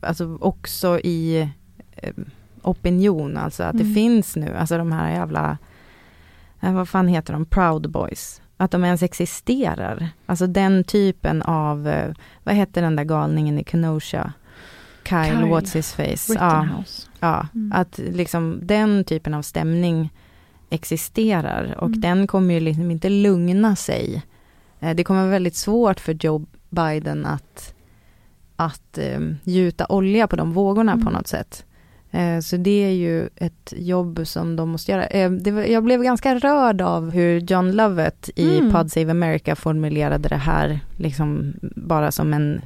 alltså 0.01 0.37
också 0.41 0.99
i 0.99 1.49
eh, 1.91 2.13
opinion, 2.61 3.37
alltså 3.37 3.63
att 3.63 3.77
det 3.77 3.83
Mm. 3.83 3.93
finns 3.93 4.35
nu, 4.35 4.55
alltså 4.55 4.77
de 4.77 4.91
här 4.91 5.11
jävla, 5.11 5.57
eh, 6.61 6.73
vad 6.73 6.89
fan 6.89 7.07
heter 7.07 7.33
de, 7.33 7.45
Proud 7.45 7.89
Boys, 7.91 8.41
att 8.57 8.71
de 8.71 8.85
ens 8.85 9.03
existerar. 9.03 10.09
Alltså 10.25 10.47
den 10.47 10.83
typen 10.83 11.41
av, 11.41 11.87
eh, 11.87 12.13
vad 12.43 12.55
heter 12.55 12.81
den 12.81 12.95
där 12.95 13.03
galningen 13.03 13.59
i 13.59 13.63
Kenosha? 13.63 14.33
Kyle, 15.09 15.25
Kyle 15.25 15.45
what's 15.45 15.73
his 15.75 15.93
face? 15.93 16.33
Ja, 16.39 16.67
ja 17.19 17.47
Mm. 17.55 17.71
att 17.75 17.97
liksom 17.97 18.59
den 18.63 19.03
typen 19.03 19.33
av 19.33 19.41
stämning 19.41 20.09
existerar 20.69 21.75
och 21.77 21.87
Mm. 21.87 22.01
den 22.01 22.27
kommer 22.27 22.53
ju 22.53 22.59
liksom 22.59 22.91
inte 22.91 23.09
lugna 23.09 23.75
sig. 23.75 24.23
Eh, 24.79 24.95
Det 24.95 25.03
kommer 25.03 25.19
vara 25.21 25.31
väldigt 25.31 25.55
svårt 25.55 25.99
för 25.99 26.13
Joe 26.25 26.45
Biden 26.69 27.25
att, 27.25 27.73
att 28.55 28.97
eh, 28.97 29.19
gjuta 29.43 29.85
olja 29.89 30.27
på 30.27 30.35
de 30.35 30.53
vågorna 30.53 30.91
Mm. 30.91 31.05
på 31.05 31.11
något 31.11 31.27
sätt. 31.27 31.65
Eh, 32.11 32.39
Så 32.39 32.57
det 32.57 32.83
är 32.85 32.89
ju 32.91 33.29
ett 33.35 33.73
jobb 33.77 34.21
som 34.27 34.55
de 34.55 34.69
måste 34.69 34.91
göra. 34.91 35.05
Eh, 35.07 35.31
det 35.31 35.51
var, 35.51 35.61
jag 35.63 35.83
blev 35.83 36.03
ganska 36.03 36.35
rörd 36.35 36.81
av 36.81 37.09
hur 37.11 37.39
John 37.39 37.71
Lovett 37.71 38.29
i 38.35 38.57
Mm. 38.57 38.71
Pod 38.71 38.91
Save 38.91 39.11
America 39.11 39.55
formulerade 39.55 40.29
det 40.29 40.35
här, 40.35 40.79
liksom 40.97 41.53
bara 41.61 42.11
som 42.11 42.33
en 42.33 42.61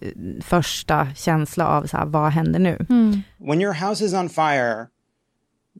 eh, 0.00 0.08
första 0.42 1.08
känsla 1.14 1.66
av 1.66 1.86
så 1.86 1.96
här, 1.96 2.06
vad 2.06 2.30
händer 2.32 2.58
nu? 2.58 2.86
Mm. 2.90 3.22
When 3.38 3.60
your 3.62 3.74
house 3.88 4.04
is 4.04 4.14
on 4.14 4.28
fire, 4.28 4.86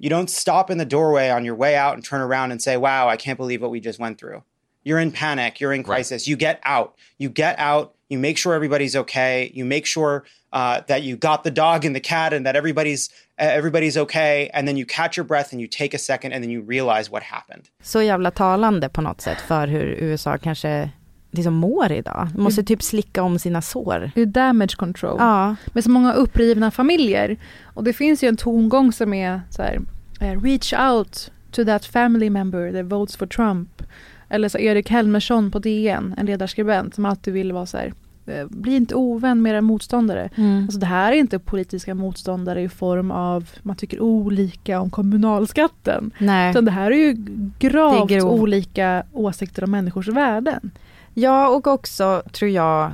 you 0.01 0.11
don't 0.11 0.27
stop 0.29 0.71
in 0.71 0.79
the 0.79 0.85
doorway 0.85 1.33
on 1.33 1.47
your 1.47 1.59
way 1.59 1.75
out 1.87 1.95
and 1.95 2.05
turn 2.05 2.21
around 2.21 2.53
and 2.53 2.63
say, 2.63 2.77
Wow, 2.77 3.15
I 3.15 3.17
can't 3.17 3.37
believe 3.37 3.61
what 3.65 3.73
we 3.73 3.81
just 3.89 4.01
went 4.01 4.19
through. 4.19 4.43
You're 4.85 5.03
in 5.03 5.11
panic, 5.11 5.61
you're 5.61 5.75
in 5.77 5.83
crisis. 5.85 6.29
You 6.29 6.37
get 6.37 6.61
out. 6.63 6.95
You 7.19 7.31
get 7.35 7.57
out, 7.59 7.95
you 8.09 8.19
make 8.19 8.39
sure 8.39 8.55
everybody's 8.55 8.97
okay, 8.97 9.51
you 9.55 9.65
make 9.65 9.87
sure 9.87 10.23
uh, 10.53 10.81
that 10.87 11.03
you 11.03 11.17
got 11.17 11.45
the 11.45 11.51
dog 11.51 11.85
and 11.85 11.95
the 11.97 12.01
cat 12.01 12.33
and 12.33 12.47
that 12.47 12.57
everybody's 12.57 13.11
uh, 13.41 13.59
everybody's 13.59 13.97
okay, 13.97 14.51
and 14.55 14.67
then 14.69 14.77
you 14.77 14.87
catch 14.87 15.17
your 15.19 15.27
breath 15.27 15.53
and 15.53 15.61
you 15.61 15.69
take 15.69 15.95
a 15.95 15.99
second 15.99 16.33
and 16.33 16.43
then 16.45 16.51
you 16.51 16.63
realize 16.69 17.11
what 17.11 17.23
happened. 17.23 17.63
så 17.83 18.03
jävla 18.03 18.31
talande 18.31 18.89
på 18.89 19.01
något 19.01 19.21
sätt 19.21 19.41
för 19.41 19.67
hur 19.67 19.87
USA 19.87 20.39
kanske 20.39 20.91
liksom 21.31 21.55
mår 21.55 21.93
idag. 21.93 22.29
De 22.35 22.43
måste 22.43 22.63
typ 22.63 22.83
slicka 22.83 23.23
om 23.23 23.39
sina 23.39 23.63
sår. 23.63 24.11
Det 24.15 24.23
är 24.23 24.27
damage 24.27 24.77
control. 24.77 25.17
Ja. 25.19 25.57
Med 25.73 25.85
så 25.85 25.91
många 25.91 26.13
upprivna 26.13 26.71
familjer. 26.71 27.37
Och 27.75 27.85
det 27.85 27.93
finns 27.93 28.25
ju 28.25 28.29
en 28.29 28.37
tongång 28.37 28.93
som 28.93 29.15
är 29.15 29.41
så 29.51 29.63
här, 29.63 29.81
eh, 30.21 30.41
reach 30.43 30.73
out 30.73 31.31
to 31.51 31.65
that 31.65 31.85
family 31.85 32.31
member 32.31 32.73
that 32.73 32.93
votes 32.93 33.17
for 33.17 33.27
Trump. 33.27 33.83
Eller 34.29 34.49
så 34.49 34.59
Erik 34.59 34.91
Helmersson 34.91 35.51
på 35.51 35.59
DN, 35.59 36.15
en 36.19 36.27
ledarskribent 36.27 36.95
som 36.95 37.05
alltid 37.05 37.35
vill 37.35 37.53
vara 37.53 37.67
så 37.67 37.77
här, 37.77 37.93
eh, 38.27 38.47
bli 38.49 38.77
inte 38.77 38.95
ovän 38.95 39.43
med 39.43 39.51
era 39.53 39.61
motståndare. 39.61 40.31
Mm. 40.35 40.63
Alltså 40.63 40.79
det 40.79 40.87
här 40.87 41.13
är 41.13 41.17
inte 41.17 41.39
politiska 41.39 41.95
motståndare 41.95 42.63
i 42.63 42.69
form 42.69 43.11
av, 43.11 43.51
man 43.63 43.77
tycker 43.77 44.01
olika 44.01 44.81
om 44.81 44.91
kommunalskatten. 44.91 46.11
Nej. 46.19 46.51
Utan 46.51 46.65
det 46.65 46.71
här 46.71 46.91
är 46.91 46.97
ju 46.97 47.13
gravt 47.59 48.11
är 48.11 48.17
grov- 48.17 48.41
olika 48.41 49.03
åsikter 49.13 49.65
om 49.65 49.71
människors 49.71 50.09
värden. 50.09 50.71
Ja, 51.15 51.49
och 51.49 51.67
också 51.67 52.23
tror 52.33 52.51
jag, 52.51 52.93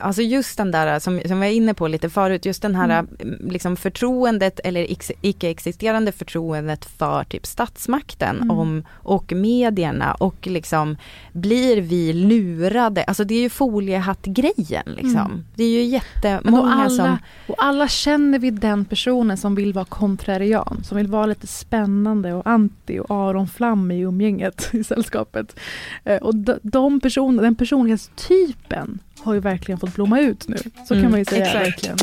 alltså 0.00 0.22
just 0.22 0.56
den 0.56 0.70
där 0.70 0.98
som, 0.98 1.20
som 1.26 1.40
vi 1.40 1.46
var 1.46 1.52
inne 1.54 1.74
på 1.74 1.88
lite 1.88 2.10
förut, 2.10 2.44
just 2.46 2.62
den 2.62 2.74
här 2.74 2.86
Mm. 3.20 3.48
liksom 3.50 3.76
förtroendet 3.76 4.60
eller 4.64 4.86
ex- 4.92 5.12
icke-existerande 5.20 6.12
förtroendet 6.12 6.84
för 6.84 7.24
typ 7.24 7.46
statsmakten 7.46 8.36
Mm. 8.36 8.50
om, 8.50 8.82
och 8.92 9.32
medierna 9.32 10.14
och 10.14 10.46
liksom 10.46 10.96
blir 11.32 11.80
vi 11.80 12.12
lurade, 12.12 13.04
alltså 13.04 13.24
det 13.24 13.34
är 13.34 13.40
ju 13.40 13.48
foliehattgrejen 13.50 14.84
liksom. 14.96 15.16
Mm. 15.26 15.44
Det 15.54 15.64
är 15.64 15.68
ju 15.70 15.82
jättemånga 15.82 16.72
alla, 16.74 16.90
som 16.90 17.18
och 17.46 17.54
alla 17.58 17.88
känner 17.88 18.38
vi 18.38 18.50
den 18.50 18.84
personen 18.84 19.36
som 19.36 19.54
vill 19.54 19.72
vara 19.72 19.84
kontrarian, 19.84 20.82
som 20.84 20.96
vill 20.96 21.06
vara 21.06 21.26
lite 21.26 21.46
spännande 21.46 22.32
och 22.34 22.46
anti 22.46 22.98
och 22.98 23.10
Aron 23.10 23.48
Flam 23.48 23.90
i 23.90 24.00
umgänget 24.00 24.68
i 24.72 24.84
sällskapet. 24.84 25.56
Eh, 26.04 26.16
Och 26.22 26.34
de, 26.34 26.58
de 26.62 27.00
personerna, 27.00 27.42
den 27.42 27.54
personlighetstypen 27.54 28.98
har 29.26 29.34
ju 29.34 29.40
verkligen 29.40 29.78
fått 29.78 29.94
blomma 29.94 30.20
ut 30.20 30.48
nu. 30.48 30.56
Så 30.88 30.94
Mm, 30.94 31.04
kan 31.04 31.10
man 31.10 31.18
ju 31.18 31.24
säga 31.24 31.44
exakt. 31.46 31.66
verkligen. 31.66 31.96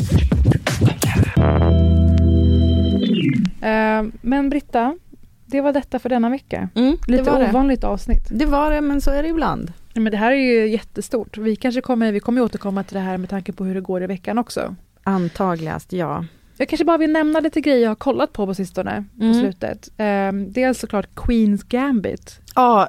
Eh, 3.62 4.04
Men 4.20 4.50
Britta, 4.50 4.98
det 5.46 5.60
var 5.60 5.72
detta 5.72 5.98
för 5.98 6.08
denna 6.08 6.30
vecka. 6.30 6.68
Mm, 6.74 6.96
Lite 7.06 7.22
var 7.30 7.38
det. 7.40 7.48
ovanligt 7.48 7.84
avsnitt. 7.84 8.22
Det 8.30 8.46
var 8.46 8.70
det, 8.70 8.80
men 8.80 9.00
så 9.00 9.10
är 9.10 9.22
det 9.22 9.28
ibland. 9.28 9.72
Ja, 9.92 10.00
Men 10.00 10.10
det 10.12 10.16
här 10.18 10.32
är 10.32 10.36
ju 10.36 10.68
jättestort. 10.68 11.38
Vi 11.38 11.56
kanske 11.56 11.80
kommer, 11.80 12.12
vi 12.12 12.20
kommer 12.20 12.40
återkomma 12.42 12.82
till 12.84 12.94
det 12.94 13.00
här 13.00 13.18
med 13.18 13.30
tanke 13.30 13.52
på 13.52 13.64
hur 13.64 13.74
det 13.74 13.80
går 13.80 14.02
i 14.02 14.06
veckan 14.06 14.38
också. 14.38 14.74
Antagligast, 15.04 15.92
ja. 15.92 16.24
Jag 16.56 16.68
kanske 16.68 16.84
bara 16.84 16.98
vill 16.98 17.12
nämna 17.12 17.40
lite 17.40 17.60
grejer 17.60 17.82
jag 17.82 17.90
har 17.90 17.94
kollat 17.94 18.32
på 18.32 18.46
på 18.46 18.54
sistone, 18.54 19.04
på 19.18 19.24
Mm. 19.24 19.40
slutet. 19.40 19.88
Um, 19.98 20.52
dels 20.52 20.78
såklart 20.78 21.06
Queens 21.16 21.62
Gambit. 21.62 22.40
Ja, 22.54 22.88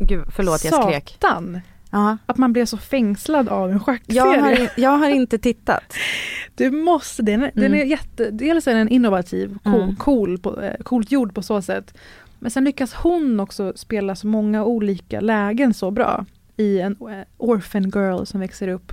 gud 0.00 0.24
förlåt 0.36 0.64
jag 0.64 0.84
skrek. 0.84 1.16
Satan! 1.20 1.60
Ja. 1.90 2.16
Att 2.26 2.36
man 2.38 2.52
blev 2.52 2.64
så 2.66 2.76
fängslad 2.76 3.48
av 3.48 3.70
en 3.70 3.80
schackserie. 3.80 4.16
Jag 4.36 4.40
har, 4.42 4.68
jag 4.76 4.90
har 4.98 5.08
inte 5.08 5.38
tittat. 5.38 5.94
Du 6.54 6.70
måste, 6.70 7.22
den 7.22 7.42
är, 7.42 7.50
den 7.54 7.64
Mm. 7.64 7.80
är 7.80 7.84
jätte, 7.84 8.30
dels 8.30 8.66
är 8.68 8.74
den 8.74 8.88
innovativ, 8.88 9.58
cool, 9.64 9.74
Mm. 9.82 9.96
cool 9.96 10.38
på, 10.38 10.60
eh, 10.62 10.74
coolt 10.82 11.12
gjord 11.12 11.34
på 11.34 11.42
så 11.42 11.62
sätt. 11.62 11.98
Men 12.38 12.50
sen 12.50 12.64
lyckas 12.64 12.94
hon 12.94 13.40
också 13.40 13.72
spela 13.76 14.14
så 14.16 14.26
många 14.26 14.64
olika 14.64 15.20
lägen 15.20 15.74
så 15.74 15.90
bra. 15.90 16.24
I 16.56 16.80
en 16.80 16.92
eh, 17.00 17.24
orphan 17.36 17.82
girl 17.94 18.24
som 18.24 18.40
växer 18.40 18.68
upp 18.68 18.92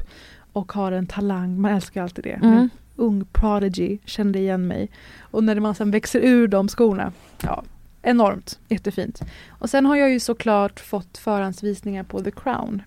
och 0.53 0.71
har 0.71 0.91
en 0.91 1.07
talang, 1.07 1.61
man 1.61 1.71
älskar 1.71 2.03
alltid 2.03 2.23
det. 2.23 2.39
Mm. 2.43 2.69
Ung 2.95 3.25
prodigy, 3.31 3.97
kände 4.05 4.39
igen 4.39 4.67
mig. 4.67 4.89
Och 5.21 5.43
när 5.43 5.59
man 5.59 5.75
sen 5.75 5.91
växer 5.91 6.19
ur 6.19 6.47
de 6.47 6.67
skorna, 6.67 7.11
ja, 7.43 7.63
enormt, 8.05 8.59
jättefint. 8.69 9.21
Och 9.49 9.69
sen 9.69 9.85
har 9.85 9.95
jag 9.95 10.09
ju 10.11 10.19
såklart 10.19 10.79
fått 10.79 11.17
förhandsvisningar 11.17 12.03
på 12.03 12.21
The 12.21 12.31
Crown. 12.31 12.81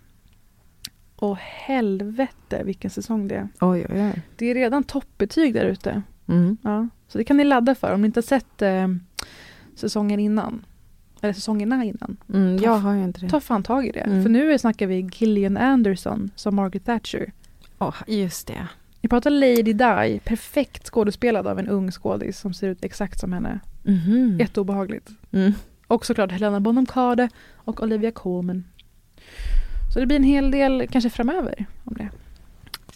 Och 1.16 1.36
helvete 1.38 2.62
vilken 2.64 2.90
säsong 2.90 3.28
det 3.28 3.34
är. 3.34 3.48
Oj, 3.60 3.86
oj, 3.90 4.02
oj. 4.02 4.22
Det 4.36 4.46
är 4.46 4.54
redan 4.54 4.84
toppbetyg 4.84 5.54
där 5.54 5.64
ute. 5.64 6.02
Mm. 6.28 6.56
Ja, 6.62 6.88
så 7.08 7.18
det 7.18 7.24
kan 7.24 7.36
ni 7.36 7.44
ladda 7.44 7.74
för 7.74 7.94
om 7.94 8.00
ni 8.02 8.06
inte 8.06 8.18
har 8.18 8.22
sett 8.22 8.62
eh, 8.62 8.88
säsongen 9.74 10.20
innan. 10.20 10.64
Eller 11.20 11.32
säsongerna 11.32 11.84
innan. 11.84 12.16
Mm, 12.34 12.58
Ta- 12.58 12.64
jag 12.64 12.78
har 12.78 12.94
ju 12.94 13.04
inte 13.04 13.20
det. 13.20 13.28
Ta 13.28 13.40
fan 13.40 13.62
tag 13.62 13.86
i 13.86 13.92
det. 13.92 14.00
Mm. 14.00 14.22
För 14.22 14.30
nu 14.30 14.58
snackar 14.58 14.86
vi 14.86 15.08
Gillian 15.12 15.56
Anderson 15.56 16.30
som 16.36 16.54
Margaret 16.54 16.84
Thatcher. 16.84 17.32
Åh, 17.78 17.94
just 18.06 18.46
det. 18.46 18.68
Vi 19.00 19.08
pratar 19.08 19.30
Lady 19.30 19.62
Di, 19.72 20.20
perfekt 20.24 20.86
skådespelad 20.86 21.46
av 21.46 21.58
en 21.58 21.68
ung 21.68 21.90
skådis 21.90 22.38
som 22.38 22.54
ser 22.54 22.68
ut 22.68 22.84
exakt 22.84 23.20
som 23.20 23.32
henne. 23.32 23.60
Mhm. 23.88 24.36
Jätteobehagligt. 24.40 25.08
Mm. 25.32 25.52
Och 25.86 26.06
såklart 26.06 26.32
Helena 26.32 26.60
Bonham 26.60 26.86
Carter 26.86 27.28
och 27.54 27.82
Olivia 27.82 28.10
Colman. 28.12 28.64
Så 29.94 30.00
det 30.00 30.06
blir 30.06 30.16
en 30.16 30.22
hel 30.24 30.50
del 30.50 30.88
kanske 30.90 31.10
framöver 31.10 31.66
om 31.84 31.94
det. 31.94 32.08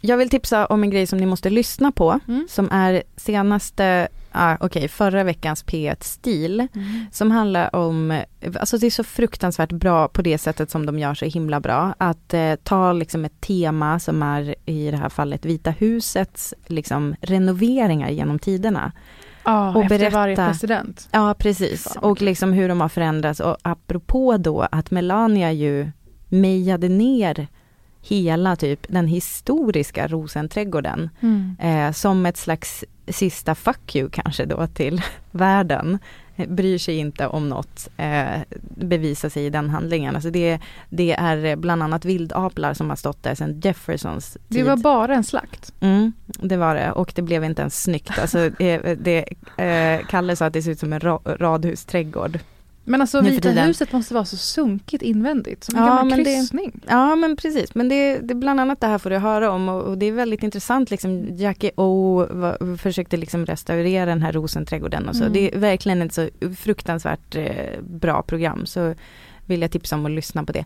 Jag 0.01 0.17
vill 0.17 0.31
tipsa 0.31 0.67
om 0.67 0.83
en 0.83 0.91
grej 0.91 1.07
som 1.07 1.19
ni 1.19 1.27
måste 1.27 1.51
lyssna 1.51 1.93
på, 1.93 2.21
Mm. 2.29 2.47
som 2.51 2.69
är 2.73 3.03
senaste 3.17 4.09
ah, 4.33 4.57
okej, 4.61 4.89
förra 4.89 5.25
veckans 5.25 5.65
P1-stil 5.65 6.69
Mm. 6.75 7.07
som 7.13 7.31
handlar 7.31 7.77
om, 7.77 8.23
alltså 8.61 8.79
det 8.79 8.87
är 8.87 8.91
så 8.91 9.05
fruktansvärt 9.05 9.73
bra 9.73 10.09
på 10.09 10.23
det 10.23 10.39
sättet 10.39 10.71
som 10.71 10.87
de 10.87 10.99
gör 10.99 11.15
så 11.15 11.25
himla 11.25 11.61
bra, 11.61 11.95
att 11.99 12.35
eh, 12.35 12.55
ta 12.63 12.93
liksom 12.93 13.25
ett 13.25 13.41
tema 13.41 13.99
som 13.99 14.23
är 14.23 14.55
i 14.67 14.91
det 14.91 14.97
här 14.97 15.09
fallet 15.09 15.45
Vita 15.45 15.71
husets 15.71 16.55
liksom 16.67 17.15
renoveringar 17.21 18.11
genom 18.11 18.39
tiderna. 18.39 18.93
Ja, 19.45 19.83
efter 19.85 20.11
varje 20.11 20.37
president. 20.37 21.09
Ja, 21.13 21.35
precis. 21.39 21.97
Och 21.97 22.23
liksom 22.23 22.53
hur 22.53 22.69
de 22.69 22.81
har 22.81 22.89
förändrats 22.89 23.41
och 23.41 23.57
apropå 23.63 24.37
då 24.37 24.67
att 24.73 24.91
Melania 24.91 25.53
ju 25.53 25.91
mejade 26.29 26.89
ner 26.89 27.47
hela 28.01 28.57
typ 28.57 28.81
den 28.89 29.07
historiska 29.07 30.09
Rosenträdgården 30.09 31.11
Mm. 31.21 31.57
eh, 31.61 31.93
som 31.93 32.27
ett 32.27 32.37
slags 32.37 32.85
sista 33.09 33.55
fuck 33.55 33.97
you 33.97 34.11
kanske 34.11 34.45
då 34.45 34.67
till 34.67 35.03
världen. 35.31 35.99
Eh, 36.43 36.49
Bryr 36.55 36.79
sig 36.79 36.97
inte 36.97 37.27
om 37.27 37.49
något, 37.49 37.89
eh, 37.97 38.41
bevisar 38.77 39.29
sig 39.29 39.47
i 39.47 39.51
den 39.51 39.71
handlingen. 39.71 40.15
Alltså 40.15 40.31
det, 40.31 40.59
det 40.89 41.13
är 41.13 41.57
bland 41.57 41.83
annat 41.83 42.05
vildaplar 42.05 42.75
som 42.75 42.89
har 42.89 42.97
stått 42.97 43.23
där 43.23 43.35
sedan 43.35 43.61
Jeffersons 43.65 44.33
tid. 44.33 44.41
Det 44.49 44.63
var 44.63 44.77
bara 44.77 45.15
en 45.15 45.25
slakt. 45.25 45.73
Mm, 45.81 46.13
det 46.27 46.57
var 46.57 46.75
det 46.75 46.93
och 46.93 47.13
det 47.15 47.23
blev 47.23 47.45
inte 47.45 47.63
ens 47.63 47.83
snyggt. 47.83 48.19
Alltså, 48.19 48.39
eh, 48.63 48.97
det, 48.99 49.25
eh, 49.57 50.07
Kalle 50.07 50.37
sa 50.37 50.47
att 50.47 50.53
det 50.53 50.63
ser 50.63 50.71
ut 50.71 50.81
som 50.81 50.93
en 50.93 51.01
ra 51.01 51.19
radhusträdgård. 51.25 52.39
Men 52.85 53.01
alltså 53.01 53.21
Vita 53.21 53.49
huset 53.51 53.93
måste 53.93 54.15
vara 54.15 54.25
så 54.25 54.37
sunkigt 54.37 55.03
invändigt, 55.03 55.65
som 55.65 55.77
en 55.77 55.83
Ja, 55.83 55.89
gammal 55.89 56.09
men 56.09 56.19
det- 56.19 56.25
kryssning. 56.25 56.81
Ja 56.89 57.17
men 57.17 57.37
precis, 57.37 57.75
men 57.75 57.89
det, 57.89 58.19
det 58.19 58.33
är 58.33 58.35
bland 58.35 58.61
annat 58.61 58.81
det 58.81 58.87
här 58.87 58.99
får 58.99 59.11
du 59.11 59.17
höra 59.19 59.51
om 59.51 59.69
och, 59.69 59.83
och 59.83 59.99
det 59.99 60.07
är 60.07 60.13
väldigt 60.13 60.43
intressant 60.43 60.91
liksom 60.91 61.27
Jackie 61.37 61.71
O 61.77 62.27
var, 62.31 62.77
försökte 62.77 63.17
liksom 63.17 63.47
restaurera 63.47 64.07
den 64.07 64.23
här 64.23 64.33
rosenträdgården 64.33 65.09
och 65.09 65.17
så. 65.17 65.23
Mm. 65.23 65.33
Det 65.33 65.55
är 65.55 65.59
verkligen 65.59 66.03
ett 66.03 66.13
så 66.13 66.29
fruktansvärt 66.57 67.37
eh, 67.37 67.81
bra 67.83 68.23
program 68.23 68.67
så 68.67 68.95
vill 69.47 69.63
jag 69.63 69.71
tipsa 69.71 69.97
om 69.97 70.07
att 70.07 70.13
lyssna 70.13 70.45
på 70.45 70.53
det. 70.53 70.65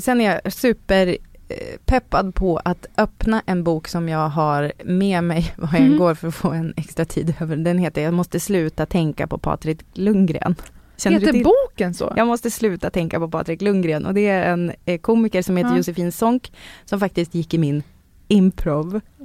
Sen 0.00 0.20
är 0.20 0.40
jag 0.44 0.52
super 0.52 1.06
eh, 1.48 1.56
peppad 1.84 2.34
på 2.34 2.56
att 2.64 2.86
öppna 2.96 3.42
en 3.46 3.64
bok 3.64 3.88
som 3.88 4.08
jag 4.08 4.28
har 4.28 4.72
med 4.84 5.24
mig 5.24 5.52
vad 5.56 5.72
jag 5.72 5.80
Mm. 5.80 5.98
går 5.98 6.14
för 6.14 6.28
att 6.28 6.34
få 6.34 6.50
en 6.50 6.74
extra 6.76 7.04
tid 7.04 7.34
över. 7.40 7.56
Den 7.56 7.78
heter 7.78 8.02
Jag 8.02 8.14
måste 8.14 8.40
sluta 8.40 8.86
tänka 8.86 9.26
på 9.26 9.38
Patrik 9.38 9.78
Lundgren. 9.94 10.54
Känner 10.98 11.20
Heter 11.20 11.44
boken 11.44 11.94
så? 11.94 12.12
Jag 12.16 12.26
måste 12.26 12.50
sluta 12.50 12.90
tänka 12.90 13.18
på 13.18 13.28
Patrik 13.28 13.62
Lundgren 13.62 14.06
och 14.06 14.14
det 14.14 14.26
är 14.26 14.52
en 14.52 14.72
eh, 14.84 15.00
komiker 15.00 15.42
som 15.42 15.56
heter 15.56 15.70
Ja. 15.70 15.76
Josefin 15.76 16.12
Sonck 16.12 16.52
som 16.84 17.00
faktiskt 17.00 17.34
gick 17.34 17.54
i 17.54 17.58
min 17.58 17.82
improv. 18.28 19.00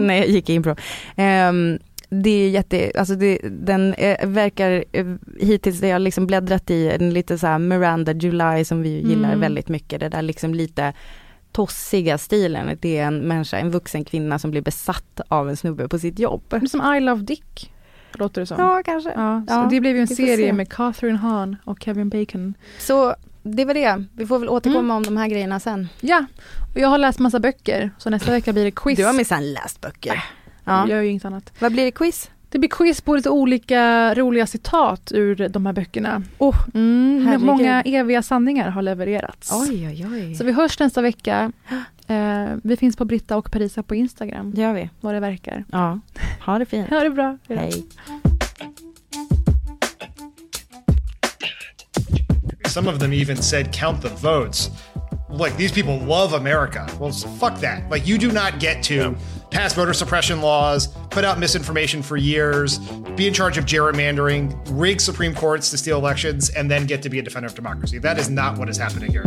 När 0.00 0.14
jag 0.14 0.26
gick 0.28 0.50
i 0.50 0.54
improv. 0.54 0.78
Ehm, 1.16 1.78
det 2.08 2.30
är 2.30 2.48
jätte, 2.50 2.92
alltså 2.98 3.14
det, 3.14 3.38
den 3.50 3.94
eh, 3.94 4.26
verkar 4.28 4.84
eh, 4.92 5.06
hittills, 5.40 5.80
det 5.80 5.90
har 5.90 5.98
liksom 5.98 6.26
bläddrat 6.26 6.70
i 6.70 6.90
en 6.90 7.10
lite 7.14 7.38
så 7.38 7.46
här 7.46 7.58
Miranda 7.58 8.12
July 8.12 8.64
som 8.64 8.82
vi 8.82 8.88
gillar 9.08 9.28
Mm. 9.28 9.40
väldigt 9.40 9.68
mycket, 9.68 10.00
det 10.00 10.08
där 10.08 10.22
liksom 10.22 10.54
lite 10.54 10.92
tossiga 11.52 12.18
stilen. 12.18 12.78
Det 12.80 12.98
är 12.98 13.06
en 13.06 13.18
människa, 13.18 13.56
en 13.58 13.70
vuxen 13.70 14.04
kvinna 14.04 14.38
som 14.38 14.50
blir 14.50 14.62
besatt 14.62 15.20
av 15.28 15.48
en 15.48 15.56
snubbe 15.56 15.88
på 15.88 15.98
sitt 15.98 16.18
jobb. 16.18 16.54
Som 16.70 16.94
I 16.94 17.00
Love 17.00 17.22
Dick, 17.22 17.72
låter 18.18 18.40
det 18.40 18.46
som. 18.46 18.60
Ja, 18.60 18.82
kanske. 18.84 19.12
Ja, 19.16 19.42
Ja, 19.48 19.66
det 19.70 19.80
blev 19.80 19.94
ju 19.96 20.00
en 20.00 20.08
serie 20.08 20.36
se. 20.36 20.52
med 20.52 20.68
Catherine 20.68 21.18
Hahn 21.18 21.56
och 21.64 21.78
Kevin 21.82 22.08
Bacon. 22.08 22.54
Så 22.78 23.14
det 23.42 23.64
var 23.64 23.74
det. 23.74 24.04
Vi 24.12 24.26
får 24.26 24.38
väl 24.38 24.48
återkomma 24.48 24.78
Mm. 24.80 24.96
om 24.96 25.02
de 25.02 25.16
här 25.16 25.28
grejerna 25.28 25.60
sen. 25.60 25.88
Ja, 26.00 26.24
och 26.74 26.80
jag 26.80 26.88
har 26.88 26.98
läst 26.98 27.18
massa 27.18 27.40
böcker, 27.40 27.90
så 27.98 28.10
nästa 28.10 28.30
vecka 28.30 28.52
blir 28.52 28.64
det 28.64 28.70
quiz. 28.70 28.96
Du 28.98 29.04
har 29.04 29.12
minsann 29.12 29.52
läst 29.52 29.80
böcker. 29.80 30.14
Ja. 30.14 30.20
Ja. 30.64 30.78
Jag 30.80 30.88
gör 30.88 31.02
ju 31.02 31.08
inget 31.08 31.24
annat. 31.24 31.52
Vad 31.58 31.72
blir 31.72 31.84
det 31.84 31.90
quiz? 31.90 32.30
Det 32.48 32.58
blir 32.58 32.70
quiz 32.70 33.00
på 33.00 33.16
lite 33.16 33.30
olika 33.30 34.14
roliga 34.14 34.46
citat 34.46 35.12
ur 35.14 35.48
de 35.48 35.66
här 35.66 35.72
böckerna. 35.72 36.22
Oh, 36.38 36.56
mm, 36.74 37.42
många 37.44 37.82
eviga 37.82 38.22
sanningar 38.22 38.68
har 38.70 38.82
levererats. 38.82 39.52
Oj, 39.52 39.88
oj, 39.88 40.06
oj. 40.12 40.34
Så 40.34 40.44
vi 40.44 40.52
hörs 40.52 40.78
nästa 40.78 41.02
vecka. 41.02 41.52
Eh, 42.06 42.56
vi 42.62 42.76
finns 42.76 42.96
på 42.96 43.04
Britta 43.04 43.36
och 43.36 43.50
Parisa 43.50 43.82
på 43.82 43.94
Instagram. 43.94 44.52
Det 44.54 44.62
gör 44.62 44.72
vi. 44.72 44.90
Vad 45.00 45.14
det 45.14 45.20
verkar. 45.20 45.64
Ja, 45.72 46.00
ha 46.40 46.58
det 46.58 46.66
fint. 46.66 46.90
Ha 46.90 47.00
det 47.00 47.10
bra. 47.10 47.38
Hej. 47.48 47.84
Some 52.66 52.90
of 52.90 52.98
them 52.98 53.12
even 53.12 53.36
said 53.36 53.72
count 53.72 54.02
the 54.02 54.08
votes. 54.08 54.70
Like 55.30 55.56
these 55.56 55.72
people 55.72 55.98
love 56.06 56.32
America. 56.32 56.86
Well, 57.00 57.12
fuck 57.12 57.60
that. 57.60 57.90
Like 57.90 58.06
you 58.06 58.18
do 58.18 58.32
not 58.32 58.60
get 58.60 58.82
to 58.84 59.14
pass 59.50 59.74
voter 59.74 59.92
suppression 59.92 60.40
laws, 60.40 60.88
put 61.10 61.24
out 61.24 61.38
misinformation 61.38 62.02
for 62.02 62.16
years, 62.16 62.78
be 63.16 63.26
in 63.26 63.34
charge 63.34 63.56
of 63.58 63.64
gerrymandering, 63.64 64.56
rig 64.70 65.00
Supreme 65.00 65.34
Courts 65.34 65.70
to 65.70 65.78
steal 65.78 65.98
elections, 65.98 66.50
and 66.50 66.68
then 66.70 66.86
get 66.86 67.02
to 67.02 67.08
be 67.08 67.18
a 67.18 67.22
defender 67.22 67.46
of 67.46 67.54
democracy. 67.54 67.98
That 67.98 68.18
is 68.18 68.28
not 68.28 68.58
what 68.58 68.68
is 68.68 68.76
happening 68.76 69.10
here. 69.12 69.26